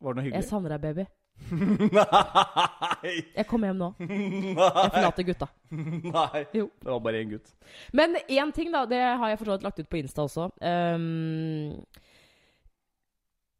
Var 0.05 0.13
det 0.13 0.23
noe 0.23 0.33
Jeg 0.37 0.45
savner 0.45 0.75
deg, 0.77 0.83
baby. 0.85 1.07
Nei! 1.97 3.13
Jeg 3.35 3.45
kommer 3.49 3.69
hjem 3.71 3.79
nå. 3.81 3.89
Jeg 4.01 4.55
Nei! 4.57 4.87
forlater 4.93 5.25
gutta. 5.27 5.47
Nei. 5.73 6.43
Jo. 6.55 6.67
Det 6.81 6.89
var 6.93 7.01
bare 7.05 7.21
én 7.23 7.31
gutt. 7.33 7.51
Men 7.97 8.15
én 8.23 8.53
ting, 8.55 8.71
da. 8.73 8.85
Det 8.89 9.01
har 9.01 9.29
jeg 9.33 9.39
for 9.41 9.49
så 9.51 9.57
vidt 9.57 9.65
lagt 9.67 9.81
ut 9.81 9.89
på 9.91 9.99
Insta 9.99 10.23
også. 10.25 10.47
Ehm, 10.65 11.75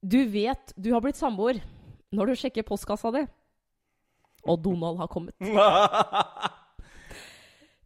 du 0.01 0.19
vet 0.29 0.73
du 0.75 0.91
har 0.93 1.01
blitt 1.03 1.19
samboer 1.19 1.59
når 2.13 2.31
du 2.31 2.39
sjekker 2.39 2.65
postkassa 2.67 3.11
di, 3.15 3.23
og 4.47 4.61
Donald 4.63 5.01
har 5.01 5.09
kommet. 5.11 5.35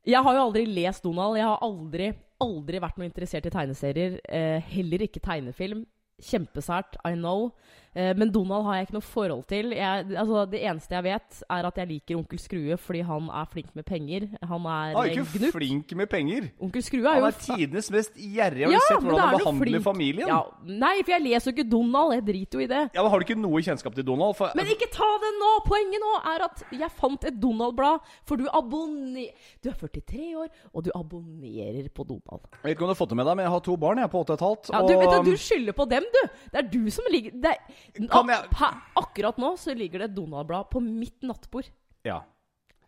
Jeg 0.02 0.22
har 0.26 0.34
jo 0.34 0.44
aldri 0.48 0.66
lest 0.66 1.04
Donald. 1.06 1.38
Jeg 1.38 1.46
har 1.46 1.62
aldri, 1.62 2.08
aldri 2.42 2.80
vært 2.82 2.98
noe 2.98 3.06
interessert 3.06 3.46
i 3.46 3.54
tegneserier. 3.54 4.16
Eh, 4.26 4.72
heller 4.74 5.04
ikke 5.06 5.22
tegnefilm. 5.22 5.84
Kjempesært, 6.22 6.98
I 7.06 7.14
know. 7.14 7.52
Eh, 7.94 8.14
men 8.16 8.30
Donald 8.32 8.64
har 8.64 8.76
jeg 8.78 8.86
ikke 8.88 8.94
noe 8.96 9.04
forhold 9.04 9.42
til. 9.52 9.74
Jeg, 9.76 10.06
altså, 10.16 10.46
det 10.52 10.62
eneste 10.64 10.96
jeg 10.96 11.04
vet, 11.04 11.40
er 11.52 11.66
at 11.68 11.80
jeg 11.82 11.88
liker 11.90 12.16
Onkel 12.22 12.40
Skrue 12.40 12.78
fordi 12.80 13.02
han 13.04 13.26
er 13.42 13.50
flink 13.52 13.74
med 13.76 13.84
penger. 13.86 14.28
Han 14.48 14.64
er 14.66 14.94
Han 14.96 15.02
er 15.02 15.12
ikke 15.12 15.26
gnutt. 15.42 15.52
flink 15.58 15.92
med 16.00 16.08
penger. 16.10 16.48
Onkel 16.64 16.84
Skrue 16.88 17.04
er 17.04 17.20
Han 17.20 17.28
er 17.28 17.36
tidenes 17.44 17.92
mest 17.92 18.16
gjerrige. 18.16 18.70
Har 18.70 18.72
Ja, 18.72 18.80
du 18.80 18.88
sett 18.88 19.04
hvordan 19.04 19.20
han 19.20 19.28
han 19.36 19.40
behandler 19.60 19.84
familien? 19.84 20.28
ja, 20.32 20.40
Nei, 20.66 20.94
for 21.04 21.12
jeg 21.18 21.22
leser 21.26 21.52
jo 21.52 21.56
ikke 21.58 21.70
Donald. 21.72 22.14
Jeg 22.16 22.26
driter 22.32 22.60
jo 22.60 22.64
i 22.64 22.70
det. 22.72 22.82
Ja, 22.96 23.02
men 23.04 23.12
Har 23.12 23.20
du 23.20 23.26
ikke 23.28 23.40
noe 23.42 23.62
kjennskap 23.62 23.96
til 23.96 24.08
Donald? 24.08 24.36
For, 24.40 24.52
Men 24.56 24.72
ikke 24.72 24.88
ta 24.96 25.10
det 25.26 25.34
nå! 25.42 25.52
Poenget 25.68 26.00
nå 26.06 26.14
er 26.32 26.46
at 26.48 26.64
jeg 26.72 26.92
fant 26.96 27.24
et 27.28 27.40
Donald-blad. 27.44 28.00
For 28.26 28.36
du 28.40 28.48
abonnerer 28.54 29.36
Du 29.64 29.70
er 29.70 29.76
43 29.76 30.36
år, 30.40 30.48
og 30.74 30.84
du 30.88 30.92
abonnerer 30.96 31.90
på 31.94 32.04
Donald. 32.08 32.48
Jeg 32.52 32.64
vet 32.64 32.72
ikke 32.76 32.84
om 32.86 32.88
du 32.88 32.94
har 32.96 33.00
fått 33.04 33.10
det 33.14 33.18
med 33.20 33.26
deg, 33.28 33.36
men 33.36 33.46
jeg 33.46 33.52
har 33.56 33.64
to 33.68 33.76
barn. 33.78 33.98
Jeg 34.02 34.08
er 34.08 34.14
på 34.16 34.22
8 34.24 34.38
15. 34.40 34.72
Ja, 34.72 34.82
du, 34.88 34.94
du, 35.26 35.32
du 35.32 35.38
skylder 35.38 35.76
på 35.78 35.86
dem, 35.92 36.08
du! 36.16 36.22
Det 36.52 36.60
er 36.64 36.68
du 36.72 36.82
som 36.94 37.06
ligger 37.12 37.32
det 37.42 37.52
er, 37.52 37.80
Jeg- 37.94 38.10
Akkurat 38.96 39.38
nå 39.38 39.54
så 39.58 39.74
ligger 39.78 40.00
det 40.00 40.10
et 40.12 40.16
Donald-blad 40.16 40.70
på 40.72 40.82
mitt 40.82 41.22
nattbord. 41.24 41.70
ja. 42.04 42.22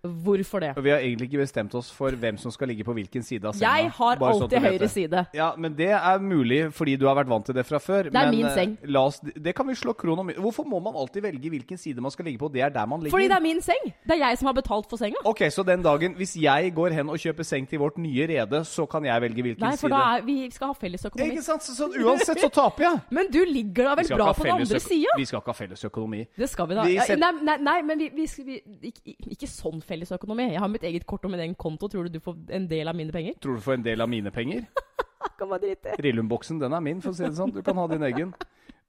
Hvorfor 0.03 0.59
det? 0.59 0.73
Vi 0.83 0.89
har 0.91 0.99
egentlig 0.99 1.29
ikke 1.29 1.39
bestemt 1.39 1.75
oss 1.79 1.87
for 1.95 2.11
hvem 2.19 2.35
som 2.35 2.51
skal 2.51 2.67
ligge 2.67 2.83
på 2.83 2.91
hvilken 2.91 3.23
side 3.23 3.47
av 3.47 3.53
senga. 3.55 3.69
Jeg 3.71 3.91
har 3.95 4.17
bare 4.19 4.33
alltid 4.33 4.57
sånn 4.57 4.65
høyre 4.65 4.87
side. 4.91 5.21
Ja, 5.31 5.45
men 5.55 5.77
det 5.77 5.93
er 5.95 6.17
mulig 6.19 6.57
fordi 6.75 6.97
du 6.99 7.05
har 7.07 7.15
vært 7.15 7.29
vant 7.31 7.45
til 7.47 7.55
det 7.55 7.63
fra 7.63 7.79
før. 7.79 8.09
Det 8.11 8.19
er 8.19 8.27
men, 8.27 8.35
min 8.35 8.49
eh, 8.49 8.57
seng. 8.57 8.73
Oss, 8.99 9.21
det 9.23 9.53
kan 9.55 9.69
vi 9.71 9.77
slå 9.79 9.93
krono 9.95 10.25
om. 10.25 10.31
Hvorfor 10.43 10.67
må 10.67 10.81
man 10.83 10.97
alltid 10.99 11.23
velge 11.23 11.53
hvilken 11.53 11.79
side 11.79 12.03
man 12.03 12.11
skal 12.11 12.27
ligge 12.27 12.41
på? 12.41 12.49
Det 12.51 12.65
er 12.67 12.73
der 12.75 12.89
man 12.91 12.99
ligger. 12.99 13.15
Fordi 13.15 13.29
det 13.31 13.37
er 13.37 13.45
min 13.45 13.61
seng. 13.63 13.85
Det 14.03 14.17
er 14.17 14.19
jeg 14.25 14.41
som 14.41 14.49
har 14.51 14.57
betalt 14.57 14.89
for 14.91 14.99
senga. 14.99 15.23
Ok, 15.23 15.45
Så 15.55 15.63
den 15.63 15.87
dagen, 15.87 16.19
hvis 16.19 16.35
jeg 16.35 16.75
går 16.75 16.97
hen 16.99 17.13
og 17.15 17.23
kjøper 17.23 17.47
seng 17.47 17.69
til 17.71 17.79
vårt 17.79 17.95
nye 17.97 18.27
rede, 18.27 18.63
så 18.67 18.85
kan 18.85 19.07
jeg 19.07 19.23
velge 19.23 19.47
hvilken 19.47 19.63
side? 19.63 19.69
Nei, 19.69 19.79
for 19.79 19.87
side? 19.87 20.01
da 20.03 20.17
er, 20.17 20.27
vi 20.27 20.51
skal 20.51 20.73
ha 20.73 20.77
felles 20.83 21.07
økonomi. 21.07 21.29
Ikke 21.31 21.45
sant? 21.47 21.63
Så, 21.63 21.77
så 21.79 21.87
uansett 21.87 22.43
så 22.43 22.51
taper 22.51 22.89
jeg. 22.89 22.99
Men 23.21 23.31
du 23.31 23.39
ligger 23.47 23.93
da 23.93 23.95
vel 24.01 24.11
bra 24.17 24.29
på 24.35 24.49
den 24.49 24.55
andre 24.57 24.83
sida? 24.83 25.15
Vi 25.15 25.31
skal 25.31 25.39
ikke 25.39 25.55
ha 25.55 25.59
felles 25.63 25.87
økonomi. 25.87 26.25
Det 26.35 26.51
skal 26.51 26.67
vi 26.67 26.79
da. 26.81 26.87
Vi 26.91 26.99
Ja, 26.99 27.19
nei, 27.23 27.31
nei, 27.39 27.57
nei, 27.63 27.79
men 27.87 27.99
vi, 27.99 28.09
vi, 28.13 28.27
vi, 28.43 28.59
ikke, 28.91 29.15
ikke 29.31 29.47
sånn 29.47 29.81
fellesøkonomi. 29.93 30.49
Jeg 30.55 30.61
har 30.63 30.71
mitt 30.71 30.85
eget 30.89 31.05
kort 31.09 31.25
og 31.25 31.33
min 31.33 31.43
egen 31.45 31.55
konto. 31.55 31.89
Tror 31.91 32.09
du 32.09 32.17
du 32.17 32.23
får 32.23 32.41
en 32.57 32.67
del 32.69 32.89
av 32.91 32.97
mine 32.97 33.13
penger? 33.15 33.37
Tror 33.43 33.59
du 33.59 33.63
får 33.63 33.79
en 33.79 33.85
del 33.85 34.03
av 34.03 34.11
mine 34.11 34.33
penger? 34.33 34.65
Kan 35.39 35.49
man 35.49 35.61
drite. 35.61 35.95
Rillum-boksen, 36.03 36.59
den 36.61 36.75
er 36.75 36.83
min, 36.83 36.99
for 37.03 37.13
å 37.13 37.17
si 37.17 37.23
det 37.25 37.37
sånn. 37.37 37.53
Du 37.55 37.61
kan 37.65 37.79
ha 37.79 37.87
din 37.91 38.03
egen. 38.09 38.33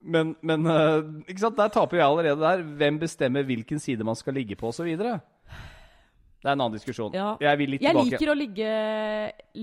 Men, 0.04 0.34
men 0.44 0.66
eh, 0.68 0.98
ikke 1.30 1.40
sant? 1.46 1.56
der 1.56 1.70
taper 1.72 2.00
jeg 2.00 2.04
allerede 2.06 2.42
der. 2.42 2.64
Hvem 2.80 2.98
bestemmer 3.00 3.46
hvilken 3.48 3.80
side 3.80 4.04
man 4.06 4.18
skal 4.18 4.36
ligge 4.36 4.58
på, 4.60 4.68
osv.? 4.68 4.90
Det 4.94 6.50
er 6.50 6.52
en 6.52 6.60
annen 6.60 6.74
diskusjon. 6.76 7.14
Ja. 7.16 7.34
Jeg 7.40 7.60
vil 7.62 7.74
litt 7.74 7.84
Jeg 7.86 7.94
tilbake. 7.94 8.18
liker 8.18 8.32
å 8.32 8.36
ligge 8.36 8.70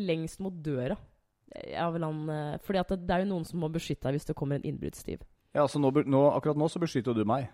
lengst 0.10 0.42
mot 0.42 0.56
døra. 0.66 0.98
Jeg 1.52 2.02
eh, 2.02 2.58
fordi 2.64 2.84
det 2.96 3.14
er 3.14 3.26
jo 3.26 3.30
noen 3.34 3.46
som 3.46 3.62
må 3.62 3.70
beskytte 3.70 4.08
deg 4.08 4.18
hvis 4.18 4.30
det 4.32 4.38
kommer 4.40 4.58
en 4.58 4.66
innbruddstyv. 4.66 5.22
Ja, 5.52 5.66
altså 5.66 5.82
nå, 5.84 5.92
nå, 6.08 6.24
akkurat 6.32 6.58
nå 6.58 6.70
så 6.72 6.80
beskytter 6.82 7.14
du 7.14 7.26
meg. 7.28 7.52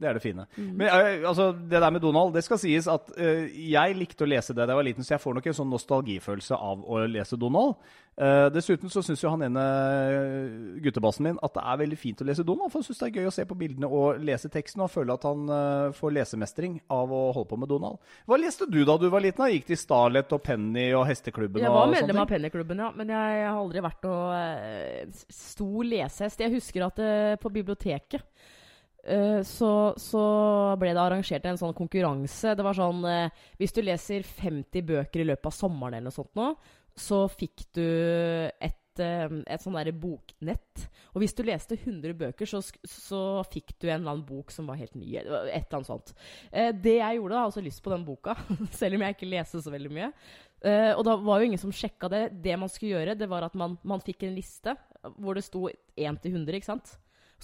Det 0.00 0.08
er 0.08 0.16
det 0.16 0.22
fine. 0.24 0.46
Mm. 0.56 0.68
Men 0.80 0.86
eh, 0.88 1.28
altså, 1.28 1.50
det 1.52 1.80
der 1.82 1.90
med 1.92 2.00
Donald, 2.00 2.32
det 2.32 2.42
skal 2.46 2.58
sies 2.60 2.86
at 2.88 3.10
uh, 3.20 3.48
jeg 3.52 3.96
likte 3.98 4.24
å 4.24 4.28
lese 4.30 4.54
det 4.56 4.64
da 4.64 4.72
jeg 4.72 4.78
var 4.78 4.86
liten, 4.86 5.04
så 5.04 5.14
jeg 5.14 5.22
får 5.22 5.36
nok 5.36 5.48
en 5.50 5.56
sånn 5.58 5.74
nostalgifølelse 5.74 6.56
av 6.56 6.84
å 6.88 7.02
lese 7.10 7.36
Donald. 7.40 7.76
Uh, 8.20 8.48
dessuten 8.52 8.92
så 8.92 9.02
syns 9.04 9.20
jo 9.22 9.32
han 9.32 9.44
ene 9.44 9.64
guttebassen 10.84 11.24
min 11.28 11.40
at 11.44 11.54
det 11.56 11.64
er 11.72 11.80
veldig 11.82 11.98
fint 12.00 12.20
å 12.20 12.26
lese 12.28 12.44
Donald, 12.48 12.72
for 12.72 12.80
han 12.80 12.86
syns 12.88 13.02
det 13.02 13.10
er 13.10 13.20
gøy 13.20 13.28
å 13.28 13.34
se 13.34 13.44
på 13.48 13.58
bildene 13.60 13.90
og 14.00 14.22
lese 14.24 14.50
teksten, 14.52 14.84
og 14.84 14.92
føle 14.92 15.16
at 15.16 15.26
han 15.28 15.42
uh, 15.52 15.96
får 15.96 16.14
lesemestring 16.16 16.78
av 16.88 17.12
å 17.12 17.22
holde 17.36 17.50
på 17.50 17.60
med 17.60 17.72
Donald. 17.72 18.00
Hva 18.28 18.38
leste 18.40 18.68
du 18.70 18.80
da 18.88 18.96
du 19.00 19.08
var 19.12 19.24
liten? 19.24 19.44
da? 19.44 19.50
Gikk 19.52 19.68
til 19.68 19.80
Starlet 19.80 20.32
og 20.36 20.40
Penny 20.44 20.90
og 20.96 21.04
Hesteklubben 21.10 21.60
Jeg 21.64 21.74
var 21.74 21.92
medlem 21.92 22.22
av? 22.22 22.30
Pennyklubben, 22.30 22.80
ja, 22.80 22.88
men 22.96 23.12
jeg, 23.12 23.44
har 23.44 23.58
aldri 23.58 23.84
vært 23.84 24.08
noe 24.08 24.40
stor 25.28 25.84
lesehest. 25.92 26.40
Jeg 26.40 26.56
husker 26.56 26.88
at 26.88 27.04
på 27.40 27.52
biblioteket 27.52 28.24
så, 29.46 29.70
så 29.96 30.24
ble 30.80 30.92
det 30.92 31.00
arrangert 31.00 31.46
en 31.48 31.60
sånn 31.60 31.76
konkurranse. 31.76 32.52
Det 32.56 32.66
var 32.66 32.76
sånn 32.76 33.00
eh, 33.08 33.46
Hvis 33.60 33.72
du 33.76 33.80
leser 33.84 34.26
50 34.26 34.84
bøker 34.90 35.22
i 35.22 35.28
løpet 35.30 35.48
av 35.48 35.56
sommeren 35.56 35.96
eller 35.96 36.10
noe 36.10 36.16
sånt 36.18 36.36
nå, 36.36 36.50
så 37.00 37.24
fikk 37.32 37.64
du 37.76 37.86
et, 38.60 39.00
eh, 39.02 39.32
et 39.46 39.62
sånn 39.62 39.78
derre 39.78 39.94
boknett. 39.96 40.84
Og 41.14 41.22
hvis 41.22 41.34
du 41.36 41.42
leste 41.46 41.78
100 41.78 42.14
bøker, 42.18 42.48
så, 42.48 42.60
så 42.84 43.22
fikk 43.50 43.74
du 43.78 43.88
en 43.88 44.00
eller 44.00 44.14
annen 44.14 44.26
bok 44.28 44.52
som 44.54 44.68
var 44.70 44.78
helt 44.80 44.96
ny. 44.98 45.16
Et 45.16 45.26
eller 45.26 45.80
annet 45.80 45.90
sånt. 45.90 46.14
Eh, 46.52 46.70
det 46.76 46.98
jeg 46.98 47.20
gjorde, 47.20 47.36
da, 47.36 47.48
også 47.48 47.64
lyst 47.64 47.82
på 47.84 47.94
den 47.94 48.06
boka, 48.06 48.36
selv 48.80 48.98
om 48.98 49.06
jeg 49.06 49.16
ikke 49.16 49.32
leste 49.32 49.62
så 49.64 49.74
veldig 49.74 49.92
mye. 49.96 50.10
Eh, 50.60 50.92
og 50.92 51.04
da 51.08 51.16
var 51.16 51.40
jo 51.40 51.50
ingen 51.50 51.62
som 51.62 51.74
sjekka 51.74 52.10
det. 52.12 52.24
Det 52.44 52.58
man 52.60 52.72
skulle 52.72 52.98
gjøre, 52.98 53.18
det 53.18 53.30
var 53.30 53.48
at 53.48 53.56
man, 53.58 53.78
man 53.82 54.04
fikk 54.04 54.26
en 54.26 54.36
liste 54.36 54.76
hvor 55.16 55.38
det 55.38 55.46
sto 55.46 55.64
1 55.70 56.20
til 56.20 56.36
100, 56.36 56.58
ikke 56.58 56.72
sant? 56.74 56.98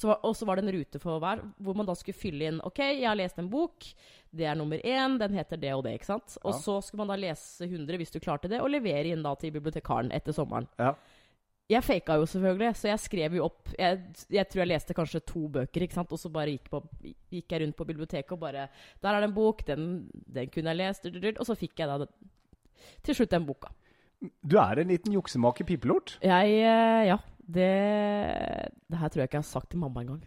Og 0.05 0.37
så 0.37 0.45
var 0.45 0.57
det 0.57 0.65
en 0.67 0.75
rute 0.77 0.99
for 1.01 1.19
hver, 1.23 1.41
hvor 1.63 1.75
man 1.79 1.87
da 1.89 1.95
skulle 1.97 2.19
fylle 2.19 2.51
inn 2.51 2.61
OK, 2.61 2.79
jeg 2.85 3.07
har 3.09 3.17
lest 3.17 3.39
en 3.39 3.49
bok. 3.49 3.87
Det 4.37 4.45
er 4.45 4.55
nummer 4.59 4.77
én. 4.85 5.19
Den 5.19 5.33
heter 5.33 5.57
det 5.57 5.73
og 5.75 5.85
det. 5.85 5.95
ikke 5.97 6.05
sant? 6.11 6.37
Og 6.45 6.53
Ja. 6.53 6.59
så 6.61 6.83
skulle 6.85 7.07
man 7.07 7.09
da 7.15 7.17
lese 7.29 7.65
100 7.65 7.97
hvis 7.97 8.11
du 8.13 8.21
klarte 8.21 8.49
det, 8.49 8.61
og 8.61 8.69
levere 8.71 9.07
inn 9.15 9.23
da 9.23 9.35
til 9.35 9.51
bibliotekaren 9.53 10.13
etter 10.13 10.33
sommeren. 10.37 10.69
Ja. 10.79 10.95
Jeg 11.69 11.83
faka 11.83 12.15
jo 12.15 12.27
selvfølgelig, 12.31 12.77
så 12.77 12.89
jeg 12.93 12.99
skrev 13.03 13.35
jo 13.35 13.45
opp 13.49 13.73
Jeg, 13.77 13.99
jeg 14.31 14.49
tror 14.49 14.61
jeg 14.63 14.69
leste 14.69 14.95
kanskje 14.95 15.21
to 15.27 15.49
bøker, 15.49 15.83
ikke 15.83 15.95
sant? 15.95 16.13
og 16.13 16.19
så 16.19 16.31
bare 16.31 16.53
gikk, 16.53 16.69
på, 16.71 16.79
gikk 17.33 17.51
jeg 17.51 17.63
rundt 17.65 17.77
på 17.77 17.87
biblioteket 17.89 18.33
og 18.33 18.39
bare 18.39 18.69
Der 19.03 19.09
er 19.15 19.21
det 19.21 19.31
en 19.31 19.35
bok, 19.35 19.65
den, 19.67 20.09
den 20.13 20.47
kunne 20.49 20.71
jeg 20.71 20.77
lest, 20.77 21.07
og 21.07 21.47
så 21.47 21.57
fikk 21.59 21.75
jeg 21.79 21.89
da 21.89 22.07
til 23.03 23.15
slutt 23.19 23.31
den 23.31 23.47
boka. 23.47 23.69
Du 24.47 24.57
er 24.59 24.79
en 24.79 24.89
liten 24.89 25.13
juksemaker 25.13 25.65
pipelort. 25.67 26.19
Jeg 26.23 26.55
eh, 26.63 27.07
Ja. 27.09 27.17
Det 27.47 27.71
Det 28.91 28.99
her 28.99 29.09
tror 29.09 29.23
jeg 29.23 29.29
ikke 29.31 29.39
jeg 29.41 29.45
har 29.47 29.53
sagt 29.53 29.71
til 29.71 29.81
mamma 29.83 30.03
engang. 30.03 30.25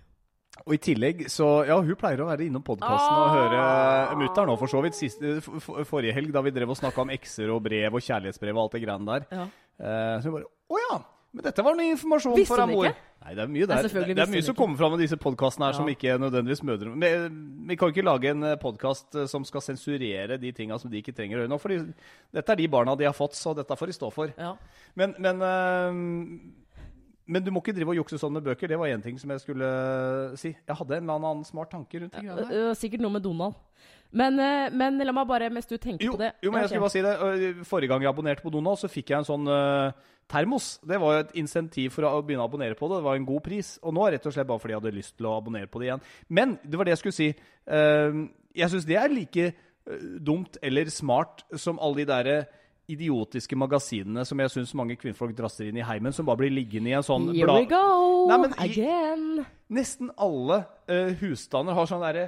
Og 0.65 0.73
i 0.75 0.79
tillegg 0.82 1.25
så 1.32 1.65
Ja, 1.67 1.77
hun 1.82 1.95
pleier 1.95 2.19
å 2.23 2.27
være 2.27 2.47
innom 2.47 2.63
podkasten 2.65 3.15
og 3.15 3.27
Ah! 3.29 3.36
høre 3.38 4.17
Mutter'n 4.19 4.47
nå, 4.51 4.58
for 4.60 4.67
så 4.67 4.82
vidt. 4.84 4.95
Siste, 4.97 5.38
f 5.39 5.47
f 5.60 5.69
forrige 5.88 6.13
helg, 6.13 6.34
da 6.36 6.41
vi 6.41 6.51
drev 6.51 6.69
og 6.73 6.77
snakka 6.79 7.01
om 7.05 7.10
ekser 7.15 7.49
og 7.53 7.63
brev 7.63 7.93
og 7.95 8.01
kjærlighetsbrev 8.03 8.55
og 8.58 8.63
alt 8.65 8.71
det 8.75 8.84
greiene 8.84 9.05
der. 9.13 9.25
Ja. 9.32 9.45
Eh, 9.79 10.19
så 10.19 10.27
hun 10.29 10.34
bare 10.39 10.49
Å 10.69 10.84
ja! 10.89 10.99
Men 11.32 11.43
dette 11.45 11.62
var 11.62 11.75
noe 11.77 11.91
informasjon 11.93 12.34
Visste 12.36 12.55
for 12.58 12.65
mor. 12.65 12.88
Nei, 12.89 13.34
det 13.38 13.43
er 13.43 13.49
mye 13.53 13.65
der. 13.69 13.84
Nei, 13.86 14.13
det 14.17 14.23
er 14.23 14.32
mye 14.34 14.41
som 14.41 14.55
kommer 14.58 14.77
fram 14.79 14.95
med 14.95 15.01
disse 15.03 15.17
podkastene 15.21 15.67
her 15.67 15.73
som 15.77 15.86
Ja. 15.88 15.93
ikke 15.93 16.15
nødvendigvis 16.17 16.63
mødre 16.65 16.95
Men 16.95 17.67
Vi 17.69 17.75
kan 17.77 17.89
ikke 17.93 18.03
lage 18.03 18.32
en 18.32 18.41
podkast 18.58 19.13
som 19.29 19.45
skal 19.45 19.62
sensurere 19.62 20.39
de 20.41 20.51
tinga 20.51 20.79
som 20.79 20.89
de 20.89 20.97
ikke 21.03 21.13
trenger 21.13 21.38
å 21.38 21.41
høre 21.45 21.49
nå. 21.53 21.60
Fordi 21.62 21.93
dette 22.34 22.49
er 22.49 22.55
de 22.55 22.67
barna 22.67 22.95
de 22.97 23.05
har 23.05 23.13
fått, 23.13 23.36
så 23.38 23.53
dette 23.55 23.77
får 23.77 23.86
de 23.86 23.93
stå 23.93 24.12
for. 24.12 24.34
Ja. 24.39 24.55
Men, 24.95 25.13
men, 25.19 25.41
eh, 25.41 25.93
men 27.29 27.45
du 27.45 27.51
må 27.53 27.61
ikke 27.61 27.75
drive 27.77 27.93
og 27.93 27.99
jukse 28.01 28.17
sånn 28.21 28.33
med 28.33 28.45
bøker. 28.47 28.71
Det 28.71 28.77
var 28.81 28.89
én 28.89 29.03
ting 29.03 29.19
som 29.21 29.29
jeg 29.29 29.43
skulle 29.43 29.69
si. 30.39 30.49
Jeg 30.55 30.77
hadde 30.81 30.97
en 30.97 31.05
eller 31.05 31.19
annen 31.19 31.45
smart 31.45 31.69
tanke 31.71 32.01
rundt 32.01 32.15
det. 32.17 32.25
Ja. 32.25 32.73
Sikkert 32.77 33.03
noe 33.05 33.13
med 33.13 33.25
Donald. 33.25 33.57
Men, 34.09 34.39
øh, 34.41 34.71
men 34.73 34.97
la 35.05 35.13
meg 35.13 35.27
bare, 35.29 35.51
mens 35.53 35.67
du 35.69 35.75
tenker 35.77 36.07
Jo, 36.07 36.15
på 36.15 36.23
det 36.23 36.31
jo, 36.41 36.49
men 36.49 36.63
jeg 36.63 36.71
skulle 36.71 36.81
bare 36.87 36.95
si 36.95 37.03
det. 37.05 37.11
Øh, 37.21 37.65
Forrige 37.69 37.91
gang 37.91 38.01
jeg 38.01 38.09
abonnerte 38.09 38.41
på 38.41 38.49
Donald, 38.49 38.79
så 38.81 38.89
fikk 38.89 39.11
jeg 39.13 39.21
en 39.21 39.27
sånn 39.27 39.45
uh, 39.45 39.91
termos. 40.29 40.71
Det 40.81 40.97
var 41.01 41.13
jo 41.13 41.25
et 41.27 41.35
insentiv 41.43 41.93
for 41.93 42.07
å 42.09 42.23
begynne 42.25 42.41
å 42.41 42.49
abonnere 42.49 42.77
på 42.77 42.89
det. 42.89 42.97
Det 43.03 43.05
var 43.05 43.19
en 43.19 43.27
god 43.29 43.43
pris. 43.45 43.75
Og 43.83 43.93
nå 43.93 44.07
rett 44.09 44.25
og 44.25 44.33
slett 44.33 44.49
bare 44.49 44.63
fordi 44.63 44.73
jeg 44.73 44.81
hadde 44.81 44.95
lyst 44.97 45.17
til 45.19 45.29
å 45.29 45.35
abonnere 45.37 45.69
på 45.69 45.81
det 45.81 45.91
igjen. 45.91 46.05
Men 46.33 46.57
det 46.65 46.79
var 46.79 46.89
det 46.89 46.95
jeg 46.97 47.03
skulle 47.03 47.19
si. 47.19 47.29
Uh, 47.69 48.25
jeg 48.57 48.73
syns 48.73 48.89
det 48.89 48.97
er 48.97 49.13
like 49.13 49.51
uh, 49.53 50.07
dumt 50.17 50.57
eller 50.65 50.89
smart 50.93 51.45
som 51.53 51.77
alle 51.77 52.01
de 52.01 52.09
derre 52.09 52.39
idiotiske 52.89 53.56
magasinene 53.60 54.23
som 54.25 54.39
jeg 54.41 54.49
syns 54.54 54.73
mange 54.78 54.95
kvinnfolk 54.99 55.36
drasser 55.38 55.69
inn 55.69 55.78
i 55.78 55.86
heimen, 55.86 56.13
som 56.15 56.25
bare 56.28 56.41
blir 56.41 56.52
liggende 56.54 56.89
i 56.91 56.95
en 56.97 57.06
sånn 57.06 57.30
Here 57.36 57.54
we 57.54 57.65
go 57.69 58.28
Nei, 58.30 58.38
men 58.43 58.54
i- 58.58 58.69
again. 58.69 59.45
Nesten 59.69 60.10
alle 60.17 60.63
uh, 60.89 61.12
husstander 61.21 61.78
har 61.78 61.86
sånn 61.89 62.02
derre 62.04 62.28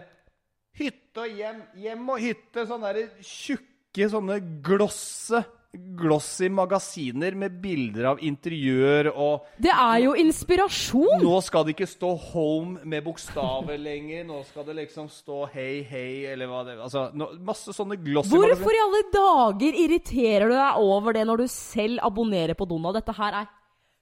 hytte 0.78 1.26
og 1.26 1.38
hjem, 1.42 1.64
hjem 1.82 2.10
og 2.14 2.20
hytte. 2.24 2.64
Sånne 2.70 2.92
derre 2.94 3.08
tjukke 3.26 4.08
sånne 4.14 4.38
glosse 4.64 5.42
glossy 5.72 6.50
magasiner 6.52 7.36
med 7.40 7.54
bilder 7.64 8.10
av 8.10 8.20
interiør 8.20 9.08
og 9.14 9.46
Det 9.62 9.72
er 9.72 10.02
jo 10.04 10.16
inspirasjon! 10.20 11.22
Nå 11.24 11.38
skal 11.46 11.64
det 11.64 11.76
ikke 11.78 11.88
stå 11.88 12.10
'home' 12.18 12.84
med 12.84 13.06
bokstaver 13.06 13.80
lenger. 13.90 14.26
Nå 14.28 14.42
skal 14.50 14.66
det 14.68 14.76
liksom 14.82 15.08
stå 15.10 15.46
'hei, 15.54 15.84
hei' 15.88 16.28
eller 16.34 16.52
hva 16.52 16.66
det 16.68 16.76
Altså 16.80 17.06
no, 17.16 17.30
masse 17.40 17.72
sånne 17.72 17.96
glossy 18.04 18.34
Hvorfor 18.36 18.52
magasiner. 18.52 18.76
i 18.76 18.84
alle 18.84 19.04
dager 19.16 19.80
irriterer 19.86 20.50
du 20.52 20.56
deg 20.58 20.84
over 20.84 21.14
det 21.14 21.26
når 21.30 21.38
du 21.38 21.48
selv 21.48 22.00
abonnerer 22.04 22.54
på 22.54 22.68
Donald? 22.68 23.00
Dette 23.00 23.16
her 23.16 23.40
er 23.44 23.48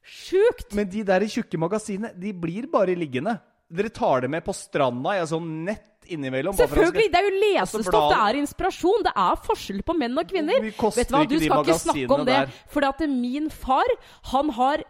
sjukt! 0.02 0.74
Men 0.74 0.90
de 0.90 1.04
der 1.06 1.28
tjukke 1.30 1.60
magasinene, 1.62 2.16
de 2.18 2.34
blir 2.34 2.66
bare 2.72 2.96
liggende. 2.98 3.38
Dere 3.70 3.90
tar 3.94 4.22
det 4.22 4.30
med 4.34 4.42
på 4.44 4.56
stranda 4.58 5.14
i 5.14 5.22
et 5.22 5.30
sånn 5.30 5.66
nett 5.68 5.99
innimellom. 6.10 6.54
skal- 6.54 6.68
Selvfølgelig! 6.68 7.12
Det 7.14 7.20
er 7.20 7.28
jo 7.28 7.36
lesestoff, 7.44 8.10
det 8.14 8.20
er 8.20 8.40
inspirasjon. 8.42 9.04
Det 9.08 9.14
er 9.16 9.36
forskjell 9.48 9.84
på 9.84 9.98
menn 9.98 10.18
og 10.18 10.28
kvinner. 10.28 10.62
Vet 10.62 11.10
du 11.10 11.16
hva, 11.16 11.26
du 11.28 11.40
skal 11.40 11.64
ikke 11.64 11.80
snakke 11.84 12.12
om 12.20 12.26
det. 12.26 12.40
For 12.68 12.86
at 12.90 13.00
min 13.10 13.50
far, 13.50 13.86
han 14.34 14.50
har 14.50 14.84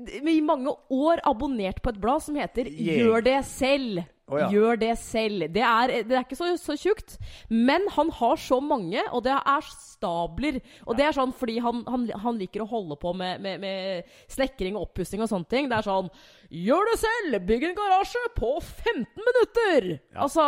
i 0.00 0.40
mange 0.40 0.72
år 0.90 1.20
abonnert 1.26 1.82
på 1.82 1.90
et 1.92 2.00
blad 2.00 2.22
som 2.22 2.34
heter 2.36 2.64
yeah. 2.70 3.00
Gjør 3.02 3.24
det 3.24 3.44
selv. 3.44 4.04
Å, 4.30 4.38
ja. 4.38 4.48
Gjør 4.54 4.78
det 4.78 4.92
selv. 5.02 5.48
Det 5.50 5.62
er, 5.66 5.92
det 6.06 6.14
er 6.16 6.22
ikke 6.22 6.38
så, 6.38 6.52
så 6.60 6.76
tjukt. 6.78 7.16
Men 7.50 7.84
han 7.96 8.12
har 8.20 8.38
så 8.38 8.60
mange, 8.62 9.02
og 9.10 9.24
det 9.26 9.34
er 9.34 9.66
stabler. 9.74 10.60
Og 10.86 10.94
det 10.98 11.08
er 11.08 11.16
sånn 11.16 11.34
fordi 11.36 11.58
han, 11.64 11.82
han, 11.90 12.06
han 12.22 12.38
liker 12.40 12.62
å 12.64 12.68
holde 12.70 12.96
på 13.00 13.12
med, 13.18 13.42
med, 13.42 13.60
med 13.64 14.14
snekring 14.30 14.78
og 14.78 14.88
oppussing 14.88 15.24
og 15.24 15.30
sånne 15.32 15.50
ting. 15.50 15.68
Det 15.70 15.80
er 15.80 15.88
sånn 15.90 16.10
Gjør 16.50 16.88
det 16.92 16.96
selv! 17.02 17.36
Bygg 17.46 17.68
en 17.68 17.76
garasje 17.78 18.22
på 18.38 18.54
15 18.62 19.04
minutter! 19.26 19.90
Altså, 20.14 20.46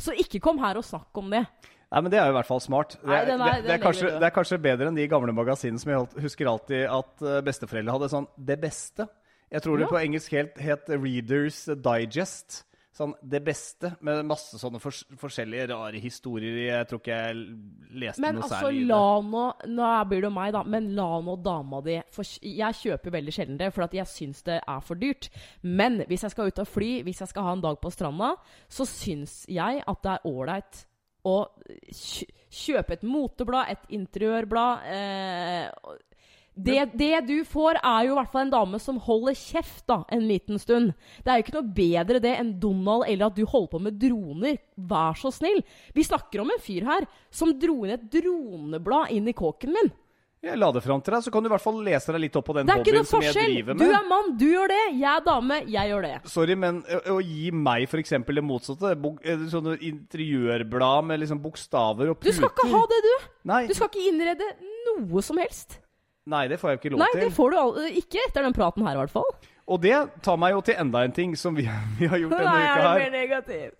Så 0.00 0.14
ikke 0.18 0.40
kom 0.42 0.58
her 0.62 0.78
og 0.80 0.86
snakk 0.86 1.14
om 1.20 1.30
det. 1.34 1.44
Nei, 1.94 2.00
men 2.02 2.10
Det 2.10 2.18
er 2.18 2.26
jo 2.26 2.32
i 2.32 2.38
hvert 2.40 2.48
fall 2.48 2.62
smart. 2.62 2.96
Det, 2.98 3.06
Nei, 3.06 3.18
er- 3.22 3.28
det, 3.28 3.66
det, 3.68 3.74
er 3.76 3.82
kanskje, 3.82 4.08
det 4.18 4.26
er 4.26 4.34
kanskje 4.34 4.58
bedre 4.62 4.88
enn 4.90 4.96
de 4.98 5.04
gamle 5.10 5.34
magasinene 5.36 5.78
som 5.78 5.92
jeg 5.92 6.24
husker 6.24 6.48
alltid 6.50 6.88
at 6.90 7.22
eh, 7.22 7.36
besteforeldre 7.46 7.94
hadde 7.94 8.08
sånn 8.10 8.26
Det 8.34 8.56
beste. 8.62 9.06
Jeg 9.54 9.62
tror 9.62 9.78
det 9.78 9.86
på 9.92 10.00
engelsk 10.00 10.32
helt 10.34 10.56
het 10.58 10.88
Readers 10.90 11.60
Digest. 11.84 12.64
Sånn 12.94 13.10
Det 13.26 13.40
beste, 13.42 13.90
med 14.06 14.20
masse 14.28 14.58
sånne 14.60 14.78
fors 14.78 15.00
forskjellige 15.18 15.66
rare 15.72 15.98
historier. 15.98 16.60
Jeg 16.68 16.86
tror 16.90 17.00
ikke 17.02 17.16
jeg 17.18 17.40
leste 17.98 18.22
Men 18.22 18.38
noe 18.38 18.46
altså, 18.46 18.60
særlig 18.62 18.78
i 18.78 18.84
det. 18.84 18.88
la 18.92 19.08
nå 19.26 19.44
Nå 19.74 19.90
blir 20.12 20.22
det 20.22 20.30
meg, 20.36 20.52
da. 20.54 20.62
Men 20.76 20.86
la 20.94 21.08
nå 21.26 21.34
dama 21.42 21.80
di 21.82 21.98
for, 22.14 22.30
Jeg 22.38 22.80
kjøper 22.84 23.16
veldig 23.16 23.34
sjelden 23.34 23.58
det, 23.58 23.72
for 23.74 23.88
at 23.88 23.98
jeg 23.98 24.06
syns 24.12 24.46
det 24.46 24.60
er 24.62 24.80
for 24.86 25.00
dyrt. 25.00 25.28
Men 25.62 26.04
hvis 26.06 26.22
jeg 26.22 26.36
skal 26.36 26.52
ut 26.52 26.62
og 26.62 26.70
fly, 26.70 26.90
hvis 27.02 27.24
jeg 27.24 27.32
skal 27.34 27.48
ha 27.48 27.58
en 27.58 27.66
dag 27.66 27.80
på 27.82 27.90
stranda, 27.90 28.34
så 28.70 28.86
syns 28.86 29.40
jeg 29.50 29.82
at 29.82 30.02
det 30.06 30.14
er 30.14 30.30
ålreit 30.30 30.84
å 31.24 31.36
kjøpe 32.54 32.94
et 32.94 33.06
moteblad, 33.08 33.70
et 33.72 33.94
interiørblad. 33.96 34.86
Eh, 34.92 35.70
det, 36.54 36.78
det 36.94 37.24
du 37.26 37.36
får, 37.48 37.80
er 37.82 38.06
jo 38.06 38.14
i 38.14 38.18
hvert 38.20 38.30
fall 38.30 38.44
en 38.46 38.52
dame 38.52 38.78
som 38.82 39.00
holder 39.02 39.34
kjeft 39.38 39.82
da, 39.90 40.02
en 40.14 40.22
liten 40.28 40.60
stund. 40.62 40.92
Det 41.24 41.32
er 41.32 41.40
jo 41.40 41.46
ikke 41.46 41.56
noe 41.56 41.74
bedre 41.74 42.22
det 42.22 42.36
enn 42.38 42.54
Donald 42.62 43.08
eller 43.08 43.26
at 43.26 43.38
du 43.38 43.42
holder 43.42 43.72
på 43.72 43.82
med 43.88 43.98
droner. 43.98 44.60
Vær 44.78 45.18
så 45.18 45.32
snill. 45.34 45.64
Vi 45.96 46.06
snakker 46.06 46.44
om 46.44 46.54
en 46.54 46.62
fyr 46.62 46.86
her 46.86 47.08
som 47.34 47.52
dro 47.58 47.82
inn 47.82 47.96
et 47.96 48.08
droneblad 48.12 49.10
inn 49.14 49.30
i 49.30 49.36
kåken 49.36 49.74
min. 49.74 49.92
Jeg 50.44 50.58
la 50.60 50.68
det 50.76 50.82
fram 50.84 51.00
til 51.00 51.14
deg, 51.14 51.22
så 51.24 51.30
kan 51.32 51.40
du 51.40 51.48
i 51.48 51.52
hvert 51.54 51.64
fall 51.64 51.78
lese 51.86 52.12
deg 52.12 52.20
litt 52.26 52.34
opp 52.36 52.44
på 52.50 52.54
den 52.58 52.68
Det 52.68 52.74
er 52.74 52.82
ikke 52.82 52.98
noe 52.98 53.08
forskjell. 53.08 53.54
Du 53.80 53.84
er 53.86 54.08
mann, 54.10 54.34
du 54.36 54.44
gjør 54.44 54.68
det. 54.74 54.80
Jeg 54.92 55.08
er 55.08 55.22
dame, 55.24 55.60
jeg 55.72 55.90
gjør 55.90 56.04
det. 56.04 56.10
Sorry, 56.28 56.56
men 56.60 56.82
å, 56.84 56.98
å 57.14 57.20
gi 57.24 57.48
meg 57.56 57.86
f.eks. 57.88 58.12
det 58.28 58.44
motsatte, 58.44 58.92
sånne 59.54 59.78
interiørblad 59.88 61.08
med 61.08 61.22
liksom 61.24 61.40
bokstaver 61.42 62.12
og 62.12 62.20
puter 62.20 62.28
Du 62.28 62.42
skal 62.42 62.52
ikke 62.52 62.68
ha 62.74 62.82
det, 62.92 63.00
du. 63.06 63.14
Nei, 63.48 63.62
Du 63.70 63.74
skal 63.78 63.88
ikke 63.88 64.04
innrede 64.10 64.50
noe 64.90 65.24
som 65.24 65.40
helst. 65.40 65.78
Nei, 66.30 66.44
det 66.48 66.58
får 66.60 66.70
jeg 66.74 66.80
ikke 66.80 66.92
lov 66.94 67.02
Nei, 67.04 67.10
til. 67.12 67.24
det 67.26 67.32
får 67.36 67.50
du 67.50 67.58
al 67.60 67.96
ikke 68.00 68.22
etter 68.28 68.46
den 68.46 68.54
praten 68.56 68.86
her, 68.86 68.96
i 68.96 69.02
hvert 69.02 69.12
fall. 69.12 69.30
Og 69.64 69.80
det 69.80 69.96
tar 70.24 70.36
meg 70.40 70.52
jo 70.52 70.60
til 70.64 70.76
enda 70.80 71.04
en 71.04 71.12
ting 71.16 71.34
som 71.40 71.56
vi, 71.56 71.64
vi 71.98 72.08
har 72.10 72.20
gjort 72.20 72.36
denne 72.36 72.54
uka 72.54 72.68
her. 72.68 72.84
Nei, 72.88 73.00
jeg 73.00 73.02
blir 73.02 73.18
negativ. 73.20 73.74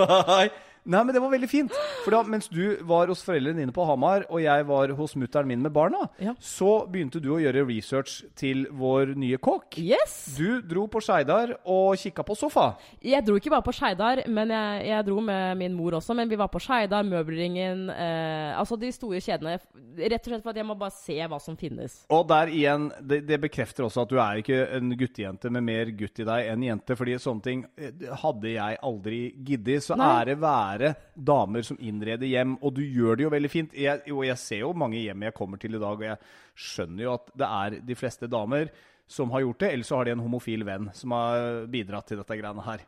Nei. 0.00 0.44
Nei, 0.84 1.02
men 1.04 1.12
det 1.14 1.20
var 1.22 1.30
veldig 1.34 1.48
fint. 1.50 1.74
For 2.04 2.14
da, 2.14 2.22
mens 2.24 2.48
du 2.48 2.76
var 2.88 3.10
hos 3.12 3.20
foreldrene 3.26 3.60
dine 3.60 3.72
på 3.76 3.84
Hamar, 3.86 4.24
og 4.30 4.40
jeg 4.42 4.64
var 4.66 4.88
hos 4.96 5.14
mutter'n 5.18 5.46
min 5.46 5.60
med 5.62 5.72
barna, 5.72 6.06
Ja. 6.18 6.32
så 6.40 6.86
begynte 6.90 7.20
du 7.20 7.28
å 7.34 7.40
gjøre 7.42 7.66
research 7.68 8.22
til 8.34 8.66
vår 8.72 9.14
nye 9.16 9.36
kokk. 9.38 9.76
Yes. 9.78 10.36
Du 10.38 10.60
dro 10.62 10.86
på 10.88 11.02
Skeidar 11.04 11.52
og 11.68 11.96
kikka 12.00 12.24
på 12.24 12.36
sofa. 12.36 12.76
Jeg 13.04 13.24
dro 13.26 13.36
ikke 13.36 13.50
bare 13.52 13.62
på 13.66 13.74
Skeidar, 13.76 14.22
men 14.28 14.48
jeg, 14.54 14.86
jeg 14.88 15.04
dro 15.10 15.20
med 15.20 15.58
min 15.60 15.74
mor 15.76 15.98
også. 16.00 16.14
Men 16.16 16.28
vi 16.30 16.38
var 16.40 16.48
på 16.48 16.60
Skeidar, 16.62 17.04
Møbelringen 17.04 17.88
eh, 17.90 18.56
Altså 18.58 18.76
de 18.80 18.90
store 18.92 19.20
kjedene. 19.20 19.58
Rett 20.00 20.24
og 20.24 20.30
slett 20.32 20.42
for 20.44 20.50
at 20.54 20.56
jeg 20.60 20.66
må 20.66 20.74
bare 20.78 20.94
se 20.94 21.16
hva 21.28 21.38
som 21.42 21.56
finnes. 21.60 22.00
Og 22.10 22.24
der 22.30 22.48
igjen, 22.54 22.88
det, 23.02 23.20
det 23.28 23.40
bekrefter 23.42 23.84
også 23.84 24.04
at 24.06 24.08
du 24.12 24.16
er 24.22 24.40
ikke 24.40 24.62
en 24.78 24.92
guttejente 24.96 25.50
med 25.52 25.64
mer 25.66 25.90
gutt 25.96 26.20
i 26.22 26.26
deg 26.28 26.48
enn 26.54 26.62
jente. 26.64 26.96
fordi 26.96 27.18
sånne 27.20 27.42
ting 27.44 27.64
eh, 27.76 27.92
hadde 28.22 28.52
jeg 28.54 28.78
aldri 28.86 29.20
giddet. 29.44 29.82
Så 29.84 29.96
Nei. 29.98 30.08
ære 30.22 30.36
være 30.40 30.69
damer 31.14 31.64
som 31.66 31.78
innreder 31.80 32.28
hjem, 32.28 32.56
og 32.60 32.74
du 32.76 32.82
gjør 32.84 33.18
det 33.18 33.26
jo 33.26 33.32
veldig 33.34 33.50
fint. 33.50 33.74
Jeg, 33.74 34.04
og 34.12 34.22
jeg 34.26 34.38
ser 34.40 34.62
jo 34.64 34.72
mange 34.76 35.00
hjem 35.00 35.26
jeg 35.26 35.36
kommer 35.36 35.60
til 35.60 35.74
i 35.74 35.82
dag, 35.82 35.96
og 35.96 36.06
jeg 36.06 36.16
skjønner 36.54 37.06
jo 37.06 37.16
at 37.16 37.34
det 37.42 37.50
er 37.50 37.76
de 37.90 37.98
fleste 37.98 38.30
damer 38.30 38.70
som 39.10 39.32
har 39.34 39.42
gjort 39.42 39.64
det, 39.64 39.72
eller 39.74 39.88
så 39.88 39.98
har 39.98 40.06
de 40.06 40.14
en 40.14 40.22
homofil 40.22 40.64
venn 40.66 40.90
som 40.94 41.14
har 41.16 41.66
bidratt 41.70 42.06
til 42.10 42.20
dette 42.20 42.38
greiene 42.38 42.66
her. 42.66 42.86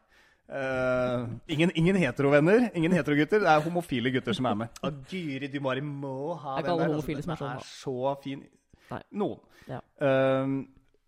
Uh, 0.53 1.31
ingen, 1.49 1.71
ingen 1.79 1.97
heterovenner, 1.97 2.69
ingen 2.77 2.93
heterogutter. 2.93 3.41
Det 3.41 3.49
er 3.49 3.65
homofile 3.65 4.13
gutter 4.13 4.37
som 4.37 4.47
er 4.51 4.59
med. 4.65 4.79
Å, 4.85 4.91
Guri, 5.09 5.49
du 5.49 5.59
bare 5.65 5.85
må 5.87 6.35
ha 6.43 6.59
er 6.61 6.67
den 6.67 6.83
der, 6.83 6.95
altså. 6.99 7.15
er 7.15 7.23
Den 7.23 7.41
sånn, 7.41 7.65
så 7.71 8.15
fin. 8.23 8.45
Nei. 8.93 9.01
Noen. 9.23 9.41
Ja. 9.71 9.81
Ehm, 10.05 10.57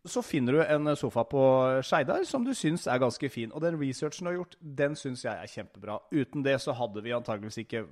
så 0.04 0.22
finner 0.22 0.52
du 0.52 0.62
en 0.62 0.96
sofa 0.96 1.24
på 1.24 1.42
Skeidar 1.84 2.24
som 2.28 2.44
du 2.44 2.52
syns 2.56 2.86
er 2.86 3.00
ganske 3.00 3.28
fin. 3.32 3.52
Og 3.54 3.62
den 3.64 3.78
researchen 3.80 4.26
du 4.26 4.30
har 4.32 4.40
gjort, 4.42 4.58
den 4.60 4.96
syns 5.00 5.24
jeg 5.24 5.32
er 5.32 5.48
kjempebra. 5.48 6.00
Uten 6.12 6.44
det 6.44 6.58
så 6.60 6.74
hadde 6.76 7.00
vi 7.04 7.14
antageligvis 7.16 7.62
ikke 7.64 7.86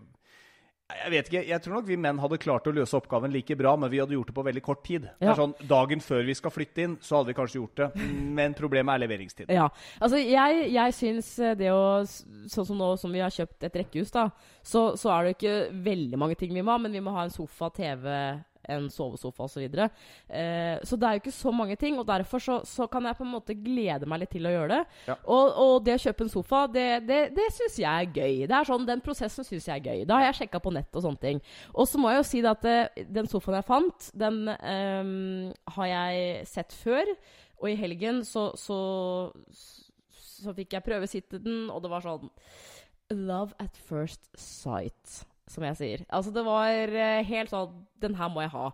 Jeg 0.92 1.08
vet 1.08 1.28
ikke, 1.30 1.40
jeg 1.48 1.62
tror 1.64 1.78
nok 1.78 1.86
vi 1.88 1.96
menn 1.96 2.18
hadde 2.20 2.36
klart 2.36 2.66
å 2.68 2.72
løse 2.76 2.98
oppgaven 2.98 3.32
like 3.32 3.56
bra, 3.56 3.70
men 3.80 3.88
vi 3.88 4.02
hadde 4.02 4.12
gjort 4.12 4.28
det 4.28 4.34
på 4.36 4.44
veldig 4.44 4.62
kort 4.66 4.82
tid. 4.84 5.06
Ja. 5.24 5.32
sånn, 5.38 5.54
Dagen 5.64 6.04
før 6.04 6.20
vi 6.26 6.34
skal 6.36 6.52
flytte 6.52 6.84
inn, 6.84 6.98
så 7.00 7.16
hadde 7.16 7.32
vi 7.32 7.36
kanskje 7.38 7.60
gjort 7.62 7.80
det. 7.80 7.88
Men 8.40 8.52
problemet 8.58 8.92
er 8.92 9.04
leveringstid. 9.06 9.48
Ja. 9.48 9.70
Altså, 10.02 10.20
jeg, 10.20 10.68
jeg 10.74 10.96
syns 10.98 11.32
det 11.56 11.72
å 11.72 12.04
Sånn 12.04 12.66
som 12.66 12.76
nå 12.76 12.92
som 13.00 13.14
vi 13.14 13.22
har 13.24 13.32
kjøpt 13.32 13.64
et 13.64 13.80
rekkehus, 13.80 14.12
da, 14.12 14.26
så, 14.60 14.90
så 15.00 15.14
er 15.14 15.24
det 15.24 15.36
ikke 15.38 15.56
veldig 15.86 16.20
mange 16.20 16.36
ting 16.36 16.52
vi 16.52 16.60
må 16.60 16.74
ha, 16.74 16.82
men 16.82 16.92
vi 16.92 17.00
må 17.00 17.14
ha 17.16 17.24
en 17.24 17.32
sofa, 17.32 17.70
TV, 17.72 18.04
en 18.68 18.88
sovesofa 18.92 19.46
osv. 19.46 19.52
Så, 19.52 19.60
videre. 19.62 19.88
eh, 20.28 20.78
så 20.86 20.96
det 20.96 21.08
er 21.08 21.16
jo 21.16 21.22
ikke 21.22 21.34
så 21.34 21.52
mange 21.54 21.76
ting, 21.76 21.98
og 21.98 22.06
derfor 22.08 22.42
så, 22.42 22.60
så 22.68 22.86
kan 22.90 23.04
jeg 23.04 23.18
på 23.18 23.24
en 23.26 23.32
måte 23.34 23.56
glede 23.58 24.08
meg 24.08 24.22
litt 24.22 24.32
til 24.34 24.48
å 24.48 24.54
gjøre 24.54 24.76
det. 24.76 24.80
Ja. 25.10 25.16
Og, 25.26 25.58
og 25.64 25.74
det 25.86 25.96
å 25.98 26.02
kjøpe 26.06 26.26
en 26.26 26.32
sofa, 26.32 26.64
det, 26.72 26.86
det, 27.08 27.20
det 27.36 27.48
syns 27.56 27.78
jeg 27.82 27.90
er 27.90 28.10
gøy. 28.22 28.46
Det 28.46 28.56
er 28.58 28.70
sånn, 28.70 28.86
Den 28.88 29.04
prosessen 29.04 29.46
syns 29.46 29.68
jeg 29.68 29.82
er 29.82 29.92
gøy. 29.92 30.06
Da 30.08 30.18
har 30.18 30.30
jeg 30.30 30.40
sjekka 30.42 30.62
på 30.62 30.74
nett 30.74 30.98
og 30.98 31.06
sånne 31.06 31.22
ting. 31.22 31.42
Og 31.74 31.88
så 31.90 32.00
må 32.00 32.12
jeg 32.12 32.22
jo 32.22 32.26
si 32.30 32.42
det 32.44 32.52
at 32.52 32.66
det, 32.66 33.06
den 33.20 33.30
sofaen 33.30 33.58
jeg 33.60 33.68
fant, 33.68 34.10
den 34.18 34.42
ehm, 34.56 35.52
har 35.76 35.90
jeg 35.92 36.46
sett 36.50 36.76
før. 36.76 37.14
Og 37.62 37.70
i 37.70 37.78
helgen 37.78 38.22
så, 38.26 38.48
så, 38.58 38.78
så 40.18 40.54
fikk 40.56 40.74
jeg 40.76 40.86
prøvesitte 40.86 41.42
den, 41.42 41.68
og 41.70 41.82
det 41.84 41.92
var 41.92 42.04
sånn 42.04 42.30
Love 43.12 43.52
at 43.60 43.76
first 43.76 44.30
sight, 44.40 45.26
som 45.52 45.64
jeg 45.68 45.78
sier. 45.78 46.04
Altså, 46.08 46.32
det 46.34 46.44
var 46.46 46.68
eh, 46.72 47.22
helt 47.28 47.52
sånn 47.52 47.82
Den 48.02 48.16
her 48.18 48.30
må 48.32 48.42
jeg 48.44 48.52
ha. 48.54 48.70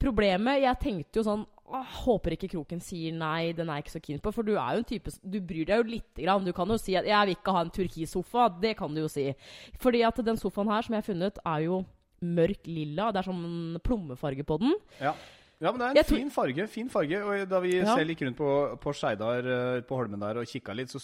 Problemet 0.00 0.62
Jeg 0.62 0.80
tenkte 0.80 1.20
jo 1.20 1.26
sånn 1.26 1.42
«Åh, 1.70 1.90
Håper 2.06 2.34
ikke 2.34 2.48
Kroken 2.50 2.80
sier 2.82 3.14
nei, 3.14 3.52
den 3.54 3.68
er 3.68 3.78
jeg 3.78 3.84
ikke 3.84 3.92
så 3.94 4.02
keen 4.02 4.22
på. 4.22 4.32
For 4.34 4.46
du 4.46 4.56
er 4.56 4.74
jo 4.74 4.82
en 4.82 4.88
type 4.88 5.12
Du 5.22 5.38
bryr 5.38 5.68
deg 5.68 5.82
jo 5.82 5.90
lite 5.92 6.24
grann. 6.24 6.46
Du 6.46 6.54
kan 6.56 6.70
jo 6.72 6.78
si 6.80 6.96
at 6.98 7.06
'jeg 7.06 7.26
vil 7.28 7.36
ikke 7.36 7.54
ha 7.54 7.60
en 7.62 7.70
turkissofa'. 7.70 8.60
Det 8.60 8.76
kan 8.76 8.94
du 8.94 9.02
jo 9.02 9.08
si. 9.08 9.34
Fordi 9.78 10.02
at 10.02 10.16
den 10.24 10.36
sofaen 10.36 10.72
her 10.72 10.82
som 10.82 10.94
jeg 10.94 11.02
har 11.04 11.12
funnet, 11.12 11.38
er 11.46 11.60
jo 11.68 11.84
mørk 12.22 12.66
lilla. 12.66 13.12
Det 13.12 13.20
er 13.20 13.30
sånn 13.30 13.78
plommefarge 13.84 14.44
på 14.44 14.58
den. 14.58 14.74
Ja. 15.00 15.14
Ja, 15.60 15.70
men 15.72 15.78
det 15.80 15.88
er 15.90 15.98
en 16.00 16.08
fin 16.08 16.30
farge. 16.32 16.66
fin 16.72 16.88
farge, 16.88 17.18
og 17.22 17.48
Da 17.50 17.60
vi 17.60 17.74
Ja. 17.78 17.94
selv 17.96 18.10
gikk 18.14 18.22
rundt 18.26 18.36
på, 18.38 18.50
på 18.80 18.94
Skeidar 18.96 19.44
eh, 19.44 19.80
på 19.82 19.96
Holmen 19.98 20.20
der 20.20 20.38
og 20.40 20.46
kikka 20.48 20.72
litt, 20.74 20.88
så 20.88 21.00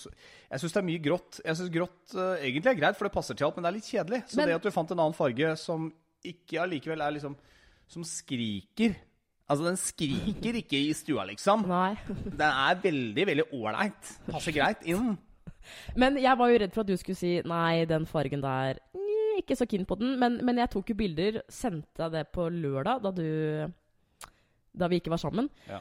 Jeg 0.50 0.60
syns 0.60 0.72
det 0.72 0.80
er 0.82 0.86
mye 0.88 1.02
grått. 1.04 1.40
Jeg 1.44 1.56
synes 1.56 1.70
grått 1.74 2.14
uh, 2.16 2.36
egentlig 2.40 2.72
er 2.72 2.80
greit, 2.80 2.96
for 2.96 3.04
det 3.08 3.12
passer 3.12 3.34
til 3.36 3.46
alt, 3.46 3.56
men 3.56 3.64
det 3.64 3.70
er 3.72 3.76
litt 3.78 3.90
kjedelig. 3.90 4.22
Så 4.28 4.36
Men- 4.36 4.48
det 4.48 4.54
at 4.56 4.62
du 4.62 4.70
fant 4.70 4.90
en 4.90 4.98
annen 5.04 5.14
farge 5.14 5.56
som 5.58 5.92
ikke 6.24 6.60
allikevel 6.64 7.00
er 7.02 7.12
liksom 7.18 7.36
Som 7.88 8.02
skriker 8.02 8.96
Altså, 9.48 9.62
den 9.62 9.76
skriker 9.78 10.56
ikke 10.58 10.74
i 10.88 10.92
stua, 10.92 11.22
liksom. 11.28 11.68
Nei. 11.68 11.94
Den 12.40 12.40
er 12.50 12.74
veldig, 12.82 13.26
veldig 13.28 13.44
ålreit. 13.54 14.08
Passer 14.26 14.50
greit 14.50 14.82
inn. 14.82 15.12
Men 15.94 16.16
jeg 16.18 16.36
var 16.38 16.50
jo 16.50 16.58
redd 16.58 16.72
for 16.74 16.80
at 16.82 16.88
du 16.90 16.96
skulle 16.96 17.14
si 17.14 17.36
nei, 17.46 17.84
den 17.86 18.06
fargen 18.10 18.42
der 18.42 18.80
Ikke 19.38 19.54
så 19.54 19.66
keen 19.68 19.86
på 19.86 19.94
den. 20.00 20.18
Men, 20.18 20.40
men 20.42 20.56
jeg 20.58 20.70
tok 20.72 20.90
jo 20.90 20.96
bilder, 20.98 21.42
sendte 21.48 21.94
deg 22.08 22.12
det 22.16 22.24
på 22.34 22.48
lørdag, 22.50 23.02
da 23.04 23.10
du 23.14 23.72
Da 24.76 24.88
vi 24.92 25.00
ikke 25.00 25.12
var 25.12 25.22
sammen. 25.22 25.50
Ja. 25.70 25.80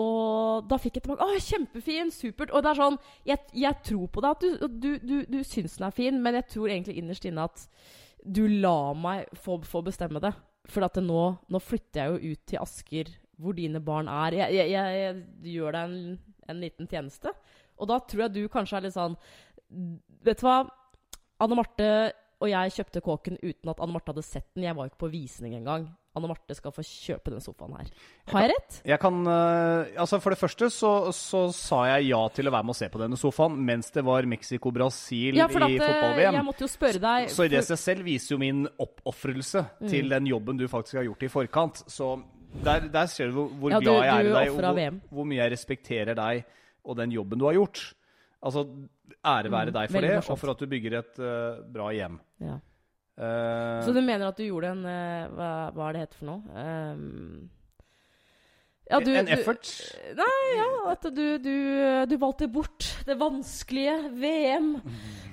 Og 0.00 0.66
da 0.70 0.78
fikk 0.80 0.98
jeg 0.98 1.04
tilbake 1.04 1.26
Å, 1.26 1.42
kjempefin! 1.42 2.10
Supert! 2.14 2.52
Og 2.54 2.64
det 2.64 2.72
er 2.72 2.78
sånn 2.80 2.96
Jeg, 3.28 3.42
jeg 3.54 3.78
tror 3.86 4.08
på 4.10 4.22
det 4.24 4.32
at 4.34 4.42
du, 4.44 4.64
du, 4.66 4.88
du, 4.98 5.14
du 5.30 5.38
syns 5.46 5.76
den 5.78 5.86
er 5.86 5.94
fin, 5.94 6.18
men 6.22 6.38
jeg 6.40 6.48
tror 6.50 6.72
egentlig 6.72 6.96
innerst 6.98 7.28
inne 7.28 7.46
at 7.46 7.66
du 8.24 8.46
la 8.48 8.94
meg 8.96 9.28
få, 9.36 9.58
få 9.68 9.82
bestemme 9.84 10.22
det. 10.24 10.32
For 10.72 10.86
at 10.86 10.96
det 10.96 11.04
nå, 11.04 11.24
nå 11.52 11.60
flytter 11.60 12.00
jeg 12.00 12.12
jo 12.14 12.32
ut 12.32 12.42
til 12.48 12.62
Asker, 12.62 13.10
hvor 13.36 13.56
dine 13.58 13.82
barn 13.84 14.08
er. 14.08 14.38
Jeg, 14.38 14.54
jeg, 14.56 14.70
jeg, 14.72 15.00
jeg 15.02 15.52
gjør 15.58 15.76
deg 15.76 15.90
en, 15.90 16.14
en 16.48 16.62
liten 16.62 16.88
tjeneste. 16.88 17.34
Og 17.76 17.90
da 17.90 17.98
tror 18.00 18.24
jeg 18.24 18.34
du 18.34 18.42
kanskje 18.48 18.78
er 18.78 18.86
litt 18.86 18.96
sånn 18.96 19.18
Vet 20.24 20.40
du 20.40 20.46
hva? 20.46 20.62
Anne 21.42 21.56
Marte 21.58 21.88
og 22.44 22.50
jeg 22.52 22.72
kjøpte 22.76 23.00
kåken 23.04 23.38
uten 23.42 23.70
at 23.72 23.80
Anne 23.82 23.94
Marte 23.96 24.12
hadde 24.12 24.22
sett 24.26 24.50
den. 24.54 24.66
Jeg 24.68 24.76
var 24.76 24.86
jo 24.86 24.92
ikke 24.92 25.00
på 25.06 25.12
visning 25.12 25.54
engang. 25.56 25.86
Anne 26.14 26.28
Marte 26.30 26.54
skal 26.54 26.70
få 26.70 26.84
kjøpe 26.86 27.32
den 27.32 27.42
sofaen 27.42 27.72
her. 27.74 27.88
Har 28.30 28.44
jeg 28.44 28.50
rett? 28.52 28.76
Jeg 28.86 29.00
kan 29.02 29.16
eh, 29.26 29.96
Altså, 29.98 30.20
for 30.22 30.30
det 30.30 30.38
første 30.38 30.68
så, 30.70 30.90
så 31.16 31.40
sa 31.56 31.80
jeg 31.90 32.10
ja 32.12 32.20
til 32.36 32.46
å 32.46 32.52
være 32.54 32.68
med 32.68 32.74
og 32.76 32.78
se 32.78 32.86
på 32.92 33.00
denne 33.02 33.18
sofaen 33.18 33.56
mens 33.66 33.90
det 33.96 34.04
var 34.06 34.28
Mexico-Brasil 34.30 35.40
Ja, 35.40 35.48
i 35.48 35.50
eh, 35.50 35.82
fotball-VM. 35.82 36.38
jeg 36.38 36.46
måtte 36.46 36.62
jo 36.62 36.70
spørre 36.70 37.02
deg 37.02 37.32
Så 37.34 37.48
i 37.48 37.50
det 37.56 37.64
seg 37.66 37.80
selv 37.82 38.06
viser 38.06 38.36
jo 38.36 38.38
min 38.44 38.62
oppofrelse 38.78 39.64
Mm. 39.80 39.88
til 39.90 40.08
den 40.14 40.26
jobben 40.30 40.56
du 40.60 40.68
faktisk 40.70 41.00
har 41.00 41.08
gjort 41.08 41.22
i 41.26 41.28
forkant. 41.32 41.82
Så 41.90 42.12
der, 42.62 42.86
der 42.94 43.06
ser 43.10 43.32
du 43.32 43.32
hvor, 43.40 43.48
hvor 43.58 43.70
Ja, 43.74 43.78
du- 43.80 43.88
glad 43.90 44.04
jeg 44.04 44.14
er 44.14 44.20
i 44.20 44.34
deg, 44.38 44.50
og 44.54 44.60
hvor, 44.62 45.00
hvor 45.18 45.24
mye 45.26 45.42
jeg 45.42 45.52
respekterer 45.52 46.14
deg 46.14 46.44
og 46.84 46.96
den 46.96 47.10
jobben 47.10 47.38
du 47.42 47.46
har 47.48 47.54
gjort. 47.58 47.82
Altså, 48.44 48.68
ære 49.24 49.50
være 49.50 49.70
Mm, 49.72 49.76
deg 49.78 49.90
for 49.90 50.00
det, 50.04 50.14
og 50.30 50.38
for 50.38 50.50
at 50.54 50.58
du 50.62 50.66
bygger 50.70 50.98
et 51.00 51.18
uh, 51.24 51.62
bra 51.72 51.90
hjem. 51.96 52.20
Ja. 52.44 52.58
Uh, 53.14 53.80
Så 53.86 53.92
du 53.94 54.00
mener 54.02 54.26
at 54.28 54.36
du 54.36 54.44
gjorde 54.46 54.72
en 54.74 54.84
uh, 54.84 55.34
hva, 55.36 55.50
hva 55.74 55.88
er 55.88 55.92
det 55.96 56.00
heter 56.04 56.18
for 56.18 56.26
noe? 56.32 56.40
Um, 56.54 57.50
ja, 58.90 58.98
du, 59.00 59.12
en 59.16 59.24
du- 59.24 59.32
effort? 59.32 59.70
Nei, 60.18 60.32
ja, 60.58 60.66
at 60.92 61.06
du, 61.16 61.22
du, 61.40 61.54
du 62.10 62.16
valgte 62.20 62.48
bort 62.52 62.90
det 63.08 63.16
vanskelige 63.20 63.94
VM. 64.20 64.74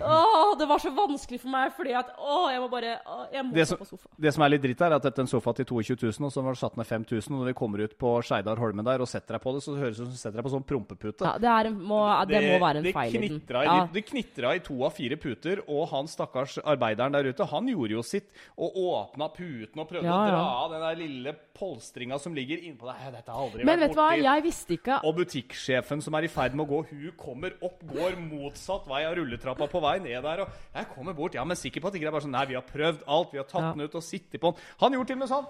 Åh, 0.04 0.56
det 0.60 0.68
var 0.68 0.80
så 0.80 0.92
vanskelig 0.96 1.40
for 1.42 1.50
meg 1.54 1.72
fordi 1.76 1.94
at 1.98 2.12
Åh, 2.18 2.48
jeg 2.52 2.62
må 2.62 2.70
bare 2.72 3.00
åh, 3.06 3.26
Jeg 3.34 3.46
må 3.46 3.54
Det 3.54 3.68
som- 3.68 3.78
på 3.78 3.86
sofa. 3.88 4.08
Det 4.20 4.34
som 4.34 4.44
er 4.44 4.50
litt 4.50 4.62
dritt, 4.62 4.82
er 4.82 4.94
at 4.96 5.02
dette 5.04 5.20
er 5.20 5.24
en 5.24 5.28
sofa 5.28 5.54
til 5.56 5.66
22 5.66 5.96
000, 6.20 6.26
og 6.28 6.32
så 6.32 6.44
var 6.44 6.52
det 6.54 6.60
satt 6.60 6.78
ned 6.78 6.86
5000. 6.88 7.32
Og 7.36 7.40
når 7.42 7.46
vi 7.52 7.54
kommer 7.54 7.84
ut 7.84 7.98
på 7.98 8.12
Skeidar 8.24 8.58
Holmen 8.58 8.86
der 8.86 9.00
og 9.02 9.08
setter 9.08 9.38
deg 9.38 9.42
på 9.42 9.54
det, 9.54 9.62
så 9.64 9.76
høres 9.78 9.98
det 9.98 10.02
ut 10.04 10.08
som 10.08 10.12
du 10.12 10.18
setter 10.18 10.38
deg 10.42 10.46
på 10.46 10.54
sånn 10.56 10.66
prompepute. 10.66 11.22
Ja, 11.22 11.38
det, 11.38 11.50
er, 11.50 11.66
en- 11.72 11.82
må, 11.82 12.02
det, 12.28 12.42
må 12.42 12.60
være 12.66 12.78
en 12.78 12.84
det 12.84 12.94
feil 12.94 13.12
knitra 13.18 13.64
Ja. 13.66 13.88
det 13.92 14.06
knitra 14.06 14.56
i 14.56 14.60
to 14.60 14.84
av 14.84 14.94
fire 14.94 15.16
puter, 15.18 15.62
og 15.68 15.90
han 15.90 16.06
stakkars 16.08 16.58
arbeideren 16.64 17.12
der 17.14 17.24
ute, 17.32 17.46
han 17.46 17.68
gjorde 17.68 17.92
jo 17.92 18.02
sitt 18.04 18.30
og 18.58 18.76
åpna 18.76 19.30
puten 19.34 19.80
og 19.80 19.90
prøvde 19.90 20.04
Ja, 20.06 20.18
å 20.18 20.28
dra 20.30 20.44
av 20.66 20.72
den 20.72 20.82
der 20.82 20.96
lille 20.96 21.36
polstringa 21.54 22.20
som 22.20 22.34
ligger 22.34 22.58
innpå 22.58 22.88
deg. 22.90 23.14
Dette 23.14 23.30
har 23.32 23.42
aldri 23.48 23.64
Men 23.66 23.78
vært 23.80 23.88
vet 23.88 23.92
du 23.94 24.00
hva, 24.00 24.10
borti. 24.12 24.24
jeg 24.24 24.44
visste 24.44 24.74
ikke 24.78 25.04
Og 25.06 25.16
butikksjefen 25.16 26.02
som 26.02 26.16
er 26.16 26.24
i 26.24 26.28
ferd 26.28 26.54
med 26.56 26.68
å 26.68 26.70
gå, 26.70 26.86
hun 26.90 27.12
kommer 27.18 27.52
opp, 27.62 27.80
går 27.86 28.16
motsatt 28.18 28.88
vei 28.88 29.04
av 29.06 29.16
rulletrappa 29.16 29.68
på 29.70 29.82
vei 29.82 29.91
ned 30.00 30.24
der. 30.24 30.42
Og 30.42 30.48
jeg 30.76 30.88
kommer 30.96 31.14
bort, 31.14 31.34
ja, 31.34 31.44
men 31.44 31.58
sikker 31.58 31.82
på 31.82 31.88
at 31.88 31.94
det 31.94 32.02
ikke 32.02 32.08
er 32.08 32.12
bare 32.12 32.22
sånn 32.28 32.32
Nei, 32.32 32.46
vi 32.46 32.54
har 32.56 32.64
prøvd 32.64 33.04
alt. 33.08 33.32
Vi 33.32 33.38
har 33.38 33.46
tatt 33.46 33.62
Ja. 33.62 33.74
den 33.74 33.82
ut 33.82 33.96
og 33.96 34.04
sittet 34.04 34.40
på 34.40 34.52
den. 34.54 34.62
Han 34.80 34.94
gjorde 34.94 35.08
til 35.08 35.16
og 35.16 35.20
med 35.20 35.30
sånn. 35.30 35.48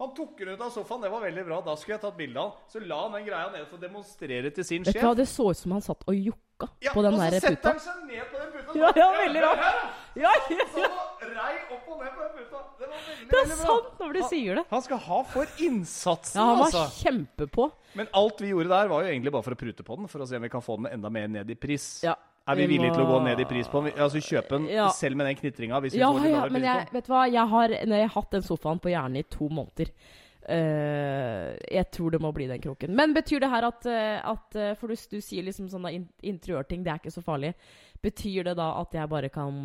Han 0.00 0.14
tok 0.16 0.38
den 0.38 0.48
ut 0.48 0.60
av 0.60 0.70
sofaen, 0.72 1.02
det 1.02 1.10
var 1.12 1.20
veldig 1.20 1.44
bra. 1.44 1.60
Da 1.60 1.74
skulle 1.76 1.98
jeg 1.98 2.00
tatt 2.00 2.16
bilde 2.16 2.38
av 2.40 2.50
han. 2.50 2.58
Så 2.72 2.80
la 2.86 3.02
han 3.02 3.12
den 3.12 3.26
greia 3.26 3.50
ned 3.52 3.66
for 3.68 3.76
å 3.76 3.80
demonstrere 3.80 4.50
til 4.54 4.64
sin 4.64 4.82
Vet 4.82 4.94
du 4.94 5.00
hva, 5.00 5.14
det 5.14 5.26
så 5.28 5.50
ut 5.50 5.56
som 5.58 5.72
han 5.72 5.82
satt 5.82 6.04
og 6.08 6.14
jokka 6.16 6.68
Ja, 6.80 6.92
på 6.94 7.02
den 7.02 7.18
der 7.20 7.36
puta. 7.36 7.36
Ja, 7.36 7.36
og 7.36 7.42
så 7.42 7.48
setter 7.48 7.68
han 7.70 7.80
seg 7.80 8.06
ned 8.08 8.24
på 8.32 8.38
den 8.40 8.52
puta. 8.52 8.78
Ja, 8.80 8.92
ja, 8.96 9.10
veldig 9.26 9.42
rart. 9.42 9.58
Ja. 10.16 10.22
Ja, 10.24 10.32
ja, 10.48 10.64
Så 10.72 10.80
han 10.80 11.34
rei 11.36 11.52
opp 11.68 11.84
og 11.92 12.00
ned 12.00 12.12
på 12.16 12.20
den 12.24 12.32
puta. 12.38 12.58
Det 12.80 12.88
var 12.88 12.96
veldig, 12.96 13.28
det 13.28 13.36
er 13.36 13.44
veldig 13.44 13.58
bra. 13.60 13.66
sant 13.66 14.00
når 14.00 14.12
du 14.16 14.22
sier 14.32 14.54
det. 14.54 14.64
Han 14.70 14.82
skal 14.82 14.98
ha 14.98 15.22
for 15.22 15.46
innsatsen, 15.68 16.40
Ja, 16.40 16.46
han 16.48 16.58
var 16.58 16.64
altså. 16.64 17.04
kjempepå. 17.04 17.70
Men 17.94 18.08
alt 18.14 18.40
vi 18.40 18.48
gjorde 18.54 18.68
der, 18.72 18.88
var 18.88 19.02
jo 19.04 19.08
egentlig 19.12 19.32
bare 19.32 19.42
for 19.42 19.52
å 19.52 19.60
prute 19.60 19.84
på 19.84 19.96
den, 20.00 20.08
for 20.08 20.18
å 20.24 20.26
se 20.28 20.36
om 20.36 20.42
vi 20.42 20.48
kan 20.48 20.62
få 20.62 20.76
den 20.80 20.86
enda 20.96 21.10
mer 21.10 21.28
ned 21.28 21.50
i 21.50 21.54
pris. 21.54 22.00
Ja. 22.04 22.14
Er 22.48 22.56
vi 22.56 22.66
Vi 22.66 22.78
villige 22.78 22.94
til 22.94 23.02
å 23.04 23.06
gå 23.06 23.18
ned 23.24 23.40
i 23.40 23.44
pris 23.44 23.68
på 23.68 23.82
den? 23.84 23.92
Altså 24.00 24.18
kjøpe 24.18 24.48
den 24.56 24.66
Ja. 24.68 24.88
selv 24.90 25.16
med 25.16 25.26
den 25.26 25.36
knitringa? 25.36 25.80
Hvis 25.80 25.92
vi 25.92 25.98
Ja, 26.00 26.08
får 26.10 26.22
litt 26.24 26.32
ja, 26.32 26.48
men 26.48 26.62
jeg, 26.62 26.88
vet 26.92 27.06
du 27.06 27.12
hva, 27.12 27.26
jeg 27.30 27.48
har, 27.48 27.68
jeg 27.68 28.08
har 28.08 28.08
hatt 28.08 28.30
den 28.30 28.42
sofaen 28.42 28.80
på 28.80 28.90
hjernen 28.90 29.16
i 29.16 29.22
to 29.22 29.48
måneder 29.48 29.90
Uh, 30.50 31.52
Jeg 31.70 31.90
tror 31.92 32.10
det 32.10 32.20
må 32.20 32.32
bli 32.34 32.46
den 32.48 32.60
kroken. 32.60 32.94
Men 32.96 33.12
betyr 33.14 33.40
det 33.44 33.50
her 33.52 33.66
at, 33.68 33.84
eh, 33.86 34.18
at 34.24 34.56
eh, 34.56 34.74
For 34.74 34.88
du, 34.88 34.96
du 34.96 35.20
sier 35.20 35.44
liksom 35.46 35.68
sånne 35.70 35.92
in 35.94 36.08
interiørting, 36.26 36.82
det 36.82 36.90
er 36.94 36.98
ikke 36.98 37.12
så 37.14 37.22
farlig. 37.22 37.52
Betyr 38.02 38.44
det 38.48 38.56
da 38.56 38.70
at 38.80 38.96
jeg 38.96 39.08
bare 39.12 39.28
kan 39.28 39.60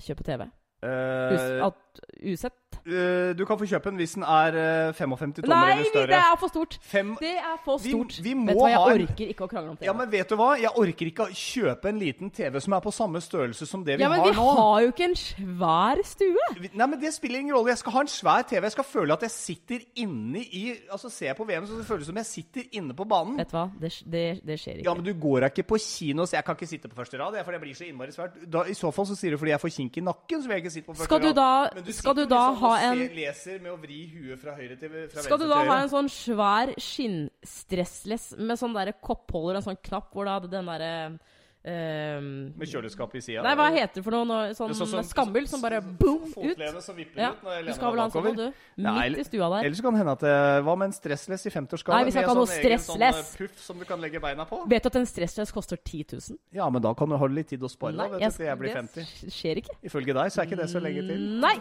kjøpe 0.00 0.24
TV? 0.24 0.46
Us 0.46 1.40
Eh, 1.50 1.66
at 1.66 2.00
usett? 2.22 2.69
Eh, 2.86 3.32
du 3.36 3.44
kan 3.46 3.58
få 3.60 3.66
kjøpe 3.68 3.90
den 3.90 3.98
hvis 4.00 4.14
den 4.16 4.24
er 4.24 4.56
uh, 4.90 4.92
55 4.96 5.34
tommer 5.42 5.50
Nei, 5.50 5.72
eller 5.84 6.06
det 6.10 6.16
er 6.18 6.36
for 6.40 6.48
stort! 6.52 6.78
Fem, 6.82 7.14
Det 7.20 7.34
er 7.36 7.56
for 7.64 7.78
stort. 7.82 8.18
vi 8.24 8.34
må 8.34 8.46
vet 8.46 8.56
du 8.56 8.60
hva, 8.62 8.70
jeg 8.70 8.80
en- 9.00 9.06
orker 9.08 9.28
ikke 9.34 9.44
å 9.46 9.50
krangle 9.50 9.70
om 9.70 9.76
TV. 9.76 9.84
ja, 9.86 9.92
men 9.92 10.10
vet 10.10 10.28
du 10.28 10.36
hva? 10.40 10.48
Jeg 10.60 10.70
orker 10.84 11.06
ikke 11.10 11.26
å 11.26 11.34
kjøpe 11.34 11.88
en 11.92 11.98
liten 12.00 12.30
TV 12.30 12.60
som 12.60 12.72
er 12.76 12.80
på 12.80 12.92
samme 12.92 13.20
størrelse 13.20 13.66
som 13.68 13.84
det 13.84 13.98
vi 13.98 14.02
har 14.04 14.10
nå. 14.10 14.16
Ja, 14.16 14.16
men 14.16 14.20
har 14.20 14.32
vi 14.32 14.38
nå. 14.38 14.56
har 14.60 14.80
jo 14.86 14.92
ikke 14.94 15.08
en 15.10 15.18
svær 15.20 16.02
stue! 16.04 16.46
Vi- 16.60 16.70
Nei, 16.74 16.86
men 16.86 17.00
Det 17.00 17.12
spiller 17.14 17.38
ingen 17.40 17.54
rolle. 17.54 17.68
Jeg 17.70 17.78
skal 17.78 17.92
ha 17.92 18.00
en 18.00 18.06
svær 18.12 18.42
TV. 18.48 18.62
Jeg 18.62 18.72
skal 18.72 18.84
føle 18.84 19.12
at 19.12 19.20
jeg 19.22 19.30
sitter 19.30 19.80
inne 19.96 20.38
i 20.40 20.76
Altså 20.90 21.10
Ser 21.10 21.26
jeg 21.26 21.36
på 21.36 21.44
VM, 21.46 21.66
så 21.66 21.76
det 21.78 21.86
føles 21.86 22.06
som 22.06 22.16
jeg 22.16 22.26
sitter 22.26 22.62
inne 22.72 22.94
på 22.94 23.04
banen. 23.08 23.36
Vet 23.38 23.50
du 23.50 23.56
hva, 23.56 23.66
det, 23.80 23.90
det, 24.10 24.24
det 24.46 24.56
skjer 24.60 24.78
ikke. 24.80 24.84
Ja, 24.84 24.94
men 24.94 25.04
du 25.04 25.12
går 25.14 25.40
da 25.40 25.46
ikke 25.50 25.64
på 25.66 25.78
kino, 25.80 26.24
så 26.26 26.36
jeg 26.38 26.44
kan 26.44 26.56
ikke 26.56 26.68
sitte 26.68 26.88
på 26.88 26.96
første 26.96 27.18
rad. 27.20 27.36
For 27.44 27.52
det 27.52 27.60
blir 27.62 27.74
så 27.74 27.86
innmari 27.88 28.12
svært. 28.14 28.36
Da, 28.50 28.62
I 28.68 28.74
så 28.74 28.90
fall 28.92 29.06
så 29.06 29.16
sier 29.16 29.30
du 29.34 29.38
fordi 29.38 29.50
jeg 29.54 29.60
får 29.60 29.72
kink 29.76 29.96
i 29.98 30.00
nakken, 30.06 30.42
så 30.42 30.48
vil 30.48 30.56
jeg 30.56 30.64
ikke 30.64 30.72
sitte 30.74 30.86
på 30.86 30.94
første 30.96 31.08
Skal 31.10 31.20
du 31.20 31.32
da- 31.32 31.70
Men 31.74 31.84
du 31.84 31.92
skal 31.92 32.14
du 32.14 32.24
da 32.26 32.42
ha 32.60 32.72
en- 32.90 33.02
leser 33.16 33.58
med 33.60 33.72
å 33.72 33.78
vri 33.80 33.98
huet 34.14 34.40
fra 34.40 34.54
høyre 34.56 34.78
til 34.78 34.88
fra 35.10 35.22
Skal 35.22 35.38
du 35.38 35.46
da 35.48 35.64
ha 35.64 35.80
en 35.82 35.88
sånn 35.92 36.08
svær 36.12 36.74
skinnstressless 36.78 38.36
med 38.38 38.58
sånn 38.60 38.74
derre 38.76 38.94
koppholder 39.02 39.56
og 39.58 39.62
en 39.62 39.68
sånn 39.70 39.82
knapp 39.82 40.12
hvor 40.14 40.24
da 40.28 40.38
den 40.40 40.66
derre 40.70 41.18
ehm, 41.64 42.52
Med 42.56 42.68
kjøleskap 42.70 43.14
i 43.16 43.20
sida. 43.24 43.42
Nei, 43.44 43.54
hva 43.58 43.66
heter 43.74 44.00
det 44.00 44.04
for 44.04 44.14
noe? 44.14 44.24
noe 44.28 44.54
Sånn, 44.56 44.72
så, 44.76 44.86
så, 44.88 45.02
skambyll 45.10 45.46
som 45.50 45.60
bare 45.62 45.80
boom 45.82 46.22
ut? 46.28 46.34
Fotlene 46.34 46.82
som 46.84 46.96
vipper 46.96 47.20
Ja, 47.20 47.30
ut 47.34 47.42
når 47.44 47.56
jeg 47.58 47.66
du 47.66 47.72
skal 47.76 47.92
vel 47.94 48.00
ha 48.00 48.06
en 48.06 48.14
sånn 48.14 48.36
du? 48.36 48.46
Midt 48.80 49.04
eller- 49.04 49.20
i 49.20 49.24
stua 49.28 49.48
der. 49.54 49.66
Ellers 49.68 49.80
kan 49.84 49.92
det 49.92 50.00
hende 50.00 50.12
at 50.16 50.24
det 50.24 50.36
Hva 50.64 50.76
med 50.78 50.86
en 50.90 50.96
stressless 50.96 51.46
i 51.46 51.50
50-årsgave? 51.50 51.94
Nei, 51.96 52.04
vi 52.04 52.10
skal 52.14 52.22
ikke 52.24 52.34
ha 52.34 52.40
noe 52.40 52.52
stressless. 52.54 53.20
Sånn, 53.20 53.34
eh, 53.34 53.38
puff 53.38 53.60
som 53.60 53.78
du 53.78 53.84
kan 53.84 54.00
legge 54.00 54.20
beina 54.20 54.46
på? 54.48 54.62
Vet 54.68 54.82
du 54.82 54.86
at 54.88 54.96
en 54.96 55.06
stressless 55.06 55.52
koster 55.52 55.76
10 55.76 56.04
000? 56.16 56.38
Ja, 56.52 56.68
men 56.70 56.82
da 56.82 56.94
kan 56.94 57.08
du 57.08 57.16
ha 57.16 57.26
litt 57.26 57.48
tid 57.48 57.60
å 57.60 57.70
spare, 57.70 57.96
da. 57.96 58.08
Nei, 58.08 58.18
Vet 58.18 58.32
du, 58.32 58.36
til 58.38 58.46
jeg 58.46 58.58
blir 58.58 58.74
50. 58.74 58.94
det 59.24 59.32
skjer 59.32 59.56
ikke. 59.62 59.76
Ifølge 59.84 60.14
deg 60.14 60.32
så 60.32 60.42
er 60.42 60.46
ikke 60.48 60.60
det 60.62 60.70
så 60.70 60.80
lenge 60.80 61.06
til. 61.06 61.20
Nei! 61.40 61.56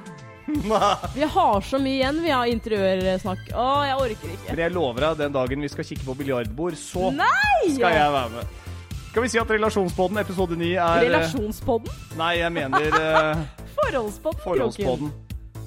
Vi 1.16 1.22
har 1.22 1.62
så 1.62 1.78
mye 1.78 2.00
igjen, 2.00 2.24
vi 2.24 2.30
har 2.34 2.47
interiørsnakk. 2.50 3.52
Å, 3.54 3.68
jeg 3.86 4.00
orker 4.02 4.34
ikke. 4.34 4.50
Men 4.50 4.64
jeg 4.66 4.74
lover 4.74 5.06
deg, 5.06 5.18
den 5.26 5.36
dagen 5.36 5.62
vi 5.62 5.70
skal 5.70 5.84
kikke 5.86 6.08
på 6.08 6.18
biljardbord, 6.24 6.80
så 6.80 7.12
Nei! 7.14 7.76
skal 7.76 7.93
jeg 7.93 8.12
være 8.18 8.30
med. 8.39 8.68
Skal 9.10 9.24
vi 9.26 9.30
si 9.34 9.39
at 9.41 9.49
Relasjonspodden 9.49 10.20
episode 10.22 10.53
9 10.60 10.68
er 10.76 10.84
eh, 10.84 11.07
Relasjonspodden? 11.07 11.95
Nei, 12.20 12.36
jeg 12.43 12.53
mener 12.53 12.93
uh, 12.93 13.39
Forholdspodden? 13.80 14.41
Forholdspodden. 14.43 15.10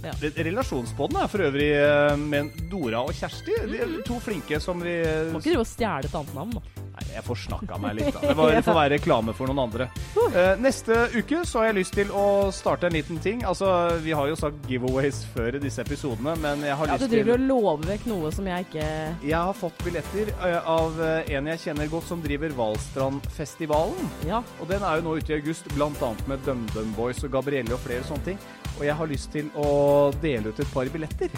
Ja. 0.02 0.12
Relasjonspodden 0.46 1.18
er 1.18 1.30
for 1.30 1.42
øvrig 1.48 1.72
eh, 1.74 2.14
med 2.18 2.54
Dora 2.70 3.02
og 3.02 3.10
Kjersti. 3.18 3.56
De 3.66 3.80
er 3.82 3.96
to 4.06 4.20
flinke 4.22 4.62
som 4.62 4.78
vi 4.82 4.94
Må 5.34 5.42
ikke 5.42 5.52
drive 5.52 5.64
og 5.64 5.70
stjele 5.70 6.06
et 6.06 6.16
annet 6.20 6.38
navn, 6.38 6.54
da. 6.54 6.81
Jeg 7.14 7.24
får 7.26 7.36
snakka 7.46 7.78
meg 7.80 7.94
litt. 7.98 8.12
da. 8.14 8.20
Det 8.20 8.36
var- 8.36 8.62
får 8.62 8.74
være 8.78 8.90
reklame 8.98 9.34
for 9.34 9.46
noen 9.46 9.58
andre. 9.62 9.88
Eh, 10.32 10.56
neste 10.62 10.96
uke 11.14 11.42
så 11.44 11.58
har 11.60 11.66
jeg 11.66 11.74
lyst 11.82 11.92
til 11.94 12.08
å 12.08 12.50
starte 12.52 12.84
en 12.88 12.92
liten 12.92 13.18
ting. 13.20 13.42
Altså, 13.44 14.00
Vi 14.02 14.12
har 14.12 14.26
jo 14.28 14.34
sagt 14.36 14.56
giveaways 14.68 15.24
før 15.34 15.54
i 15.56 15.58
disse 15.58 15.80
episodene, 15.84 16.36
men 16.40 16.60
jeg 16.62 16.76
har 16.76 16.86
Ja, 16.86 16.96
du 16.96 17.06
driver 17.06 17.36
til 17.36 17.50
og 17.52 17.62
lover 17.62 17.86
vekk 17.92 18.06
noe 18.06 18.30
som 18.32 18.46
jeg 18.46 18.66
ikke 18.66 18.86
Jeg 19.22 19.34
har 19.38 19.52
fått 19.54 19.78
billetter 19.84 20.32
eh, 20.42 20.60
av 20.66 21.00
eh, 21.00 21.34
en 21.36 21.46
jeg 21.46 21.58
kjenner 21.58 21.88
godt, 21.90 22.04
som 22.08 22.22
driver 22.22 22.48
Valstrandfestivalen. 22.50 24.10
Ja. 24.26 24.42
Og 24.60 24.68
den 24.68 24.82
er 24.82 24.96
jo 25.00 25.02
nå 25.08 25.16
ute 25.18 25.30
i 25.34 25.40
august, 25.40 25.68
bl.a. 25.74 26.14
med 26.26 26.44
DumDum 26.46 26.94
Boys 26.96 27.22
og 27.24 27.30
Gabrielle 27.32 27.72
og 27.74 27.80
flere 27.84 28.02
sånne 28.08 28.24
ting. 28.24 28.38
Og 28.78 28.84
jeg 28.86 28.94
har 28.94 29.06
lyst 29.06 29.32
til 29.32 29.50
å 29.56 30.12
dele 30.22 30.48
ut 30.48 30.60
et 30.60 30.72
par 30.72 30.86
billetter. 30.86 31.30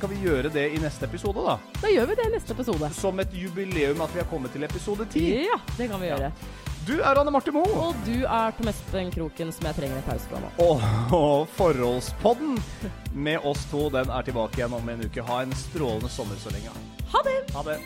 Skal 0.00 0.14
vi 0.14 0.22
gjøre 0.24 0.48
det 0.48 0.62
i 0.72 0.78
neste 0.80 1.04
episode, 1.04 1.42
da? 1.44 1.58
Da 1.82 1.88
gjør 1.92 2.06
vi 2.08 2.14
det 2.16 2.24
i 2.24 2.30
neste 2.32 2.54
episode. 2.56 2.88
Som 2.96 3.20
et 3.20 3.34
jubileum 3.36 4.00
at 4.00 4.14
vi 4.14 4.22
har 4.22 4.28
kommet 4.30 4.54
til 4.56 4.64
episode 4.64 5.04
ti. 5.12 5.26
Ja, 5.44 5.58
det 5.76 5.90
kan 5.90 6.00
vi 6.00 6.08
gjøre. 6.08 6.30
Du 6.88 6.94
er 7.04 7.20
Anne 7.20 7.34
Marte 7.34 7.52
Moe. 7.52 7.68
Og 7.68 8.00
du 8.08 8.22
er 8.24 8.56
Tom 8.56 8.72
Espen 8.72 9.12
Kroken, 9.12 9.52
som 9.52 9.68
jeg 9.68 9.76
trenger 9.76 10.00
en 10.00 10.08
pause 10.08 10.24
fra 10.32 10.40
nå. 10.40 10.54
Og, 10.64 10.88
og 11.12 11.52
Forholdspodden 11.58 12.56
med 13.12 13.44
oss 13.44 13.68
to, 13.68 13.90
den 13.92 14.08
er 14.08 14.24
tilbake 14.24 14.62
igjen 14.62 14.80
om 14.80 14.88
en 14.88 15.04
uke. 15.04 15.28
Ha 15.28 15.42
en 15.44 15.52
strålende 15.68 16.08
sommer 16.08 16.40
så 16.40 16.56
lenge. 16.56 16.72
Ha 17.12 17.26
det! 17.28 17.42
Ha 17.52 17.68
det. 17.68 17.82